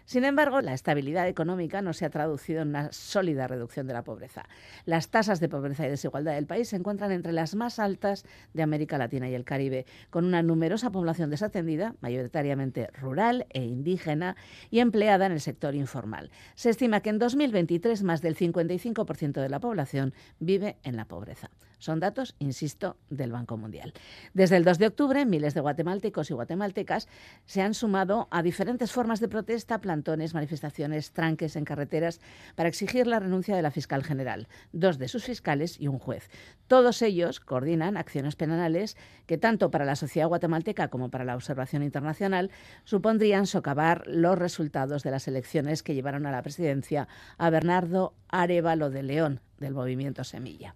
Sin 0.06 0.24
embargo, 0.24 0.60
la 0.60 0.72
estabilidad 0.72 1.26
económica 1.26 1.82
no 1.82 1.92
se 1.92 2.04
ha 2.04 2.10
traducido 2.10 2.62
en 2.62 2.68
una 2.68 2.92
sólida 2.92 3.48
reducción 3.48 3.88
de 3.88 3.92
la 3.92 4.04
pobreza. 4.04 4.48
Las 4.84 5.08
tasas 5.08 5.40
de 5.40 5.48
pobreza 5.48 5.84
y 5.84 5.90
desigualdad 5.90 6.34
del 6.34 6.46
país 6.46 6.68
se 6.68 6.76
encuentran 6.76 7.10
entre 7.10 7.32
las 7.32 7.56
más 7.56 7.80
altas 7.80 8.24
de 8.54 8.62
América 8.62 8.98
Latina 8.98 9.28
y 9.28 9.34
el 9.34 9.44
Caribe, 9.44 9.84
con 10.10 10.24
una 10.24 10.44
numerosa 10.44 10.90
población 10.90 11.28
desatendida, 11.28 11.96
mayoritariamente 12.00 12.86
rural 13.00 13.46
e 13.50 13.64
indígena, 13.64 14.36
y 14.70 14.78
empleada 14.78 15.26
en 15.26 15.32
el 15.32 15.40
sector 15.40 15.74
informal. 15.74 16.30
Se 16.54 16.70
estima 16.70 17.00
que 17.00 17.10
en 17.10 17.18
2023 17.18 18.04
más 18.04 18.22
del 18.22 18.36
55% 18.36 19.40
de 19.40 19.48
la 19.48 19.58
población 19.58 20.14
vive 20.38 20.76
en 20.84 20.96
la 20.96 21.06
pobreza. 21.06 21.50
Son 21.78 22.00
datos, 22.00 22.34
insisto, 22.38 22.96
del 23.10 23.32
Banco 23.32 23.56
Mundial. 23.56 23.92
Desde 24.32 24.56
el 24.56 24.64
2 24.64 24.78
de 24.78 24.86
octubre, 24.86 25.26
miles 25.26 25.52
de 25.54 25.60
guatemaltecos 25.60 26.30
y 26.30 26.34
guatemaltecas 26.34 27.06
se 27.44 27.60
han 27.60 27.74
sumado 27.74 28.28
a 28.30 28.42
diferentes 28.42 28.92
formas 28.92 29.20
de 29.20 29.28
protesta, 29.28 29.80
manifestaciones, 30.34 31.12
tranques 31.12 31.56
en 31.56 31.64
carreteras 31.64 32.20
para 32.54 32.68
exigir 32.68 33.06
la 33.06 33.20
renuncia 33.20 33.56
de 33.56 33.62
la 33.62 33.70
fiscal 33.70 34.02
general, 34.02 34.48
dos 34.72 34.98
de 34.98 35.08
sus 35.08 35.24
fiscales 35.24 35.80
y 35.80 35.88
un 35.88 35.98
juez. 35.98 36.30
Todos 36.66 37.02
ellos 37.02 37.40
coordinan 37.40 37.96
acciones 37.96 38.36
penales 38.36 38.96
que 39.26 39.38
tanto 39.38 39.70
para 39.70 39.84
la 39.84 39.96
sociedad 39.96 40.28
guatemalteca 40.28 40.88
como 40.88 41.10
para 41.10 41.24
la 41.24 41.34
observación 41.34 41.82
internacional 41.82 42.50
supondrían 42.84 43.46
socavar 43.46 44.04
los 44.06 44.38
resultados 44.38 45.02
de 45.02 45.10
las 45.10 45.28
elecciones 45.28 45.82
que 45.82 45.94
llevaron 45.94 46.26
a 46.26 46.32
la 46.32 46.42
presidencia 46.42 47.08
a 47.38 47.50
Bernardo 47.50 48.14
Arevalo 48.28 48.90
de 48.90 49.02
León 49.02 49.40
del 49.58 49.74
movimiento 49.74 50.24
Semilla. 50.24 50.74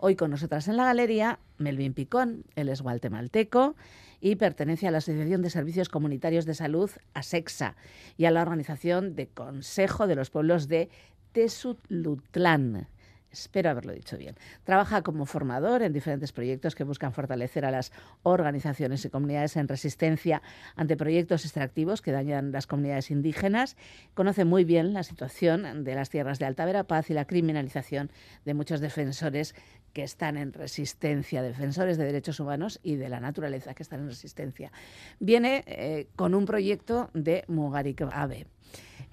Hoy 0.00 0.14
con 0.14 0.30
nosotras 0.30 0.68
en 0.68 0.76
la 0.76 0.84
galería, 0.84 1.40
Melvin 1.58 1.92
Picón, 1.92 2.44
él 2.54 2.68
es 2.68 2.82
guatemalteco 2.82 3.74
y 4.20 4.36
pertenece 4.36 4.86
a 4.86 4.92
la 4.92 4.98
Asociación 4.98 5.42
de 5.42 5.50
Servicios 5.50 5.88
Comunitarios 5.88 6.46
de 6.46 6.54
Salud, 6.54 6.88
ASEXA, 7.14 7.74
y 8.16 8.26
a 8.26 8.30
la 8.30 8.42
Organización 8.42 9.16
de 9.16 9.26
Consejo 9.26 10.06
de 10.06 10.14
los 10.14 10.30
Pueblos 10.30 10.68
de 10.68 10.88
Tesutlutlán. 11.32 12.86
Espero 13.30 13.70
haberlo 13.70 13.92
dicho 13.92 14.16
bien. 14.16 14.36
Trabaja 14.64 15.02
como 15.02 15.26
formador 15.26 15.82
en 15.82 15.92
diferentes 15.92 16.32
proyectos 16.32 16.74
que 16.74 16.84
buscan 16.84 17.12
fortalecer 17.12 17.64
a 17.64 17.70
las 17.70 17.92
organizaciones 18.22 19.04
y 19.04 19.10
comunidades 19.10 19.56
en 19.56 19.68
resistencia 19.68 20.42
ante 20.76 20.96
proyectos 20.96 21.44
extractivos 21.44 22.00
que 22.00 22.12
dañan 22.12 22.52
las 22.52 22.66
comunidades 22.66 23.10
indígenas. 23.10 23.76
Conoce 24.14 24.44
muy 24.44 24.64
bien 24.64 24.94
la 24.94 25.02
situación 25.02 25.84
de 25.84 25.94
las 25.94 26.08
tierras 26.08 26.38
de 26.38 26.46
Alta 26.46 26.64
Verapaz 26.64 27.10
y 27.10 27.14
la 27.14 27.26
criminalización 27.26 28.10
de 28.44 28.54
muchos 28.54 28.80
defensores 28.80 29.54
que 29.92 30.02
están 30.02 30.36
en 30.36 30.52
resistencia, 30.52 31.42
defensores 31.42 31.98
de 31.98 32.04
derechos 32.04 32.40
humanos 32.40 32.80
y 32.82 32.96
de 32.96 33.08
la 33.08 33.20
naturaleza 33.20 33.74
que 33.74 33.82
están 33.82 34.00
en 34.00 34.08
resistencia. 34.08 34.72
Viene 35.20 35.64
eh, 35.66 36.08
con 36.16 36.34
un 36.34 36.46
proyecto 36.46 37.10
de 37.14 37.44
Mugarik 37.48 38.02
Ave. 38.12 38.46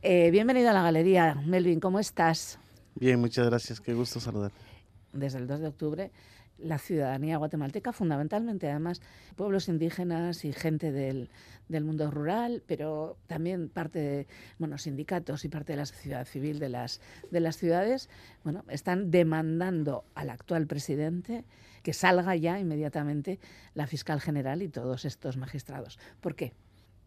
Eh, 0.01 0.29
bienvenido 0.31 0.69
a 0.69 0.73
la 0.73 0.83
galería, 0.83 1.35
Melvin, 1.45 1.79
¿cómo 1.79 1.99
estás? 1.99 2.59
Bien, 2.95 3.19
muchas 3.19 3.45
gracias, 3.45 3.81
qué 3.81 3.93
gusto 3.93 4.19
saludar. 4.19 4.51
Desde 5.13 5.37
el 5.37 5.47
2 5.47 5.59
de 5.59 5.67
octubre 5.67 6.11
la 6.57 6.77
ciudadanía 6.77 7.37
guatemalteca, 7.37 7.91
fundamentalmente 7.91 8.69
además 8.69 9.01
pueblos 9.35 9.67
indígenas 9.67 10.45
y 10.45 10.53
gente 10.53 10.91
del, 10.91 11.29
del, 11.67 11.83
mundo 11.83 12.09
rural, 12.11 12.63
pero 12.65 13.17
también 13.27 13.69
parte 13.69 13.99
de 13.99 14.27
bueno, 14.57 14.77
sindicatos 14.77 15.43
y 15.43 15.49
parte 15.49 15.73
de 15.73 15.77
la 15.77 15.85
sociedad 15.85 16.25
civil 16.25 16.59
de 16.59 16.69
las, 16.69 17.01
de 17.29 17.39
las 17.39 17.57
ciudades, 17.57 18.09
bueno, 18.43 18.63
están 18.69 19.11
demandando 19.11 20.05
al 20.15 20.29
actual 20.29 20.65
presidente 20.67 21.43
que 21.83 21.93
salga 21.93 22.35
ya 22.35 22.59
inmediatamente 22.59 23.39
la 23.73 23.85
fiscal 23.85 24.21
general 24.21 24.61
y 24.61 24.69
todos 24.69 25.05
estos 25.05 25.37
magistrados. 25.37 25.99
¿Por 26.21 26.35
qué? 26.35 26.53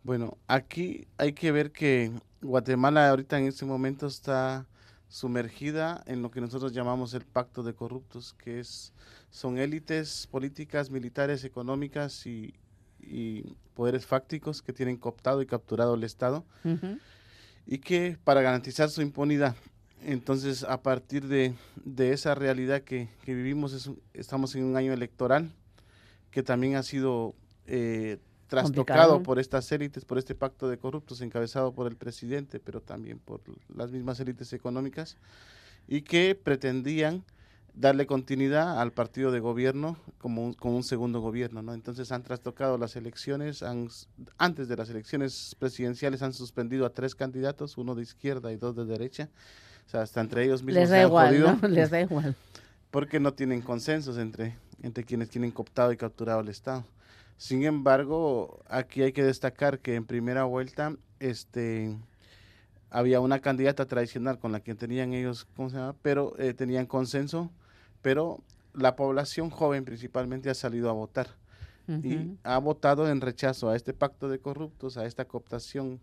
Bueno, 0.04 0.38
aquí 0.46 1.08
hay 1.16 1.32
que 1.32 1.50
ver 1.52 1.72
que 1.72 2.12
Guatemala 2.42 3.08
ahorita 3.08 3.38
en 3.38 3.46
este 3.46 3.64
momento 3.64 4.06
está 4.06 4.66
sumergida 5.08 6.02
en 6.06 6.22
lo 6.22 6.30
que 6.30 6.40
nosotros 6.40 6.72
llamamos 6.72 7.14
el 7.14 7.24
pacto 7.24 7.62
de 7.62 7.74
corruptos, 7.74 8.34
que 8.34 8.60
es 8.60 8.92
son 9.30 9.58
élites 9.58 10.26
políticas, 10.30 10.90
militares, 10.90 11.44
económicas 11.44 12.26
y, 12.26 12.54
poderes 13.74 14.04
fácticos 14.04 14.60
que 14.60 14.72
tienen 14.72 14.96
cooptado 14.96 15.40
y 15.40 15.46
capturado 15.46 15.94
el 15.94 16.02
Estado 16.02 16.44
y 17.64 17.78
que 17.78 18.18
para 18.24 18.42
garantizar 18.42 18.90
su 18.90 19.02
impunidad. 19.02 19.54
Entonces, 20.02 20.64
a 20.64 20.82
partir 20.82 21.26
de, 21.26 21.54
esa 22.12 22.34
realidad 22.34 22.82
que, 22.82 23.08
vivimos, 23.24 23.90
estamos 24.12 24.54
en 24.56 24.64
un 24.64 24.76
año 24.76 24.92
electoral 24.92 25.52
que 26.30 26.42
también 26.42 26.76
ha 26.76 26.82
sido 26.82 27.34
eh, 27.66 28.18
trastocado 28.48 29.22
por 29.22 29.38
estas 29.38 29.70
élites, 29.70 30.04
por 30.04 30.18
este 30.18 30.34
pacto 30.34 30.68
de 30.68 30.78
corruptos 30.78 31.20
encabezado 31.20 31.72
por 31.72 31.86
el 31.86 31.96
presidente, 31.96 32.58
pero 32.58 32.80
también 32.80 33.18
por 33.18 33.40
las 33.74 33.92
mismas 33.92 34.18
élites 34.20 34.52
económicas, 34.52 35.16
y 35.86 36.02
que 36.02 36.34
pretendían 36.34 37.24
darle 37.74 38.06
continuidad 38.06 38.80
al 38.80 38.92
partido 38.92 39.30
de 39.30 39.38
gobierno 39.38 39.96
como 40.18 40.44
un, 40.44 40.56
un 40.60 40.82
segundo 40.82 41.20
gobierno, 41.20 41.62
¿no? 41.62 41.74
Entonces 41.74 42.10
han 42.10 42.24
trastocado 42.24 42.76
las 42.76 42.96
elecciones, 42.96 43.62
han, 43.62 43.88
antes 44.36 44.68
de 44.68 44.76
las 44.76 44.90
elecciones 44.90 45.54
presidenciales 45.58 46.22
han 46.22 46.32
suspendido 46.32 46.84
a 46.86 46.90
tres 46.90 47.14
candidatos, 47.14 47.78
uno 47.78 47.94
de 47.94 48.02
izquierda 48.02 48.52
y 48.52 48.56
dos 48.56 48.74
de 48.74 48.84
derecha, 48.84 49.28
o 49.86 49.90
sea, 49.90 50.02
hasta 50.02 50.20
entre 50.20 50.44
ellos 50.44 50.62
mismos 50.62 50.80
Les 50.80 50.90
da 50.90 51.02
igual, 51.02 51.58
Les 51.68 51.90
da 51.90 52.00
igual. 52.00 52.34
Porque 52.90 53.20
no 53.20 53.32
tienen 53.32 53.60
consensos 53.60 54.18
entre, 54.18 54.56
entre 54.82 55.04
quienes 55.04 55.28
tienen 55.28 55.50
cooptado 55.50 55.92
y 55.92 55.96
capturado 55.96 56.40
el 56.40 56.48
Estado. 56.48 56.84
Sin 57.38 57.64
embargo, 57.64 58.62
aquí 58.68 59.02
hay 59.02 59.12
que 59.12 59.22
destacar 59.22 59.78
que 59.78 59.94
en 59.94 60.04
primera 60.04 60.42
vuelta 60.42 60.96
este, 61.20 61.96
había 62.90 63.20
una 63.20 63.38
candidata 63.38 63.86
tradicional 63.86 64.40
con 64.40 64.50
la 64.50 64.60
que 64.60 64.74
tenían 64.74 65.14
ellos, 65.14 65.46
¿cómo 65.54 65.70
se 65.70 65.76
llama? 65.76 65.94
Pero 66.02 66.34
eh, 66.38 66.52
tenían 66.52 66.86
consenso, 66.86 67.50
pero 68.02 68.42
la 68.74 68.96
población 68.96 69.50
joven 69.50 69.84
principalmente 69.84 70.50
ha 70.50 70.54
salido 70.54 70.90
a 70.90 70.92
votar 70.92 71.28
y 72.02 72.36
ha 72.42 72.58
votado 72.58 73.08
en 73.08 73.22
rechazo 73.22 73.70
a 73.70 73.76
este 73.76 73.94
pacto 73.94 74.28
de 74.28 74.40
corruptos, 74.40 74.98
a 74.98 75.06
esta 75.06 75.24
cooptación 75.24 76.00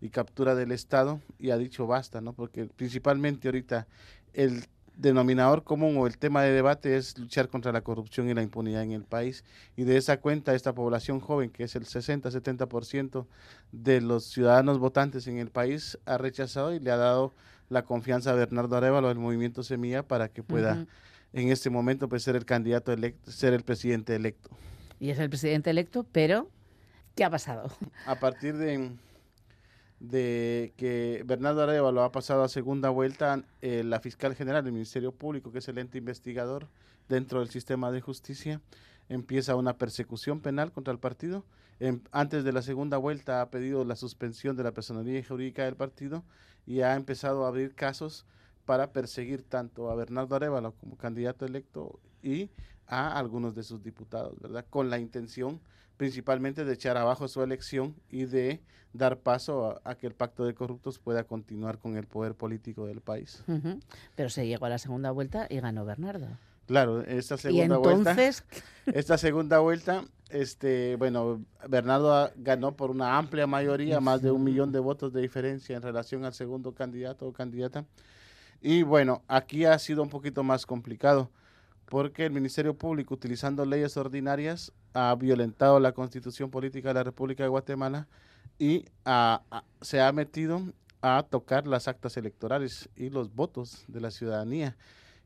y 0.00 0.10
captura 0.10 0.54
del 0.54 0.70
Estado 0.70 1.20
y 1.40 1.50
ha 1.50 1.56
dicho 1.56 1.88
basta, 1.88 2.20
¿no? 2.20 2.34
Porque 2.34 2.66
principalmente 2.66 3.48
ahorita 3.48 3.88
el 4.32 4.64
denominador 4.96 5.64
común 5.64 5.96
o 5.96 6.06
el 6.06 6.18
tema 6.18 6.42
de 6.42 6.52
debate 6.52 6.96
es 6.96 7.18
luchar 7.18 7.48
contra 7.48 7.72
la 7.72 7.80
corrupción 7.80 8.28
y 8.28 8.34
la 8.34 8.42
impunidad 8.42 8.82
en 8.82 8.92
el 8.92 9.04
país. 9.04 9.44
Y 9.76 9.84
de 9.84 9.96
esa 9.96 10.20
cuenta, 10.20 10.54
esta 10.54 10.74
población 10.74 11.20
joven, 11.20 11.50
que 11.50 11.64
es 11.64 11.74
el 11.76 11.84
60-70% 11.84 13.26
de 13.72 14.00
los 14.00 14.24
ciudadanos 14.24 14.78
votantes 14.78 15.26
en 15.26 15.38
el 15.38 15.50
país, 15.50 15.98
ha 16.06 16.18
rechazado 16.18 16.74
y 16.74 16.80
le 16.80 16.90
ha 16.90 16.96
dado 16.96 17.34
la 17.68 17.84
confianza 17.84 18.30
a 18.30 18.34
Bernardo 18.34 18.76
Arevalo 18.76 19.08
del 19.08 19.18
movimiento 19.18 19.62
Semilla 19.62 20.02
para 20.02 20.28
que 20.28 20.42
pueda 20.42 20.86
en 21.32 21.48
este 21.48 21.70
momento 21.70 22.08
pues, 22.08 22.22
ser 22.22 22.36
el 22.36 22.44
candidato 22.44 22.92
electo, 22.92 23.30
ser 23.30 23.54
el 23.54 23.62
presidente 23.62 24.14
electo. 24.14 24.50
Y 25.00 25.10
es 25.10 25.18
el 25.18 25.28
presidente 25.28 25.70
electo, 25.70 26.06
pero 26.12 26.48
¿qué 27.14 27.24
ha 27.24 27.30
pasado? 27.30 27.70
A 28.06 28.14
partir 28.14 28.56
de 28.56 28.92
de 30.00 30.74
que 30.76 31.22
Bernardo 31.26 31.62
Arevalo 31.62 32.02
ha 32.02 32.12
pasado 32.12 32.42
a 32.42 32.48
segunda 32.48 32.90
vuelta, 32.90 33.44
eh, 33.62 33.82
la 33.84 34.00
fiscal 34.00 34.34
general 34.34 34.64
del 34.64 34.72
Ministerio 34.72 35.12
Público, 35.12 35.52
que 35.52 35.58
es 35.58 35.68
el 35.68 35.78
ente 35.78 35.98
investigador 35.98 36.68
dentro 37.08 37.40
del 37.40 37.50
sistema 37.50 37.90
de 37.90 38.00
justicia, 38.00 38.60
empieza 39.08 39.56
una 39.56 39.76
persecución 39.78 40.40
penal 40.40 40.72
contra 40.72 40.92
el 40.92 40.98
partido. 40.98 41.44
antes 42.12 42.44
de 42.44 42.52
la 42.52 42.62
segunda 42.62 42.98
vuelta 42.98 43.42
ha 43.42 43.50
pedido 43.50 43.84
la 43.84 43.96
suspensión 43.96 44.56
de 44.56 44.62
la 44.62 44.72
personalidad 44.72 45.26
jurídica 45.26 45.64
del 45.64 45.74
partido 45.74 46.24
y 46.66 46.80
ha 46.80 46.94
empezado 46.94 47.44
a 47.44 47.48
abrir 47.48 47.74
casos 47.74 48.24
para 48.64 48.92
perseguir 48.92 49.42
tanto 49.42 49.90
a 49.90 49.94
Bernardo 49.94 50.36
Arevalo 50.36 50.72
como 50.72 50.96
candidato 50.96 51.44
electo 51.44 52.00
y 52.22 52.50
a 52.86 53.18
algunos 53.18 53.54
de 53.54 53.62
sus 53.62 53.82
diputados, 53.82 54.38
¿verdad? 54.40 54.64
Con 54.70 54.88
la 54.88 54.98
intención 54.98 55.60
principalmente 55.96 56.64
de 56.64 56.74
echar 56.74 56.96
abajo 56.96 57.28
su 57.28 57.42
elección 57.42 57.94
y 58.10 58.24
de 58.24 58.60
dar 58.92 59.18
paso 59.18 59.80
a, 59.84 59.94
que 59.96 60.06
el 60.06 60.14
pacto 60.14 60.44
de 60.44 60.54
corruptos 60.54 60.98
pueda 60.98 61.24
continuar 61.24 61.78
con 61.78 61.96
el 61.96 62.06
poder 62.06 62.34
político 62.34 62.86
del 62.86 63.00
país. 63.00 63.42
Pero 64.14 64.30
se 64.30 64.46
llegó 64.46 64.66
a 64.66 64.68
la 64.68 64.78
segunda 64.78 65.10
vuelta 65.10 65.46
y 65.50 65.60
ganó 65.60 65.84
Bernardo. 65.84 66.28
Claro, 66.66 67.02
esta 67.02 67.36
segunda 67.36 67.76
vuelta. 67.76 68.16
Esta 68.86 69.18
segunda 69.18 69.58
vuelta, 69.60 70.04
este, 70.28 70.96
bueno, 70.96 71.42
Bernardo 71.68 72.30
ganó 72.36 72.76
por 72.76 72.90
una 72.90 73.16
amplia 73.16 73.46
mayoría, 73.46 74.00
más 74.00 74.20
de 74.20 74.30
un 74.30 74.44
millón 74.44 74.72
de 74.72 74.78
votos 74.78 75.12
de 75.12 75.22
diferencia 75.22 75.74
en 75.76 75.82
relación 75.82 76.24
al 76.24 76.34
segundo 76.34 76.72
candidato 76.72 77.26
o 77.26 77.32
candidata. 77.32 77.86
Y 78.60 78.82
bueno, 78.82 79.22
aquí 79.26 79.64
ha 79.64 79.78
sido 79.78 80.02
un 80.02 80.10
poquito 80.10 80.42
más 80.42 80.66
complicado 80.66 81.30
porque 81.86 82.24
el 82.24 82.32
Ministerio 82.32 82.74
Público, 82.74 83.14
utilizando 83.14 83.64
leyes 83.64 83.96
ordinarias, 83.96 84.72
ha 84.94 85.14
violentado 85.16 85.80
la 85.80 85.92
constitución 85.92 86.50
política 86.50 86.88
de 86.88 86.94
la 86.94 87.02
República 87.02 87.42
de 87.42 87.48
Guatemala 87.48 88.06
y 88.58 88.86
se 89.82 90.00
ha 90.00 90.12
metido 90.12 90.62
a 91.02 91.24
tocar 91.28 91.66
las 91.66 91.88
actas 91.88 92.16
electorales 92.16 92.88
y 92.96 93.10
los 93.10 93.34
votos 93.34 93.84
de 93.88 94.00
la 94.00 94.10
ciudadanía, 94.10 94.76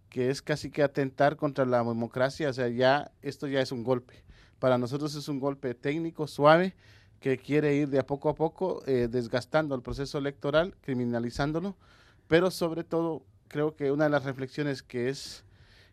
que 0.09 0.31
es 0.31 0.43
casi 0.43 0.71
que 0.71 0.83
atentar 0.83 1.37
contra 1.37 1.67
la 1.67 1.79
democracia, 1.85 2.49
o 2.49 2.53
sea, 2.53 2.69
ya 2.69 3.13
esto 3.23 3.47
ya 3.47 3.61
es 3.61 3.71
un 3.71 3.85
golpe, 3.85 4.25
Para 4.59 4.79
nosotros 4.79 5.15
es 5.15 5.29
un 5.29 5.39
golpe 5.39 5.75
técnico 5.75 6.27
suave 6.27 6.75
que 7.21 7.37
quiere 7.37 7.77
ir 7.77 7.89
de 7.91 7.99
a 7.99 8.07
poco 8.07 8.29
a 8.29 8.35
poco 8.35 8.83
eh, 8.87 9.09
desgastando 9.09 9.75
el 9.75 9.83
proceso 9.83 10.19
electoral, 10.19 10.75
criminalizándolo, 10.81 11.77
pero 12.27 12.51
sobre 12.51 12.83
todo 12.83 13.23
creo 13.49 13.77
que 13.77 13.93
una 13.93 14.05
de 14.05 14.11
las 14.11 14.25
reflexiones 14.25 14.83
que 14.83 15.09
es 15.09 15.45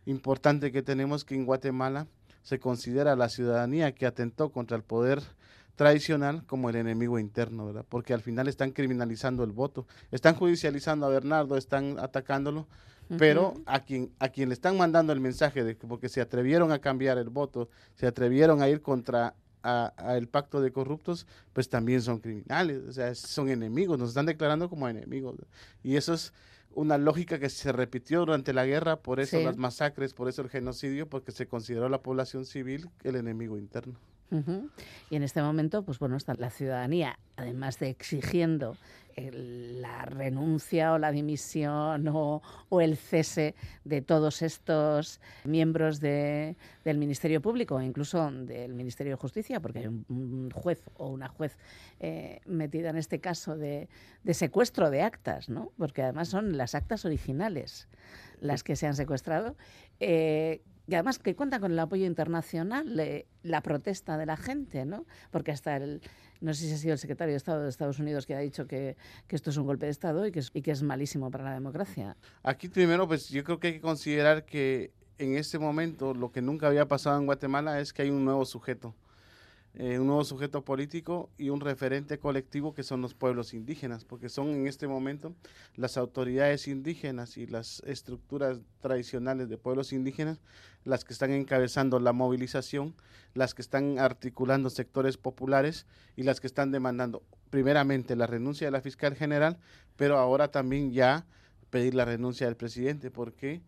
importante 0.06 0.72
que 0.72 0.82
tenemos 0.82 1.26
que 1.26 1.36
en 1.36 1.46
Guatemala 1.46 2.08
se 2.46 2.60
considera 2.60 3.16
la 3.16 3.28
ciudadanía 3.28 3.96
que 3.96 4.06
atentó 4.06 4.52
contra 4.52 4.78
el 4.78 4.84
poder 4.84 5.24
tradicional 5.76 6.46
como 6.46 6.70
el 6.70 6.76
enemigo 6.76 7.18
interno, 7.18 7.66
¿verdad? 7.66 7.86
Porque 7.90 8.14
al 8.14 8.22
final 8.22 8.48
están 8.48 8.72
criminalizando 8.72 9.44
el 9.44 9.52
voto, 9.52 9.88
están 10.12 10.36
judicializando 10.36 11.08
a 11.08 11.10
Bernardo, 11.10 11.58
están 11.58 11.98
atacándolo, 12.00 12.68
pero 13.18 13.56
a 13.66 13.80
quien 13.82 14.12
a 14.20 14.30
quien 14.30 14.50
le 14.50 14.54
están 14.54 14.78
mandando 14.78 15.12
el 15.12 15.20
mensaje 15.20 15.64
de 15.64 15.76
que 15.76 15.88
porque 15.88 16.08
se 16.08 16.22
atrevieron 16.22 16.72
a 16.72 16.80
cambiar 16.80 17.18
el 17.18 17.30
voto, 17.30 17.68
se 17.96 18.06
atrevieron 18.06 18.62
a 18.62 18.70
ir 18.70 18.84
contra 18.84 19.34
a, 19.64 19.92
el 20.16 20.28
pacto 20.28 20.62
de 20.62 20.72
corruptos, 20.72 21.26
pues 21.52 21.68
también 21.68 22.04
son 22.04 22.20
criminales, 22.20 22.84
o 22.88 22.94
sea, 22.94 23.16
son 23.16 23.50
enemigos, 23.50 23.98
nos 23.98 24.10
están 24.10 24.28
declarando 24.28 24.70
como 24.70 24.88
enemigos. 24.88 25.36
Y 25.82 25.96
eso 25.96 26.14
es 26.14 26.32
una 26.76 26.98
lógica 26.98 27.40
que 27.40 27.50
se 27.50 27.72
repitió 27.72 28.20
durante 28.20 28.54
la 28.54 28.66
guerra, 28.66 28.98
por 29.02 29.20
eso 29.20 29.40
las 29.40 29.58
masacres, 29.58 30.14
por 30.14 30.30
eso 30.30 30.42
el 30.42 30.50
genocidio, 30.50 31.10
porque 31.10 31.32
se 31.32 31.48
consideró 31.48 31.90
la 31.90 32.02
población 32.02 32.46
civil 32.46 32.90
el 33.04 33.16
enemigo 33.16 33.58
interno. 33.58 34.00
Y 34.32 35.16
en 35.16 35.24
este 35.24 35.42
momento, 35.42 35.84
pues 35.84 36.00
bueno, 36.00 36.18
está 36.18 36.34
la 36.36 36.50
ciudadanía, 36.50 37.20
además 37.38 37.80
de 37.80 37.90
exigiendo 37.90 38.76
la 39.18 40.06
renuncia 40.06 40.94
o 40.94 40.98
la 40.98 41.12
dimisión 41.12 42.08
o, 42.10 42.42
el 42.82 42.98
cese 42.98 43.56
de 43.86 44.02
todos 44.02 44.42
estos 44.42 45.22
miembros 45.46 46.02
del 46.02 46.56
Ministerio 46.84 47.42
Público, 47.42 47.82
incluso 47.82 48.30
del 48.30 48.74
Ministerio 48.74 49.14
de 49.14 49.18
Justicia, 49.18 49.62
porque 49.62 49.80
hay 49.80 49.88
un, 49.88 50.52
juez 50.54 50.82
o 50.98 51.08
una 51.08 51.30
juez 51.30 51.58
eh, 52.00 52.42
metida 52.46 52.90
en 52.90 52.98
este 52.98 53.20
caso 53.20 53.56
de, 53.56 53.88
secuestro 54.32 54.90
de 54.90 55.02
actas, 55.02 55.50
¿no? 55.50 55.72
porque 55.78 56.04
además 56.04 56.28
son 56.28 56.58
las 56.58 56.76
actas 56.76 57.06
originales 57.06 57.88
las 58.42 58.64
que 58.64 58.76
se 58.76 58.86
han 58.86 58.96
secuestrado. 58.96 59.56
Eh, 60.00 60.62
y 60.88 60.94
además 60.94 61.20
que 61.20 61.36
cuentan 61.36 61.62
con 61.62 61.72
el 61.72 61.80
apoyo 61.80 62.06
internacional, 62.06 63.26
la 63.44 63.62
protesta 63.62 64.18
de 64.18 64.26
la 64.26 64.38
gente, 64.38 64.86
¿no? 64.86 65.06
Porque 65.32 65.52
hasta 65.52 65.78
el, 65.78 66.02
no 66.42 66.54
sé 66.54 66.68
si 66.68 66.74
ha 66.74 66.78
sido 66.78 66.94
el 66.94 67.00
secretario 67.00 67.34
de 67.34 67.38
Estado 67.38 67.64
de 67.64 67.70
Estados 67.70 68.00
Unidos 68.00 68.26
que 68.26 68.36
ha 68.36 68.40
dicho 68.40 68.68
que, 68.68 68.98
esto 69.30 69.50
es 69.50 69.58
un 69.58 69.66
golpe 69.66 69.86
de 69.86 69.92
Estado 69.92 70.26
y 70.26 70.32
que, 70.32 70.42
y 70.54 70.62
que 70.62 70.72
es 70.72 70.84
malísimo 70.84 71.32
para 71.32 71.44
la 71.44 71.54
democracia. 71.54 72.16
Aquí 72.44 72.68
primero, 72.68 73.08
pues 73.08 73.30
yo 73.30 73.44
creo 73.44 73.60
que 73.60 73.68
hay 73.68 73.74
que 73.74 73.82
considerar 73.82 74.46
que 74.46 74.92
en 75.18 75.36
este 75.36 75.60
momento 75.60 76.14
lo 76.14 76.32
que 76.32 76.42
nunca 76.42 76.68
había 76.68 76.88
pasado 76.88 77.18
en 77.20 77.26
Guatemala 77.26 77.80
es 77.80 77.94
que 77.94 78.04
hay 78.04 78.10
un 78.10 78.24
nuevo 78.26 78.46
sujeto 78.46 78.94
eh, 79.78 80.00
un 80.00 80.08
nuevo 80.08 80.24
sujeto 80.24 80.64
político 80.64 81.30
y 81.38 81.50
un 81.50 81.60
referente 81.60 82.18
colectivo 82.18 82.74
que 82.74 82.84
son 82.84 83.02
los 83.02 83.14
pueblos 83.14 83.54
indígenas, 83.54 84.06
porque 84.06 84.30
son 84.30 84.50
en 84.50 84.68
este 84.68 84.88
momento 84.88 85.34
las 85.76 85.98
autoridades 85.98 86.68
indígenas 86.68 87.38
y 87.38 87.46
las 87.46 87.82
estructuras 87.82 88.60
tradicionales 88.80 89.50
de 89.50 89.58
pueblos 89.58 89.92
indígenas 89.92 90.40
las 90.86 91.04
que 91.04 91.14
están 91.14 91.32
encabezando 91.32 92.00
la 92.00 92.14
movilización, 92.14 92.96
las 93.34 93.54
que 93.54 93.62
están 93.62 94.00
articulando 94.00 94.70
sectores 94.70 95.18
populares 95.18 95.88
y 96.16 96.24
las 96.24 96.40
que 96.40 96.48
están 96.48 96.72
demandando 96.72 97.24
primeramente 97.50 98.16
la 98.16 98.28
renuncia 98.28 98.68
de 98.68 98.72
la 98.72 98.82
fiscal 98.82 99.16
general, 99.16 99.58
pero 99.98 100.18
ahora 100.18 100.52
también 100.52 100.94
ya 100.94 101.26
pedir 101.70 101.96
la 101.96 102.06
renuncia 102.06 102.48
del 102.48 102.56
presidente, 102.56 103.12
porque 103.12 103.62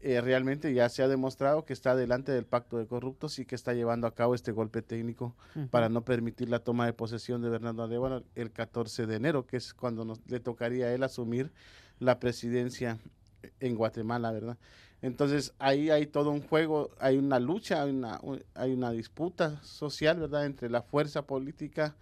eh, 0.00 0.20
realmente 0.20 0.74
ya 0.74 0.88
se 0.88 1.02
ha 1.02 1.08
demostrado 1.08 1.64
que 1.64 1.72
está 1.72 1.96
delante 1.96 2.32
del 2.32 2.44
pacto 2.44 2.78
de 2.78 2.86
corruptos 2.86 3.38
y 3.38 3.46
que 3.46 3.54
está 3.54 3.72
llevando 3.72 4.06
a 4.06 4.14
cabo 4.14 4.34
este 4.34 4.52
golpe 4.52 4.82
técnico 4.82 5.34
para 5.70 5.88
no 5.88 6.04
permitir 6.04 6.50
la 6.50 6.58
toma 6.58 6.86
de 6.86 6.92
posesión 6.92 7.40
de 7.40 7.48
Bernardo 7.48 7.84
Arevalo 7.84 8.22
el 8.34 8.52
14 8.52 9.06
de 9.06 9.16
enero, 9.16 9.46
que 9.46 9.56
es 9.56 9.72
cuando 9.72 10.04
nos, 10.04 10.20
le 10.26 10.40
tocaría 10.40 10.86
a 10.86 10.92
él 10.92 11.02
asumir 11.02 11.52
la 12.00 12.18
presidencia 12.18 12.98
en 13.60 13.76
Guatemala, 13.76 14.30
¿verdad? 14.30 14.58
Entonces 15.00 15.54
ahí 15.58 15.90
hay 15.90 16.06
todo 16.06 16.30
un 16.30 16.42
juego, 16.42 16.90
hay 16.98 17.18
una 17.18 17.38
lucha, 17.38 17.82
hay 17.82 17.90
una, 17.90 18.20
hay 18.54 18.72
una 18.72 18.90
disputa 18.90 19.62
social, 19.62 20.18
¿verdad?, 20.18 20.46
entre 20.46 20.70
la 20.70 20.82
fuerza 20.82 21.22
política 21.22 21.94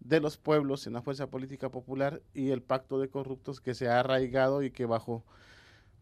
de 0.00 0.20
los 0.20 0.36
pueblos, 0.36 0.86
en 0.86 0.92
la 0.92 1.02
fuerza 1.02 1.28
política 1.28 1.70
popular 1.70 2.22
y 2.34 2.50
el 2.50 2.62
pacto 2.62 3.00
de 3.00 3.08
corruptos 3.08 3.60
que 3.60 3.74
se 3.74 3.88
ha 3.88 4.00
arraigado 4.00 4.62
y 4.62 4.70
que 4.70 4.86
bajo 4.86 5.24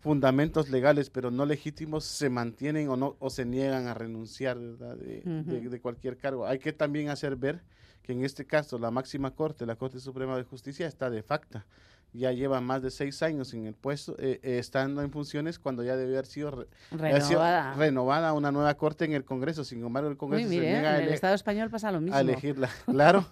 fundamentos 0.04 0.68
legales 0.68 1.08
pero 1.08 1.30
no 1.30 1.46
legítimos 1.46 2.04
se 2.04 2.28
mantienen 2.28 2.90
o 2.90 2.96
no 2.96 3.16
o 3.20 3.30
se 3.30 3.46
niegan 3.46 3.86
a 3.86 3.94
renunciar 3.94 4.58
De, 4.58 5.80
cualquier 5.80 6.18
cargo. 6.18 6.46
Hay 6.46 6.58
que 6.58 6.74
también 6.74 7.08
hacer 7.08 7.36
ver 7.36 7.62
que 8.02 8.12
en 8.12 8.22
este 8.22 8.44
caso 8.44 8.78
la 8.78 8.90
máxima 8.90 9.30
corte, 9.30 9.64
la 9.64 9.76
Corte 9.76 9.98
Suprema 10.00 10.36
de 10.36 10.42
Justicia, 10.42 10.86
está 10.86 11.08
de 11.08 11.22
facto. 11.22 11.64
Ya 12.12 12.32
lleva 12.32 12.60
más 12.60 12.82
de 12.82 12.90
seis 12.90 13.22
años 13.22 13.54
en 13.54 13.64
el 13.64 13.72
puesto, 13.72 14.14
eh, 14.18 14.40
eh, 14.42 14.58
estando 14.58 15.00
en 15.00 15.10
funciones 15.10 15.58
cuando 15.58 15.82
ya 15.82 15.96
debe 15.96 16.12
haber 16.12 16.26
sido, 16.26 16.66
renovada. 16.90 17.72
renovada 17.74 18.34
una 18.34 18.52
nueva 18.52 18.74
corte 18.74 19.06
en 19.06 19.14
el 19.14 19.24
Congreso. 19.24 19.64
Sin 19.64 19.82
embargo, 19.82 20.10
el 20.10 20.18
Congreso 20.18 20.50
se 20.50 20.60
niega 20.60 20.98
en 20.98 21.08
el 21.08 21.14
Estado 21.14 21.34
español 21.34 21.70
pasa 21.70 21.90
lo 21.90 22.02
mismo. 22.02 22.16
A 22.16 22.20
elegirla, 22.20 22.68
claro, 22.84 23.26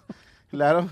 claro. 0.49 0.89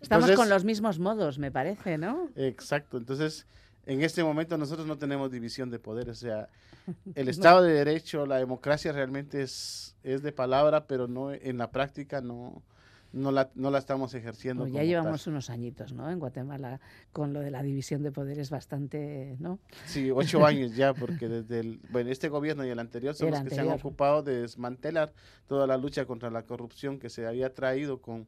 Estamos 0.00 0.30
con 0.32 0.50
los 0.50 0.64
mismos 0.64 0.98
modos, 0.98 1.38
me 1.38 1.50
parece, 1.50 1.96
¿no? 1.96 2.28
Exacto. 2.36 2.98
Entonces, 2.98 3.46
en 3.86 4.02
este 4.02 4.22
momento 4.22 4.56
nosotros 4.58 4.86
no 4.86 4.98
tenemos 4.98 5.30
división 5.30 5.70
de 5.70 5.78
poder, 5.78 6.10
o 6.10 6.14
sea, 6.14 6.48
el 7.14 7.28
Estado 7.28 7.62
de 7.62 7.72
Derecho, 7.72 8.26
la 8.26 8.36
democracia 8.36 8.92
realmente 8.92 9.42
es, 9.42 9.96
es 10.02 10.22
de 10.22 10.32
palabra, 10.32 10.86
pero 10.86 11.08
no 11.08 11.32
en 11.32 11.58
la 11.58 11.70
práctica 11.70 12.20
no, 12.20 12.62
no, 13.12 13.30
la, 13.30 13.50
no 13.54 13.70
la 13.70 13.78
estamos 13.78 14.14
ejerciendo. 14.14 14.66
ya 14.66 14.82
llevamos 14.84 15.26
unos 15.26 15.50
añitos, 15.50 15.92
¿no? 15.92 16.10
En 16.10 16.18
Guatemala 16.18 16.80
con 17.12 17.32
lo 17.32 17.40
de 17.40 17.50
la 17.50 17.62
división 17.62 18.02
de 18.02 18.10
poderes 18.10 18.50
bastante, 18.50 19.36
¿no? 19.38 19.58
Sí, 19.86 20.10
ocho 20.10 20.44
años 20.46 20.74
ya, 20.74 20.94
porque 20.94 21.28
desde 21.28 21.60
el, 21.60 21.80
bueno, 21.90 22.10
este 22.10 22.28
gobierno 22.28 22.64
y 22.64 22.70
el 22.70 22.78
anterior 22.78 23.14
son 23.14 23.30
los 23.30 23.42
que 23.42 23.50
se 23.50 23.60
han 23.60 23.68
ocupado 23.68 24.22
de 24.22 24.42
desmantelar 24.42 25.12
toda 25.46 25.66
la 25.66 25.76
lucha 25.76 26.06
contra 26.06 26.30
la 26.30 26.42
corrupción 26.42 26.98
que 26.98 27.10
se 27.10 27.26
había 27.26 27.52
traído 27.52 28.00
con, 28.00 28.26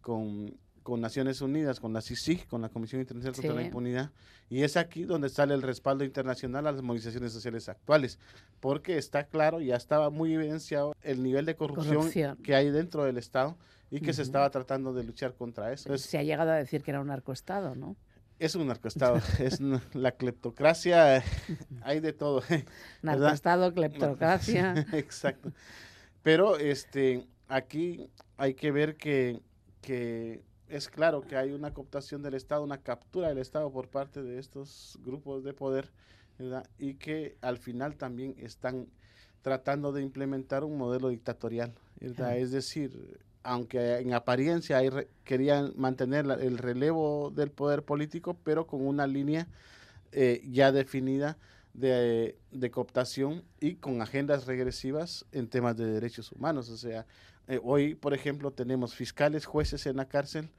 con 0.00 0.54
con 0.82 1.00
Naciones 1.00 1.40
Unidas, 1.40 1.80
con 1.80 1.92
la 1.92 2.00
CICIG, 2.00 2.46
con 2.46 2.62
la 2.62 2.68
Comisión 2.68 3.00
Internacional 3.00 3.34
contra 3.34 3.54
la 3.54 3.62
Impunidad, 3.62 4.10
y 4.48 4.62
es 4.62 4.76
aquí 4.76 5.04
donde 5.04 5.28
sale 5.28 5.54
el 5.54 5.62
respaldo 5.62 6.04
internacional 6.04 6.66
a 6.66 6.72
las 6.72 6.82
movilizaciones 6.82 7.32
sociales 7.32 7.68
actuales, 7.68 8.18
porque 8.60 8.98
está 8.98 9.24
claro, 9.24 9.60
ya 9.60 9.76
estaba 9.76 10.10
muy 10.10 10.34
evidenciado 10.34 10.94
el 11.02 11.22
nivel 11.22 11.46
de 11.46 11.56
corrupción, 11.56 12.36
que 12.42 12.54
hay 12.54 12.70
dentro 12.70 13.04
del 13.04 13.18
Estado 13.18 13.56
y 13.90 14.00
que 14.00 14.12
se 14.12 14.22
estaba 14.22 14.50
tratando 14.50 14.92
de 14.92 15.04
luchar 15.04 15.34
contra 15.34 15.72
eso. 15.72 15.96
se 15.98 16.18
ha 16.18 16.22
llegado 16.22 16.50
a 16.50 16.56
decir 16.56 16.82
que 16.82 16.90
era 16.90 17.00
un 17.00 17.08
narcoestado, 17.08 17.74
¿no? 17.74 17.96
Es 18.38 18.56
un 18.56 18.66
narcoestado, 18.66 19.16
es 19.38 19.60
la 19.94 20.12
cleptocracia, 20.12 21.22
hay 21.82 22.00
de 22.00 22.12
todo. 22.12 22.42
Narcoestado, 23.02 23.72
cleptocracia. 23.74 24.86
Exacto. 24.92 25.52
Pero 26.22 26.56
este, 26.56 27.26
aquí 27.48 28.10
hay 28.36 28.54
que 28.54 28.72
ver 28.72 28.96
que, 28.96 29.42
que 29.80 30.42
es 30.72 30.88
claro 30.88 31.20
que 31.20 31.36
hay 31.36 31.52
una 31.52 31.74
cooptación 31.74 32.22
del 32.22 32.32
Estado, 32.32 32.62
una 32.62 32.78
captura 32.78 33.28
del 33.28 33.38
Estado 33.38 33.70
por 33.70 33.88
parte 33.88 34.22
de 34.22 34.38
estos 34.38 34.98
grupos 35.04 35.44
de 35.44 35.52
poder, 35.52 35.90
y 36.78 36.94
que 36.94 37.36
al 37.42 37.58
final 37.58 37.96
también 37.96 38.34
están 38.38 38.88
tratando 39.42 39.92
de 39.92 40.02
implementar 40.02 40.64
un 40.64 40.78
modelo 40.78 41.10
dictatorial. 41.10 41.74
Es 42.00 42.50
decir, 42.52 43.20
aunque 43.42 43.98
en 43.98 44.14
apariencia 44.14 44.80
querían 45.24 45.74
mantener 45.76 46.26
el 46.40 46.56
relevo 46.56 47.30
del 47.30 47.50
poder 47.50 47.82
político, 47.82 48.38
pero 48.42 48.66
con 48.66 48.86
una 48.86 49.06
línea 49.06 49.48
eh, 50.10 50.42
ya 50.50 50.72
definida 50.72 51.36
de, 51.74 52.38
de, 52.50 52.70
cooptación 52.70 53.44
y 53.60 53.74
con 53.74 54.00
agendas 54.00 54.46
regresivas 54.46 55.26
en 55.32 55.48
temas 55.48 55.76
de 55.76 55.86
derechos 55.86 56.32
humanos. 56.32 56.70
O 56.70 56.76
sea, 56.76 57.06
eh, 57.46 57.60
hoy, 57.62 57.94
por 57.94 58.14
ejemplo, 58.14 58.52
tenemos 58.52 58.94
fiscales, 58.94 59.44
jueces 59.44 59.86
en 59.86 59.96
la 59.96 60.08
cárcel 60.08 60.50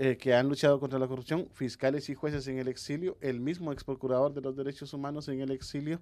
eh, 0.00 0.16
que 0.16 0.32
han 0.32 0.48
luchado 0.48 0.78
contra 0.78 0.96
la 1.00 1.08
corrupción, 1.08 1.48
fiscales 1.52 2.08
y 2.08 2.14
jueces 2.14 2.46
en 2.46 2.58
el 2.58 2.68
exilio, 2.68 3.18
el 3.20 3.40
mismo 3.40 3.72
ex 3.72 3.82
procurador 3.82 4.32
de 4.32 4.40
los 4.40 4.54
derechos 4.54 4.92
humanos 4.92 5.26
en 5.28 5.40
el 5.40 5.50
exilio 5.50 6.00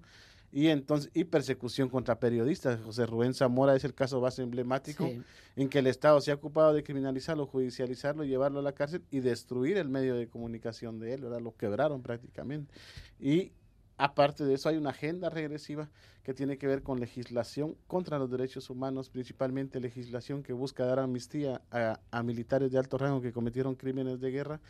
y 0.53 0.69
entonces 0.69 1.11
y 1.15 1.25
persecución 1.25 1.89
contra 1.89 2.21
periodistas. 2.21 2.79
José 2.83 3.07
Rubén 3.07 3.33
Zamora 3.33 3.75
es 3.75 3.85
el 3.85 3.95
caso 3.95 4.21
base 4.21 4.43
emblemático 4.43 5.11
en 5.57 5.69
que 5.71 5.79
el 5.79 5.87
Estado 5.87 6.21
se 6.21 6.31
ha 6.31 6.35
ocupado 6.35 6.75
de 6.75 6.83
criminalizarlo, 6.83 7.47
judicializarlo, 7.47 8.25
llevarlo 8.25 8.59
a 8.59 8.63
la 8.63 8.73
cárcel 8.73 9.03
y 9.11 9.21
destruir 9.21 9.79
el 9.79 9.89
medio 9.89 10.15
de 10.15 10.29
comunicación 10.29 10.99
de 11.01 11.15
él, 11.15 11.23
¿verdad? 11.23 11.41
Lo 11.41 11.57
quebraron 11.57 12.03
prácticamente. 12.03 12.71
Y 13.19 13.53
Aparte 13.99 14.45
de 14.45 14.55
eso, 14.55 14.69
hay 14.69 14.77
una 14.77 14.91
agenda 14.91 15.31
regresiva 15.31 15.89
que 16.23 16.35
tiene 16.35 16.59
que 16.59 16.67
ver 16.67 16.83
con 16.83 17.01
legislación 17.01 17.77
contra 17.87 18.19
los 18.19 18.31
derechos 18.31 18.69
humanos, 18.69 19.09
principalmente 19.09 19.81
legislación 19.81 20.43
que 20.43 20.53
busca 20.53 20.85
dar 20.85 20.99
amnistía 20.99 21.63
a, 21.71 22.23
militares 22.23 22.71
de 22.71 22.79
alto 22.79 22.99
rango 22.99 23.23
que 23.23 23.33
cometieron 23.33 23.75
crímenes 23.75 24.21
de 24.21 24.31
guerra, 24.31 24.61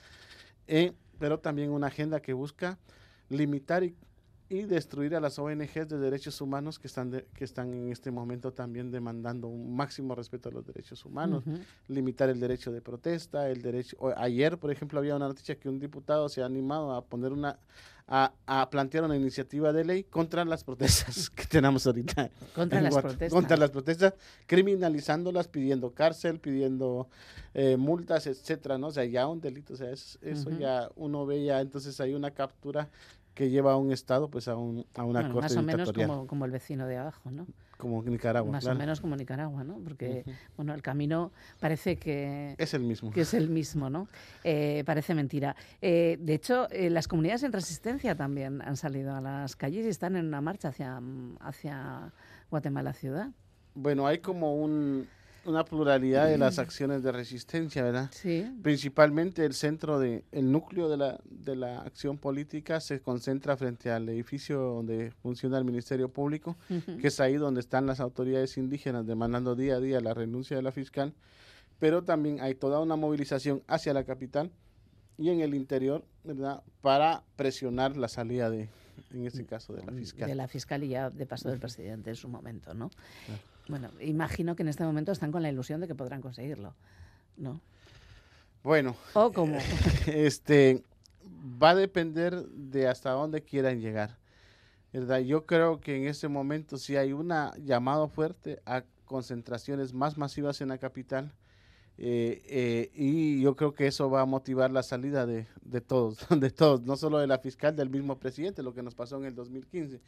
eh, 0.68 0.92
pero 1.18 1.40
también 1.40 1.70
una 1.70 1.88
agenda 1.88 2.20
que 2.20 2.34
busca 2.34 2.78
limitar 3.28 3.82
y 3.82 3.96
y 4.48 4.62
destruir 4.62 5.16
a 5.16 5.20
las 5.20 5.38
ONGs 5.38 5.88
de 5.88 5.98
derechos 5.98 6.40
humanos 6.40 6.78
que 6.78 6.86
están, 6.86 7.24
que 7.34 7.44
están 7.44 7.72
en 7.74 7.90
este 7.90 8.12
momento 8.12 8.52
también 8.52 8.92
demandando 8.92 9.48
un 9.48 9.74
máximo 9.74 10.14
respeto 10.14 10.48
a 10.48 10.52
los 10.52 10.64
derechos 10.64 11.04
humanos, 11.04 11.42
limitar 11.88 12.28
el 12.28 12.38
derecho 12.38 12.70
de 12.70 12.80
protesta, 12.80 13.48
el 13.50 13.60
derecho... 13.60 13.96
ayer, 14.16 14.56
por 14.58 14.70
ejemplo, 14.70 15.00
había 15.00 15.16
una 15.16 15.26
noticia 15.26 15.58
que 15.58 15.68
un 15.68 15.80
diputado 15.80 16.28
se 16.28 16.42
ha 16.42 16.46
animado 16.46 16.92
a 16.92 17.04
poner 17.04 17.32
una... 17.32 17.58
A, 18.08 18.32
a 18.46 18.70
plantear 18.70 19.02
una 19.02 19.16
iniciativa 19.16 19.72
de 19.72 19.84
ley 19.84 20.04
contra 20.04 20.44
las 20.44 20.62
protestas 20.62 21.28
que 21.34 21.44
tenemos 21.44 21.88
ahorita. 21.88 22.30
Contra 22.54 22.80
las 22.80 22.94
protestas. 22.94 23.32
Contra 23.32 23.56
las 23.56 23.70
protestas, 23.70 24.14
criminalizándolas, 24.46 25.48
pidiendo 25.48 25.92
cárcel, 25.92 26.38
pidiendo 26.38 27.08
eh, 27.52 27.76
multas, 27.76 28.28
etcétera, 28.28 28.78
¿no? 28.78 28.86
O 28.86 28.90
sea, 28.92 29.04
ya 29.06 29.26
un 29.26 29.40
delito, 29.40 29.74
o 29.74 29.76
sea, 29.76 29.90
eso 29.90 30.50
ya 30.56 30.88
uno 30.94 31.26
ve 31.26 31.42
ya, 31.42 31.60
entonces 31.60 31.98
hay 32.00 32.14
una 32.14 32.30
captura 32.30 32.90
que 33.36 33.50
lleva 33.50 33.74
a 33.74 33.76
un 33.76 33.92
Estado 33.92 34.30
pues 34.30 34.48
a, 34.48 34.56
un, 34.56 34.86
a 34.94 35.04
una 35.04 35.30
corte 35.30 35.42
Más 35.42 35.56
o 35.56 35.62
menos 35.62 35.92
como, 35.92 36.26
como, 36.26 36.46
el 36.46 36.50
vecino 36.50 36.86
de 36.86 36.96
abajo, 36.96 37.30
¿no? 37.30 37.46
Como 37.76 38.02
Nicaragua, 38.02 38.50
Más 38.50 38.64
o 38.64 38.74
menos 38.74 39.02
como 39.02 39.14
Nicaragua, 39.14 39.62
¿no? 39.62 39.76
Porque, 39.84 40.24
bueno, 40.56 40.72
el 40.72 40.80
camino 40.80 41.32
parece 41.60 41.98
que... 41.98 42.54
Es 42.56 42.72
el 42.72 42.80
mismo. 42.80 43.10
Que 43.10 43.20
es 43.20 43.34
el 43.34 43.50
mismo, 43.50 43.90
¿no? 43.90 44.08
Eh, 44.42 44.82
parece 44.86 45.14
mentira. 45.14 45.54
Eh, 45.82 46.16
de 46.18 46.32
hecho, 46.32 46.66
eh, 46.70 46.88
las 46.88 47.08
comunidades 47.08 47.42
en 47.42 47.52
resistencia 47.52 48.14
también 48.14 48.62
han 48.62 48.78
salido 48.78 49.14
a 49.14 49.20
las 49.20 49.54
calles 49.54 49.84
y 49.84 49.90
están 49.90 50.16
en 50.16 50.24
una 50.24 50.40
marcha 50.40 50.68
hacia, 50.68 50.98
hacia 51.40 52.14
Guatemala 52.50 52.94
ciudad. 52.94 53.28
Bueno, 53.74 54.06
hay 54.06 54.20
como 54.20 54.56
un, 54.56 55.06
una 55.46 55.64
pluralidad 55.64 56.26
de 56.26 56.38
las 56.38 56.58
acciones 56.58 57.02
de 57.02 57.12
resistencia, 57.12 57.82
¿verdad? 57.82 58.10
Sí. 58.12 58.46
Principalmente 58.62 59.44
el 59.44 59.54
centro 59.54 59.98
de, 59.98 60.24
el 60.32 60.50
núcleo 60.50 60.88
de 60.88 60.96
la, 60.96 61.20
de 61.24 61.56
la 61.56 61.80
acción 61.80 62.18
política 62.18 62.80
se 62.80 63.00
concentra 63.00 63.56
frente 63.56 63.90
al 63.90 64.08
edificio 64.08 64.58
donde 64.58 65.12
funciona 65.22 65.58
el 65.58 65.64
Ministerio 65.64 66.08
Público, 66.08 66.56
que 67.00 67.08
es 67.08 67.20
ahí 67.20 67.34
donde 67.34 67.60
están 67.60 67.86
las 67.86 68.00
autoridades 68.00 68.56
indígenas 68.56 69.06
demandando 69.06 69.54
día 69.54 69.76
a 69.76 69.80
día 69.80 70.00
la 70.00 70.14
renuncia 70.14 70.56
de 70.56 70.62
la 70.62 70.72
fiscal, 70.72 71.14
pero 71.78 72.02
también 72.02 72.40
hay 72.40 72.54
toda 72.54 72.80
una 72.80 72.96
movilización 72.96 73.62
hacia 73.66 73.92
la 73.94 74.04
capital 74.04 74.50
y 75.18 75.30
en 75.30 75.40
el 75.40 75.54
interior, 75.54 76.04
¿verdad? 76.24 76.62
Para 76.80 77.22
presionar 77.36 77.96
la 77.96 78.08
salida 78.08 78.50
de, 78.50 78.68
en 79.12 79.26
este 79.26 79.44
caso, 79.44 79.72
de 79.72 79.84
la 79.84 79.92
fiscal. 79.92 80.28
De 80.28 80.34
la 80.34 80.48
fiscal 80.48 80.84
y 80.84 80.88
ya 80.88 81.10
de 81.10 81.26
paso 81.26 81.48
del 81.48 81.58
presidente 81.58 82.10
en 82.10 82.16
su 82.16 82.28
momento, 82.28 82.74
¿no? 82.74 82.90
Bueno, 83.68 83.90
imagino 84.00 84.56
que 84.56 84.62
en 84.62 84.68
este 84.68 84.84
momento 84.84 85.12
están 85.12 85.32
con 85.32 85.42
la 85.42 85.48
ilusión 85.48 85.80
de 85.80 85.88
que 85.88 85.94
podrán 85.94 86.20
conseguirlo, 86.20 86.74
¿no? 87.36 87.60
Bueno. 88.62 88.96
¿O 89.14 89.32
cómo? 89.32 89.58
este, 90.06 90.82
va 91.62 91.70
a 91.70 91.74
depender 91.74 92.46
de 92.46 92.88
hasta 92.88 93.10
dónde 93.10 93.42
quieran 93.42 93.80
llegar. 93.80 94.18
¿verdad? 94.92 95.18
Yo 95.18 95.46
creo 95.46 95.80
que 95.80 95.96
en 95.96 96.06
este 96.06 96.28
momento 96.28 96.78
sí 96.78 96.96
hay 96.96 97.12
un 97.12 97.32
llamado 97.62 98.08
fuerte 98.08 98.60
a 98.64 98.82
concentraciones 99.04 99.92
más 99.92 100.16
masivas 100.16 100.60
en 100.60 100.68
la 100.68 100.78
capital. 100.78 101.32
Eh, 101.98 102.42
eh, 102.46 102.90
y 102.94 103.40
yo 103.40 103.56
creo 103.56 103.72
que 103.72 103.86
eso 103.86 104.10
va 104.10 104.20
a 104.20 104.26
motivar 104.26 104.70
la 104.70 104.82
salida 104.82 105.24
de, 105.24 105.46
de, 105.62 105.80
todos, 105.80 106.18
de 106.30 106.50
todos, 106.50 106.82
no 106.82 106.96
solo 106.96 107.18
de 107.18 107.26
la 107.26 107.38
fiscal, 107.38 107.74
del 107.74 107.88
mismo 107.88 108.18
presidente, 108.18 108.62
lo 108.62 108.74
que 108.74 108.82
nos 108.82 108.94
pasó 108.94 109.16
en 109.16 109.24
el 109.24 109.34
2015, 109.34 110.00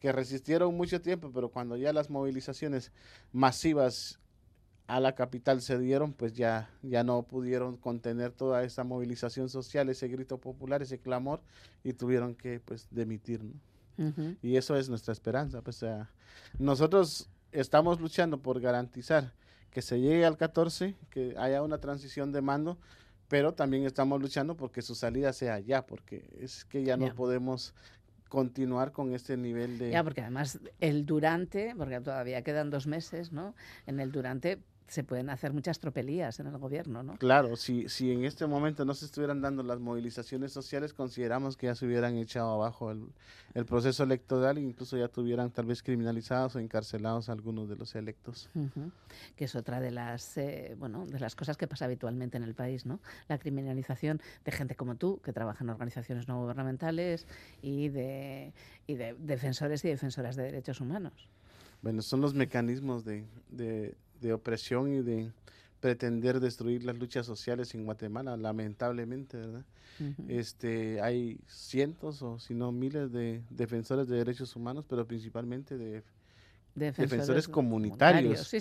que 0.00 0.12
resistieron 0.12 0.76
mucho 0.76 1.00
tiempo, 1.00 1.30
pero 1.32 1.48
cuando 1.48 1.76
ya 1.76 1.92
las 1.92 2.10
movilizaciones 2.10 2.90
masivas 3.32 4.18
a 4.88 5.00
la 5.00 5.14
capital 5.14 5.62
se 5.62 5.78
dieron, 5.78 6.12
pues 6.12 6.34
ya, 6.34 6.70
ya 6.82 7.04
no 7.04 7.22
pudieron 7.22 7.76
contener 7.76 8.32
toda 8.32 8.64
esa 8.64 8.84
movilización 8.84 9.48
social, 9.48 9.88
ese 9.88 10.08
grito 10.08 10.38
popular, 10.38 10.82
ese 10.82 10.98
clamor, 10.98 11.40
y 11.82 11.92
tuvieron 11.92 12.34
que 12.34 12.60
pues 12.60 12.88
demitir. 12.90 13.40
Y 14.42 14.56
eso 14.56 14.76
es 14.76 14.90
nuestra 14.90 15.12
esperanza. 15.12 15.62
Pues, 15.62 15.82
nosotros 16.58 17.30
estamos 17.50 17.98
luchando 17.98 18.38
por 18.38 18.60
garantizar 18.60 19.32
que 19.76 19.82
se 19.82 20.00
llegue 20.00 20.24
al 20.24 20.38
14, 20.38 20.94
que 21.10 21.34
haya 21.36 21.60
una 21.60 21.76
transición 21.76 22.32
de 22.32 22.40
mando, 22.40 22.78
pero 23.28 23.52
también 23.52 23.84
estamos 23.84 24.18
luchando 24.22 24.56
porque 24.56 24.80
su 24.80 24.94
salida 24.94 25.34
sea 25.34 25.60
ya, 25.60 25.84
porque 25.84 26.30
es 26.40 26.64
que 26.64 26.82
ya 26.82 26.96
no 26.96 27.14
podemos 27.14 27.74
continuar 28.30 28.92
con 28.92 29.12
este 29.12 29.36
nivel 29.36 29.76
de... 29.76 29.90
Ya, 29.90 30.02
porque 30.02 30.22
además 30.22 30.60
el 30.80 31.04
durante, 31.04 31.74
porque 31.76 32.00
todavía 32.00 32.40
quedan 32.40 32.70
dos 32.70 32.86
meses, 32.86 33.32
¿no? 33.32 33.54
En 33.86 34.00
el 34.00 34.12
durante 34.12 34.62
se 34.88 35.02
pueden 35.02 35.30
hacer 35.30 35.52
muchas 35.52 35.80
tropelías 35.80 36.38
en 36.38 36.46
el 36.46 36.58
gobierno, 36.58 37.02
¿no? 37.02 37.16
Claro, 37.16 37.56
si, 37.56 37.88
si 37.88 38.12
en 38.12 38.24
este 38.24 38.46
momento 38.46 38.84
no 38.84 38.94
se 38.94 39.06
estuvieran 39.06 39.40
dando 39.40 39.62
las 39.62 39.80
movilizaciones 39.80 40.52
sociales, 40.52 40.94
consideramos 40.94 41.56
que 41.56 41.66
ya 41.66 41.74
se 41.74 41.86
hubieran 41.86 42.16
echado 42.16 42.50
abajo 42.50 42.90
el, 42.90 43.10
proceso 43.66 44.04
electoral 44.04 44.58
e 44.58 44.60
incluso 44.60 44.96
ya 44.96 45.08
tuvieran 45.08 45.50
tal 45.50 45.64
vez 45.64 45.82
criminalizados 45.82 46.54
o 46.56 46.58
encarcelados 46.58 47.28
algunos 47.28 47.68
de 47.68 47.76
los 47.76 47.94
electos. 47.94 48.50
Que 49.34 49.46
es 49.46 49.56
otra 49.56 49.80
de 49.80 49.90
las, 49.90 50.36
eh, 50.36 50.76
bueno, 50.78 51.06
de 51.06 51.18
las 51.18 51.34
cosas 51.34 51.56
que 51.56 51.66
pasa 51.66 51.86
habitualmente 51.86 52.36
en 52.36 52.42
el 52.42 52.54
país, 52.54 52.84
¿no? 52.84 53.00
La 53.28 53.38
criminalización 53.38 54.20
de 54.44 54.52
gente 54.52 54.76
como 54.76 54.96
tú, 54.96 55.20
que 55.22 55.32
trabaja 55.32 55.64
en 55.64 55.70
organizaciones 55.70 56.28
no 56.28 56.40
gubernamentales 56.40 57.26
y 57.62 57.88
de, 57.88 58.52
y 58.86 58.94
de 58.94 59.14
defensores 59.18 59.84
y 59.84 59.88
defensoras 59.88 60.36
de 60.36 60.44
derechos 60.44 60.80
humanos. 60.80 61.28
Bueno, 61.82 62.02
son 62.02 62.20
los 62.20 62.34
mecanismos 62.34 63.04
de 63.04 63.24
de 63.50 63.94
opresión 64.32 64.92
y 64.92 65.02
de 65.02 65.32
pretender 65.80 66.40
destruir 66.40 66.84
las 66.84 66.96
luchas 66.98 67.26
sociales 67.26 67.74
en 67.74 67.84
Guatemala, 67.84 68.36
lamentablemente, 68.36 69.36
¿verdad? 69.36 69.64
Este, 70.28 71.00
hay 71.00 71.38
cientos 71.46 72.20
o 72.20 72.38
si 72.38 72.54
no 72.54 72.70
miles 72.70 73.12
de 73.12 73.42
defensores 73.50 74.06
de 74.08 74.16
derechos 74.16 74.54
humanos, 74.54 74.84
pero 74.88 75.06
principalmente 75.06 75.78
de 75.78 76.02
defensores, 76.74 77.48
comunitarios, 77.48 78.52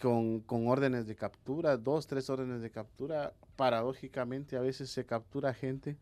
Con, 0.00 0.40
con 0.40 0.66
órdenes 0.66 1.06
de 1.06 1.14
captura, 1.14 1.76
dos, 1.76 2.06
tres 2.06 2.30
órdenes 2.30 2.62
de 2.62 2.70
captura. 2.70 3.34
Paradójicamente, 3.56 4.56
a 4.56 4.60
veces 4.60 4.90
se 4.90 5.04
captura 5.04 5.52
gente 5.52 5.96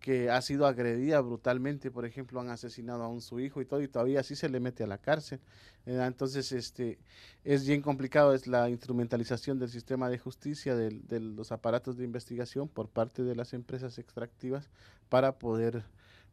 que 0.00 0.30
ha 0.30 0.40
sido 0.40 0.66
agredida 0.66 1.20
brutalmente, 1.20 1.90
por 1.90 2.04
ejemplo, 2.04 2.40
han 2.40 2.48
asesinado 2.50 3.02
a 3.02 3.08
un 3.08 3.20
su 3.20 3.40
hijo 3.40 3.60
y 3.60 3.64
todo, 3.64 3.82
y 3.82 3.88
todavía 3.88 4.20
así 4.20 4.36
se 4.36 4.48
le 4.48 4.60
mete 4.60 4.84
a 4.84 4.86
la 4.86 4.98
cárcel. 4.98 5.40
Entonces, 5.84 6.52
este, 6.52 6.98
es 7.44 7.66
bien 7.66 7.82
complicado, 7.82 8.34
es 8.34 8.46
la 8.46 8.68
instrumentalización 8.68 9.58
del 9.58 9.70
sistema 9.70 10.08
de 10.08 10.18
justicia, 10.18 10.74
de, 10.76 11.20
los 11.20 11.52
aparatos 11.52 11.96
de 11.96 12.04
investigación 12.04 12.68
por 12.68 12.88
parte 12.88 13.22
de 13.22 13.34
las 13.34 13.52
empresas 13.52 13.98
extractivas 13.98 14.68
para 15.08 15.38
poder, 15.38 15.84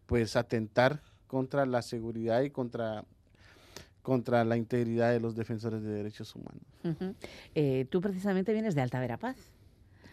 pues, 0.06 0.36
atentar 0.36 1.02
contra 1.28 1.66
la 1.66 1.82
seguridad 1.82 2.42
y 2.42 2.50
contra 2.50 3.06
contra 4.04 4.44
la 4.44 4.58
integridad 4.58 5.14
de 5.14 5.22
los 5.22 5.34
defensores 5.34 5.82
de 5.82 5.90
derechos 5.90 6.36
humanos. 6.36 6.62
Eh, 7.56 7.88
tú 7.90 8.02
precisamente 8.02 8.52
vienes 8.52 8.76
de 8.76 8.82
Alta 8.82 9.00
Verapaz. 9.00 9.38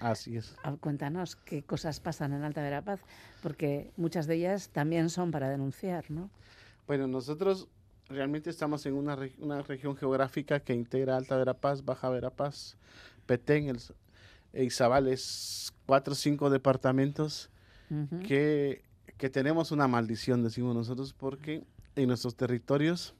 Así 0.00 0.36
es. 0.36 0.56
Ah, 0.64 0.74
cuéntanos 0.80 1.36
qué 1.36 1.62
cosas 1.62 2.00
pasan 2.00 2.32
en 2.32 2.42
Alta 2.42 2.62
Verapaz, 2.62 3.00
porque 3.42 3.92
muchas 3.96 4.26
de 4.26 4.36
ellas 4.36 4.70
también 4.70 5.10
son 5.10 5.30
para 5.30 5.50
denunciar, 5.50 6.10
¿no? 6.10 6.30
Bueno, 6.86 7.06
nosotros 7.06 7.68
realmente 8.08 8.48
estamos 8.48 8.84
en 8.86 8.94
una, 8.94 9.16
una 9.38 9.62
región 9.62 9.96
geográfica 9.96 10.60
que 10.60 10.74
integra 10.74 11.16
Alta 11.16 11.36
Verapaz, 11.36 11.84
Baja 11.84 12.08
Verapaz, 12.08 12.76
Petén, 13.26 13.68
el, 13.68 13.78
e 14.54 14.64
Izabal, 14.64 15.06
es 15.06 15.72
cuatro 15.86 16.14
o 16.14 16.16
cinco 16.16 16.50
departamentos 16.50 17.50
que, 18.26 18.82
que 19.18 19.30
tenemos 19.30 19.72
una 19.72 19.88
maldición, 19.88 20.44
decimos 20.44 20.74
nosotros, 20.74 21.12
porque 21.12 21.64
en 21.96 22.08
nuestros 22.08 22.36
territorios 22.36 23.14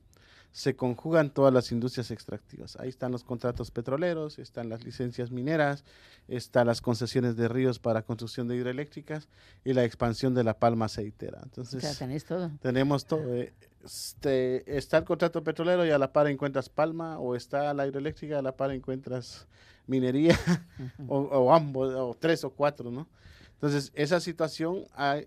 se 0.52 0.74
conjugan 0.74 1.30
todas 1.30 1.54
las 1.54 1.70
industrias 1.70 2.10
extractivas. 2.10 2.76
Ahí 2.76 2.88
están 2.88 3.12
los 3.12 3.22
contratos 3.22 3.70
petroleros, 3.70 4.38
están 4.38 4.68
las 4.68 4.84
licencias 4.84 5.30
mineras, 5.30 5.84
están 6.28 6.66
las 6.66 6.80
concesiones 6.80 7.36
de 7.36 7.48
ríos 7.48 7.78
para 7.78 8.02
construcción 8.02 8.48
de 8.48 8.56
hidroeléctricas 8.56 9.28
y 9.64 9.74
la 9.74 9.84
expansión 9.84 10.34
de 10.34 10.44
la 10.44 10.58
palma 10.58 10.86
aceitera. 10.86 11.40
Entonces, 11.44 11.98
tenéis 11.98 12.24
todo. 12.24 12.50
Tenemos 12.60 13.06
todo. 13.06 13.34
Eh, 13.34 13.52
este, 13.84 14.76
está 14.76 14.98
el 14.98 15.04
contrato 15.04 15.42
petrolero 15.44 15.86
y 15.86 15.90
a 15.90 15.98
la 15.98 16.12
par 16.12 16.26
encuentras 16.26 16.68
palma, 16.68 17.18
o 17.18 17.36
está 17.36 17.72
la 17.72 17.86
hidroeléctrica 17.86 18.34
y 18.34 18.38
a 18.38 18.42
la 18.42 18.56
par 18.56 18.72
encuentras 18.72 19.46
minería, 19.86 20.38
o, 21.08 21.54
ambos, 21.54 21.94
o 21.94 22.16
tres 22.18 22.44
o 22.44 22.50
cuatro, 22.50 22.90
¿no? 22.90 23.08
Entonces, 23.54 23.92
esa 23.94 24.20
situación 24.20 24.84
ha, 24.94 25.20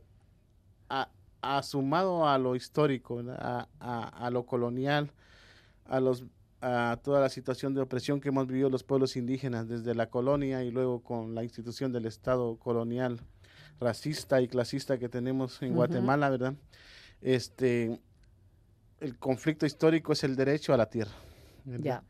ha 0.89 1.09
sumado 1.63 2.27
a 2.27 2.37
lo 2.37 2.55
histórico, 2.55 3.21
a, 3.29 3.67
a, 3.79 4.29
lo 4.29 4.45
colonial, 4.45 5.11
a, 5.85 5.99
los, 5.99 6.25
a 6.61 6.99
toda 7.03 7.19
la 7.19 7.29
situación 7.29 7.73
de 7.73 7.81
opresión 7.81 8.21
que 8.21 8.29
hemos 8.29 8.47
vivido 8.47 8.69
los 8.69 8.83
pueblos 8.83 9.15
indígenas 9.15 9.67
desde 9.67 9.95
la 9.95 10.09
colonia 10.09 10.63
y 10.63 10.71
luego 10.71 11.03
con 11.03 11.35
la 11.35 11.43
institución 11.43 11.91
del 11.91 12.05
Estado 12.05 12.57
colonial 12.57 13.19
racista 13.79 14.41
y 14.41 14.47
clasista 14.47 14.97
que 14.97 15.09
tenemos 15.09 15.61
en 15.61 15.73
Guatemala, 15.73 16.29
¿verdad? 16.29 16.53
Este, 17.21 17.99
el 18.99 19.17
conflicto 19.17 19.65
histórico 19.65 20.13
es 20.13 20.23
el 20.23 20.35
derecho 20.35 20.73
a 20.73 20.77
la 20.77 20.89
tierra. 20.89 21.11
Ya. 21.65 22.03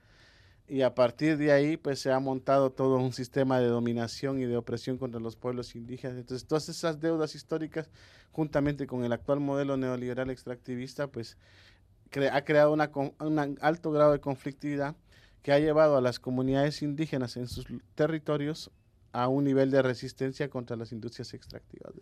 Y 0.68 0.82
a 0.82 0.96
partir 0.96 1.38
de 1.38 1.52
ahí 1.52 1.78
pues 1.78 2.00
se 2.00 2.12
ha 2.12 2.20
montado 2.20 2.72
todo 2.72 2.98
un 2.98 3.14
sistema 3.14 3.60
de 3.60 3.68
dominación 3.68 4.40
y 4.40 4.46
de 4.46 4.58
opresión 4.58 4.98
contra 4.98 5.20
los 5.20 5.36
pueblos 5.36 5.76
indígenas. 5.76 6.18
Entonces 6.18 6.48
todas 6.48 6.70
esas 6.70 7.00
deudas 7.00 7.36
históricas, 7.36 7.90
juntamente 8.32 8.88
con 8.88 9.04
el 9.04 9.12
actual 9.12 9.40
modelo 9.40 9.78
neoliberal 9.78 10.30
extractivista, 10.30 11.08
pues 11.08 11.38
ha 12.32 12.46
creado 12.46 12.72
una, 12.72 12.92
un 13.20 13.58
alto 13.62 13.92
grado 13.92 14.12
de 14.12 14.20
conflictividad 14.20 14.96
que 15.42 15.52
ha 15.52 15.60
llevado 15.60 15.98
a 15.98 16.02
las 16.02 16.20
comunidades 16.20 16.82
indígenas 16.82 17.36
en 17.36 17.48
sus 17.48 17.66
territorios 17.96 18.72
a 19.12 19.28
un 19.28 19.44
nivel 19.44 19.70
de 19.72 19.82
resistencia 19.82 20.50
contra 20.50 20.78
las 20.78 20.92
industrias 20.92 21.34
extractivas. 21.34 21.94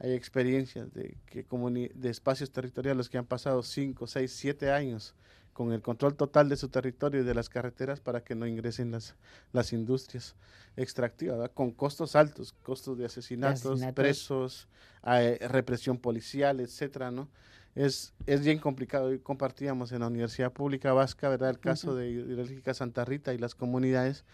Hay 0.00 0.12
experiencias 0.12 0.92
de, 0.92 1.16
que 1.26 1.46
de 1.94 2.10
espacios 2.10 2.50
territoriales 2.50 3.08
que 3.08 3.18
han 3.18 3.26
pasado 3.26 3.62
5, 3.62 4.06
6, 4.06 4.32
7 4.32 4.70
años 4.72 5.14
con 5.54 5.72
el 5.72 5.80
control 5.80 6.16
total 6.16 6.48
de 6.50 6.56
su 6.56 6.68
territorio 6.68 7.22
y 7.22 7.24
de 7.24 7.34
las 7.34 7.48
carreteras 7.48 8.00
para 8.00 8.22
que 8.22 8.34
no 8.34 8.46
ingresen 8.46 8.90
las, 8.90 9.14
las 9.52 9.72
industrias 9.72 10.34
extractivas, 10.76 11.48
con 11.54 11.70
costos 11.70 12.16
altos, 12.16 12.52
costos 12.62 12.98
de 12.98 13.06
asesinatos, 13.06 13.80
presos, 13.94 14.68
eh, 15.06 15.38
represión 15.48 15.96
policial, 15.96 16.60
etcétera, 16.60 17.10
¿no? 17.10 17.28
Es, 17.74 18.12
es 18.26 18.44
bien 18.44 18.58
complicado. 18.58 19.12
y 19.12 19.18
compartíamos 19.18 19.92
en 19.92 20.00
la 20.00 20.08
Universidad 20.08 20.52
Pública 20.52 20.92
Vasca, 20.92 21.28
¿verdad? 21.28 21.50
El 21.50 21.58
caso 21.58 21.94
de 21.94 22.10
Hidroeléctrica 22.10 22.74
Santa 22.74 23.04
Rita 23.04 23.32
y 23.32 23.38
las 23.38 23.54
comunidades 23.54 24.24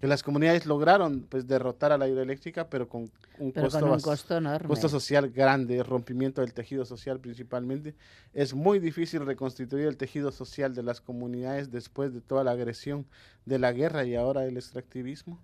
que 0.00 0.06
las 0.06 0.22
comunidades 0.22 0.66
lograron 0.66 1.22
pues 1.22 1.46
derrotar 1.46 1.90
a 1.92 1.98
la 1.98 2.06
hidroeléctrica, 2.06 2.68
pero 2.68 2.88
con 2.88 3.10
un, 3.38 3.52
costo, 3.52 3.98
costo, 4.02 4.36
enorme. 4.36 4.68
costo 4.68 4.88
social 4.88 5.30
grande, 5.30 5.82
rompimiento 5.82 6.42
del 6.42 6.52
tejido 6.52 6.84
social 6.84 7.18
principalmente. 7.18 7.94
Es 8.34 8.52
muy 8.52 8.78
difícil 8.78 9.24
reconstituir 9.24 9.86
el 9.86 9.96
tejido 9.96 10.32
social 10.32 10.74
de 10.74 10.82
las 10.82 11.00
comunidades 11.00 11.70
después 11.70 12.12
de 12.12 12.20
toda 12.20 12.44
la 12.44 12.50
agresión 12.50 13.06
de 13.46 13.58
la 13.58 13.72
guerra 13.72 14.04
y 14.04 14.14
ahora 14.16 14.42
del 14.42 14.58
extractivismo. 14.58 15.40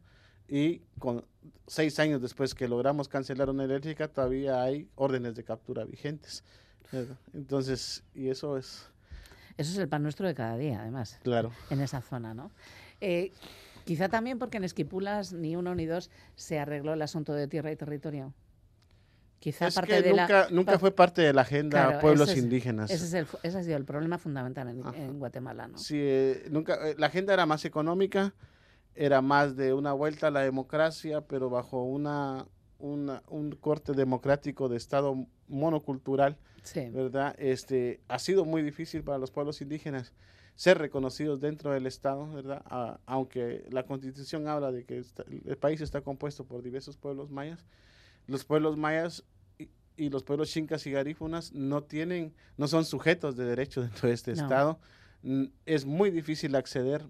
Y 0.48 0.82
con 0.98 1.24
seis 1.66 1.98
años 1.98 2.20
después 2.20 2.55
que 2.55 2.68
logramos 2.68 3.09
cancelar 3.09 3.48
una 3.48 3.64
eléctrica, 3.64 4.09
todavía 4.09 4.62
hay 4.62 4.86
órdenes 4.96 5.34
de 5.34 5.44
captura 5.44 5.84
vigentes. 5.84 6.44
Entonces, 7.32 8.05
y 8.14 8.28
eso 8.28 8.59
es... 8.59 8.86
Eso 9.57 9.72
es 9.72 9.78
el 9.78 9.88
pan 9.88 10.03
nuestro 10.03 10.26
de 10.26 10.34
cada 10.34 10.57
día, 10.57 10.80
además. 10.80 11.18
Claro. 11.22 11.53
En 11.70 11.80
esa 11.80 12.00
zona, 12.00 12.34
¿no? 12.34 12.50
Eh, 13.00 13.32
Quizá 13.84 14.09
también 14.09 14.38
porque 14.38 14.59
en 14.59 14.64
Esquipulas 14.64 15.32
ni 15.32 15.57
uno 15.57 15.74
ni 15.74 15.86
dos 15.86 16.11
se 16.36 16.59
arregló 16.59 16.92
el 16.94 17.03
asunto 17.03 17.32
de 17.32 17.48
tierra 17.48 17.72
y 17.72 17.76
territorio. 17.76 18.32
Quizá 19.40 19.70
parte 19.70 20.03
de 20.03 20.11
nunca, 20.11 20.46
nunca 20.50 20.78
fue 20.78 20.92
parte 20.92 21.20
de 21.20 21.32
la 21.32 21.42
agenda 21.42 21.98
pueblos 21.98 22.36
indígenas. 22.36 22.92
Ese, 22.92 23.07
es 23.07 23.14
el, 23.14 23.26
ese 23.42 23.59
ha 23.59 23.62
sido 23.64 23.76
el 23.76 23.84
problema 23.84 24.18
fundamental 24.18 24.68
en, 24.68 25.18
Guatemala, 25.18 25.66
¿no? 25.66 25.78
Sí, 25.78 25.98
eh, 25.98 26.46
nunca, 26.48 26.88
eh, 26.88 26.94
la 26.96 27.09
agenda 27.09 27.34
era 27.34 27.44
más 27.44 27.64
económica, 27.64 28.34
era 28.94 29.20
más 29.20 29.57
de 29.57 29.74
una 29.74 29.92
vuelta 29.94 30.28
a 30.28 30.30
la 30.30 30.40
democracia, 30.42 31.22
pero 31.22 31.50
bajo 31.50 31.82
una, 31.82 32.46
un 32.83 33.57
corte 33.61 33.93
democrático 33.93 34.68
de 34.68 34.76
Estado 34.76 35.26
monocultural, 35.49 36.37
¿verdad? 36.93 37.35
Este, 37.39 38.01
ha 38.09 38.18
sido 38.18 38.45
muy 38.45 38.62
difícil 38.62 39.03
para 39.03 39.18
los 39.18 39.30
pueblos 39.30 39.61
indígenas 39.61 40.12
ser 40.55 40.78
reconocidos 40.78 41.41
dentro 41.41 41.72
del 41.72 41.87
Estado, 41.87 42.30
¿verdad? 42.33 43.01
aunque 43.07 43.64
la 43.70 43.85
Constitución 43.85 44.49
habla 44.49 44.70
de 44.70 44.85
que 44.85 45.03
el 45.47 45.57
país 45.57 45.80
está 45.80 46.03
compuesto 46.03 46.45
por 46.45 46.62
diversos 46.62 46.97
pueblos 46.97 47.30
mayas, 47.30 47.64
los 48.26 48.45
pueblos 48.45 48.76
mayas 48.76 49.24
y, 49.97 50.11
los 50.11 50.24
pueblos 50.24 50.51
chincas 50.51 50.87
y 50.87 50.91
garífunas 50.91 51.53
no 51.53 51.85
tienen, 51.85 52.35
no 52.57 52.66
son 52.68 52.85
sujetos 52.85 53.37
de 53.37 53.45
derecho 53.45 53.83
dentro 53.83 54.09
de 54.09 54.14
este 54.14 54.33
Estado. 54.33 54.78
Es 55.66 55.85
muy 55.85 56.11
difícil 56.11 56.57
acceder 56.57 57.05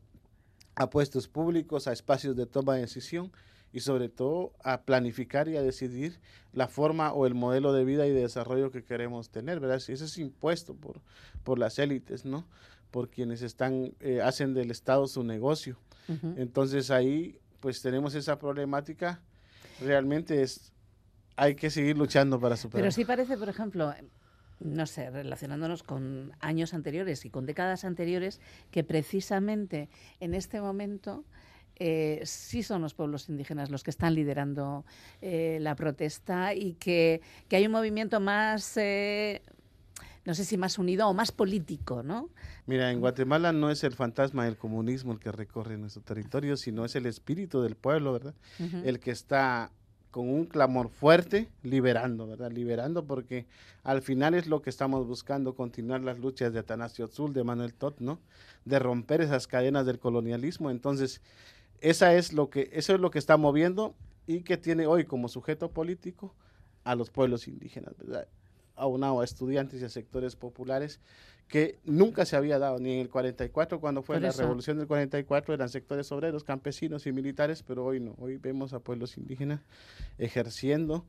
a 0.74 0.90
puestos 0.90 1.28
públicos, 1.28 1.86
a 1.86 1.92
espacios 1.92 2.36
de 2.36 2.46
toma 2.46 2.74
de 2.74 2.82
decisión 2.82 3.32
y 3.72 3.80
sobre 3.80 4.08
todo 4.08 4.52
a 4.62 4.82
planificar 4.82 5.48
y 5.48 5.56
a 5.56 5.62
decidir 5.62 6.20
la 6.52 6.68
forma 6.68 7.12
o 7.12 7.26
el 7.26 7.34
modelo 7.34 7.72
de 7.72 7.84
vida 7.84 8.06
y 8.06 8.10
de 8.10 8.20
desarrollo 8.20 8.70
que 8.70 8.84
queremos 8.84 9.30
tener, 9.30 9.60
¿verdad? 9.60 9.76
Eso 9.76 10.04
es 10.04 10.18
impuesto 10.18 10.74
por, 10.74 11.00
por 11.42 11.58
las 11.58 11.78
élites, 11.78 12.24
¿no? 12.24 12.46
por 12.92 13.08
quienes 13.08 13.42
están, 13.42 13.94
eh, 13.98 14.20
hacen 14.22 14.54
del 14.54 14.70
Estado 14.70 15.08
su 15.08 15.24
negocio. 15.24 15.78
Entonces 16.36 16.90
ahí 16.90 17.40
pues 17.60 17.80
tenemos 17.80 18.14
esa 18.14 18.38
problemática. 18.38 19.22
Realmente 19.80 20.42
es, 20.42 20.72
hay 21.36 21.54
que 21.54 21.70
seguir 21.70 21.96
luchando 21.96 22.38
para 22.38 22.56
superar. 22.56 22.82
Pero 22.82 22.92
sí 22.92 23.04
parece, 23.04 23.38
por 23.38 23.48
ejemplo, 23.48 23.94
no 24.60 24.86
sé, 24.86 25.10
relacionándonos 25.10 25.82
con 25.82 26.32
años 26.40 26.74
anteriores 26.74 27.24
y 27.24 27.30
con 27.30 27.46
décadas 27.46 27.84
anteriores, 27.84 28.40
que 28.70 28.84
precisamente 28.84 29.88
en 30.20 30.34
este 30.34 30.60
momento 30.60 31.24
eh, 31.84 32.20
sí 32.24 32.62
son 32.62 32.80
los 32.80 32.94
pueblos 32.94 33.28
indígenas 33.28 33.68
los 33.68 33.82
que 33.82 33.90
están 33.90 34.14
liderando 34.14 34.84
eh, 35.20 35.58
la 35.60 35.74
protesta 35.74 36.54
y 36.54 36.74
que, 36.74 37.20
que, 37.48 37.56
hay 37.56 37.66
un 37.66 37.72
movimiento 37.72 38.20
más, 38.20 38.76
no 38.76 40.34
sé 40.34 40.44
si 40.44 40.56
más 40.56 40.78
unido 40.78 41.08
o 41.08 41.12
más 41.12 41.32
político, 41.32 42.04
¿no? 42.04 42.30
Mira, 42.66 42.92
en 42.92 43.00
Guatemala 43.00 43.52
no 43.52 43.68
es 43.68 43.82
el 43.82 43.94
fantasma 43.94 44.44
del 44.44 44.56
comunismo 44.56 45.12
el 45.12 45.18
que 45.18 45.32
recorre 45.32 45.76
nuestro 45.76 46.02
territorio, 46.02 46.56
sino 46.56 46.84
es 46.84 46.94
el 46.94 47.06
espíritu 47.06 47.62
del 47.62 47.74
pueblo, 47.74 48.12
¿verdad? 48.12 48.34
El 48.84 49.00
que 49.00 49.10
está 49.10 49.72
con 50.12 50.28
un 50.28 50.44
clamor 50.44 50.90
fuerte, 50.90 51.48
liberando, 51.62 52.28
¿verdad? 52.28 52.52
Liberando 52.52 53.06
porque 53.06 53.46
al 53.82 54.02
final 54.02 54.34
es 54.34 54.46
lo 54.46 54.60
que 54.62 54.70
estamos 54.70 55.06
buscando, 55.06 55.56
continuar 55.56 56.02
las 56.02 56.18
luchas 56.18 56.52
de 56.52 56.60
Atanasio 56.60 57.06
Azul, 57.06 57.32
de 57.32 57.42
Manuel 57.42 57.74
Tot, 57.74 57.98
¿no? 57.98 58.20
De 58.66 58.78
romper 58.78 59.22
esas 59.22 59.48
cadenas 59.48 59.86
del 59.86 59.98
colonialismo. 59.98 60.70
Entonces, 60.70 61.22
esa 61.82 62.14
es 62.14 62.32
lo 62.32 62.48
que, 62.48 62.70
eso 62.72 62.94
es 62.94 63.00
lo 63.00 63.10
que 63.10 63.18
está 63.18 63.36
moviendo 63.36 63.94
y 64.26 64.42
que 64.42 64.56
tiene 64.56 64.86
hoy 64.86 65.04
como 65.04 65.28
sujeto 65.28 65.70
político 65.70 66.34
a 66.84 66.94
los 66.94 67.10
pueblos 67.10 67.48
indígenas, 67.48 67.94
¿verdad? 67.98 68.26
aunado 68.76 69.20
a 69.20 69.24
estudiantes 69.24 69.82
y 69.82 69.84
a 69.84 69.88
sectores 69.88 70.36
populares 70.36 71.00
que 71.48 71.78
nunca 71.84 72.24
se 72.24 72.36
había 72.36 72.58
dado, 72.58 72.78
ni 72.78 72.94
en 72.94 73.00
el 73.00 73.10
44, 73.10 73.78
cuando 73.78 74.02
fue 74.02 74.18
la 74.20 74.32
revolución 74.32 74.78
del 74.78 74.86
44, 74.86 75.52
eran 75.52 75.68
sectores 75.68 76.10
obreros, 76.10 76.44
campesinos 76.44 77.06
y 77.06 77.12
militares, 77.12 77.62
pero 77.62 77.84
hoy 77.84 78.00
no, 78.00 78.14
hoy 78.18 78.38
vemos 78.38 78.72
a 78.72 78.78
pueblos 78.78 79.18
indígenas 79.18 79.60
ejerciendo 80.16 81.04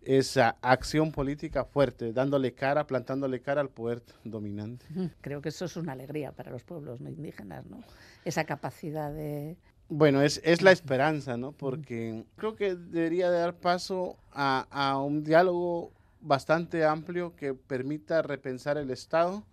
esa 0.00 0.56
acción 0.62 1.12
política 1.12 1.64
fuerte, 1.64 2.12
dándole 2.12 2.54
cara, 2.54 2.86
plantándole 2.86 3.40
cara 3.40 3.60
al 3.60 3.68
poder 3.68 4.02
dominante. 4.24 4.86
Creo 5.20 5.42
que 5.42 5.50
eso 5.50 5.66
es 5.66 5.76
una 5.76 5.92
alegría 5.92 6.32
para 6.32 6.50
los 6.50 6.64
pueblos 6.64 7.00
indígenas, 7.00 7.66
¿no? 7.66 7.82
Esa 8.24 8.44
capacidad 8.44 9.12
de... 9.12 9.56
Bueno, 9.94 10.22
es, 10.22 10.40
es 10.42 10.62
la 10.62 10.72
esperanza, 10.72 11.36
¿no? 11.36 11.52
Porque 11.52 12.24
creo 12.36 12.56
que 12.56 12.76
debería 12.76 13.30
dar 13.30 13.54
paso 13.54 14.16
a, 14.32 14.66
a 14.70 14.98
un 14.98 15.22
diálogo 15.22 15.92
bastante 16.22 16.86
amplio 16.86 17.36
que 17.36 17.52
permita 17.52 18.22
repensar 18.22 18.78
el 18.78 18.90
Estado, 18.90 19.44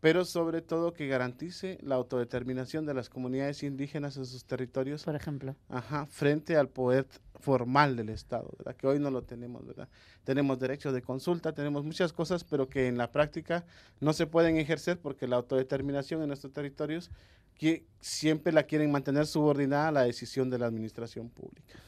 pero 0.00 0.24
sobre 0.24 0.62
todo 0.62 0.92
que 0.92 1.08
garantice 1.08 1.78
la 1.82 1.96
autodeterminación 1.96 2.86
de 2.86 2.94
las 2.94 3.08
comunidades 3.08 3.64
indígenas 3.64 4.16
en 4.16 4.26
sus 4.26 4.44
territorios. 4.44 5.02
Por 5.02 5.16
ejemplo. 5.16 5.56
Ajá, 5.68 6.06
frente 6.06 6.56
al 6.56 6.68
poder 6.68 7.08
formal 7.40 7.96
del 7.96 8.10
Estado, 8.10 8.48
¿verdad? 8.58 8.76
Que 8.76 8.86
hoy 8.86 9.00
no 9.00 9.10
lo 9.10 9.22
tenemos, 9.22 9.66
¿verdad? 9.66 9.88
Tenemos 10.22 10.60
derechos 10.60 10.94
de 10.94 11.02
consulta, 11.02 11.52
tenemos 11.52 11.84
muchas 11.84 12.12
cosas, 12.12 12.44
pero 12.44 12.68
que 12.68 12.86
en 12.86 12.98
la 12.98 13.10
práctica 13.10 13.64
no 14.00 14.12
se 14.12 14.28
pueden 14.28 14.58
ejercer 14.58 15.00
porque 15.00 15.26
la 15.26 15.36
autodeterminación 15.36 16.22
en 16.22 16.28
nuestros 16.28 16.52
territorios 16.52 17.10
que 17.58 17.84
siempre 18.00 18.52
la 18.52 18.64
quieren 18.64 18.90
mantener 18.90 19.26
subordinada 19.26 19.88
a 19.88 19.92
la 19.92 20.02
decisión 20.02 20.50
de 20.50 20.58
la 20.58 20.66
administración 20.66 21.28
pública. 21.28 21.78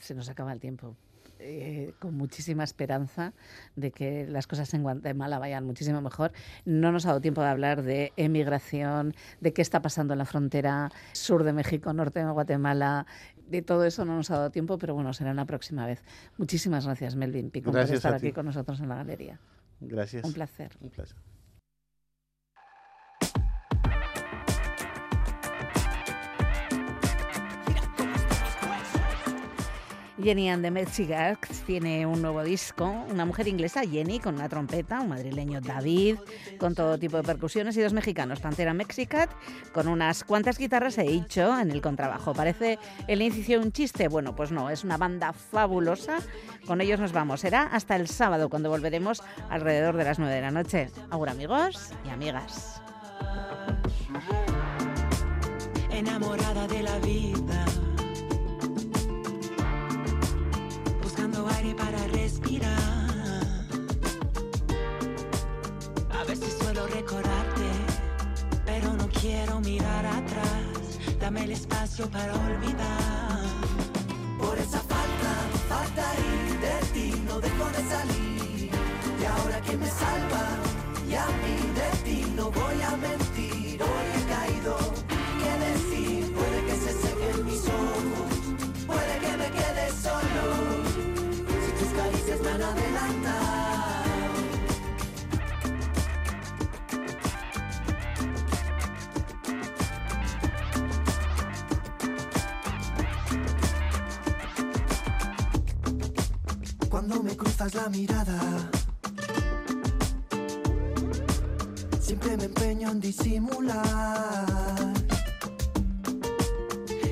Se 0.00 0.14
nos 0.14 0.28
acaba 0.28 0.52
el 0.52 0.60
tiempo. 0.60 0.96
Eh, 1.38 1.92
con 1.98 2.14
muchísima 2.14 2.64
esperanza 2.64 3.34
de 3.76 3.90
que 3.90 4.26
las 4.26 4.46
cosas 4.46 4.72
en 4.72 4.82
Guatemala 4.82 5.38
vayan 5.38 5.64
muchísimo 5.64 6.00
mejor. 6.00 6.32
No 6.64 6.92
nos 6.92 7.04
ha 7.04 7.08
dado 7.10 7.20
tiempo 7.20 7.42
de 7.42 7.48
hablar 7.48 7.82
de 7.82 8.12
emigración, 8.16 9.14
de 9.42 9.52
qué 9.52 9.60
está 9.60 9.82
pasando 9.82 10.14
en 10.14 10.18
la 10.18 10.24
frontera 10.24 10.90
sur 11.12 11.44
de 11.44 11.52
México, 11.52 11.92
norte 11.92 12.24
de 12.24 12.30
Guatemala. 12.30 13.06
De 13.48 13.60
todo 13.60 13.84
eso 13.84 14.06
no 14.06 14.16
nos 14.16 14.30
ha 14.30 14.36
dado 14.38 14.50
tiempo, 14.50 14.78
pero 14.78 14.94
bueno, 14.94 15.12
será 15.12 15.30
una 15.30 15.44
próxima 15.44 15.86
vez. 15.86 16.02
Muchísimas 16.38 16.86
gracias, 16.86 17.16
Melvin 17.16 17.50
Pico, 17.50 17.70
por 17.70 17.80
estar 17.80 18.14
aquí 18.14 18.32
con 18.32 18.46
nosotros 18.46 18.80
en 18.80 18.88
la 18.88 18.96
galería. 18.96 19.38
Gracias. 19.80 20.24
Un 20.24 20.32
placer. 20.32 20.72
Un 20.80 20.88
placer. 20.88 21.16
Jenny 30.26 30.50
and 30.50 30.64
the 30.64 30.72
Mexicax 30.72 31.60
tiene 31.66 32.04
un 32.04 32.20
nuevo 32.20 32.42
disco, 32.42 32.84
una 33.12 33.24
mujer 33.24 33.46
inglesa, 33.46 33.82
Jenny, 33.82 34.18
con 34.18 34.34
una 34.34 34.48
trompeta, 34.48 35.00
un 35.00 35.10
madrileño, 35.10 35.60
David, 35.60 36.16
con 36.58 36.74
todo 36.74 36.98
tipo 36.98 37.16
de 37.16 37.22
percusiones 37.22 37.76
y 37.76 37.80
dos 37.80 37.92
mexicanos, 37.92 38.40
Pantera 38.40 38.74
Mexicat, 38.74 39.30
con 39.72 39.86
unas 39.86 40.24
cuantas 40.24 40.58
guitarras 40.58 40.98
e 40.98 41.06
hecho 41.06 41.56
en 41.60 41.70
el 41.70 41.80
contrabajo. 41.80 42.34
¿Parece 42.34 42.80
el 43.06 43.22
inicio 43.22 43.60
un 43.60 43.70
chiste? 43.70 44.08
Bueno, 44.08 44.34
pues 44.34 44.50
no, 44.50 44.68
es 44.68 44.82
una 44.82 44.96
banda 44.96 45.32
fabulosa. 45.32 46.18
Con 46.66 46.80
ellos 46.80 46.98
nos 46.98 47.12
vamos. 47.12 47.42
Será 47.42 47.62
hasta 47.62 47.94
el 47.94 48.08
sábado 48.08 48.48
cuando 48.48 48.68
volveremos 48.68 49.22
alrededor 49.48 49.96
de 49.96 50.02
las 50.06 50.18
9 50.18 50.34
de 50.34 50.40
la 50.40 50.50
noche. 50.50 50.90
Ahora 51.08 51.30
amigos 51.30 51.92
y 52.04 52.08
amigas. 52.08 52.82
enamorada 55.92 56.66
de 56.66 56.82
la 56.82 56.98
vida. 56.98 57.64
Para 61.74 61.98
respirar. 62.08 62.76
A 66.10 66.24
veces 66.24 66.56
suelo 66.60 66.86
recordarte, 66.86 67.68
pero 68.64 68.92
no 68.94 69.08
quiero 69.08 69.60
mirar 69.60 70.06
atrás. 70.06 70.98
Dame 71.20 71.44
el 71.44 71.52
espacio 71.52 72.08
para 72.10 72.34
olvidar. 72.34 73.40
Por 74.38 74.58
esa 74.58 74.80
falta, 74.80 75.32
falta 75.68 76.04
ir 76.32 76.60
de 76.60 76.76
ti, 76.92 77.22
no 77.26 77.40
dejo 77.40 77.64
de 77.76 77.82
salir. 77.94 78.70
Y 79.20 79.24
ahora 79.24 79.60
que 79.62 79.76
me 79.76 79.86
salva, 79.88 80.44
y 81.08 81.14
a 81.14 81.26
mí 81.42 81.56
de 81.80 81.90
ti 82.04 82.32
no 82.36 82.50
voy 82.50 82.82
a 82.82 82.96
mentir. 82.96 83.35
La 107.58 107.88
mirada, 107.88 108.38
siempre 112.00 112.36
me 112.36 112.44
empeño 112.44 112.90
en 112.90 113.00
disimular. 113.00 113.84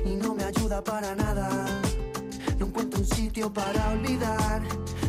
Y 0.05 0.15
no 0.15 0.33
me 0.33 0.43
ayuda 0.45 0.81
para 0.83 1.13
nada. 1.13 1.49
No 2.57 2.67
encuentro 2.67 2.99
un 3.01 3.05
sitio 3.05 3.51
para 3.51 3.89
olvidar. 3.89 4.61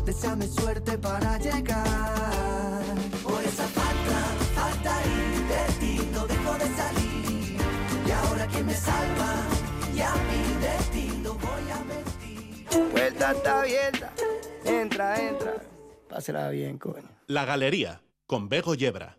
Deseame 0.04 0.48
suerte 0.48 0.98
para 0.98 1.38
llegar. 1.38 2.82
Por 3.22 3.42
esa 3.44 3.68
falta, 3.68 4.18
falta 4.54 4.98
de 4.98 5.72
ti, 5.78 6.10
no 6.12 6.26
dejo 6.26 6.54
de 6.54 6.76
salir. 6.76 7.56
Y 8.06 8.10
ahora 8.10 8.48
que 8.48 8.64
me 8.64 8.74
salva, 8.74 9.34
y 9.94 10.00
a 10.00 10.12
mí 10.12 10.42
de 10.60 10.76
ti 10.92 11.20
no 11.22 11.34
voy 11.34 11.70
a 11.70 11.78
mentir. 11.84 12.90
Puerta 12.90 13.32
está 13.32 13.60
abierta. 13.60 14.12
Entra, 14.66 15.20
entra. 15.28 15.54
Pásela 16.08 16.48
bien, 16.50 16.78
coño. 16.78 17.08
La 17.26 17.44
Galería, 17.44 18.00
con 18.26 18.48
Bego 18.48 18.74
Yebra. 18.74 19.16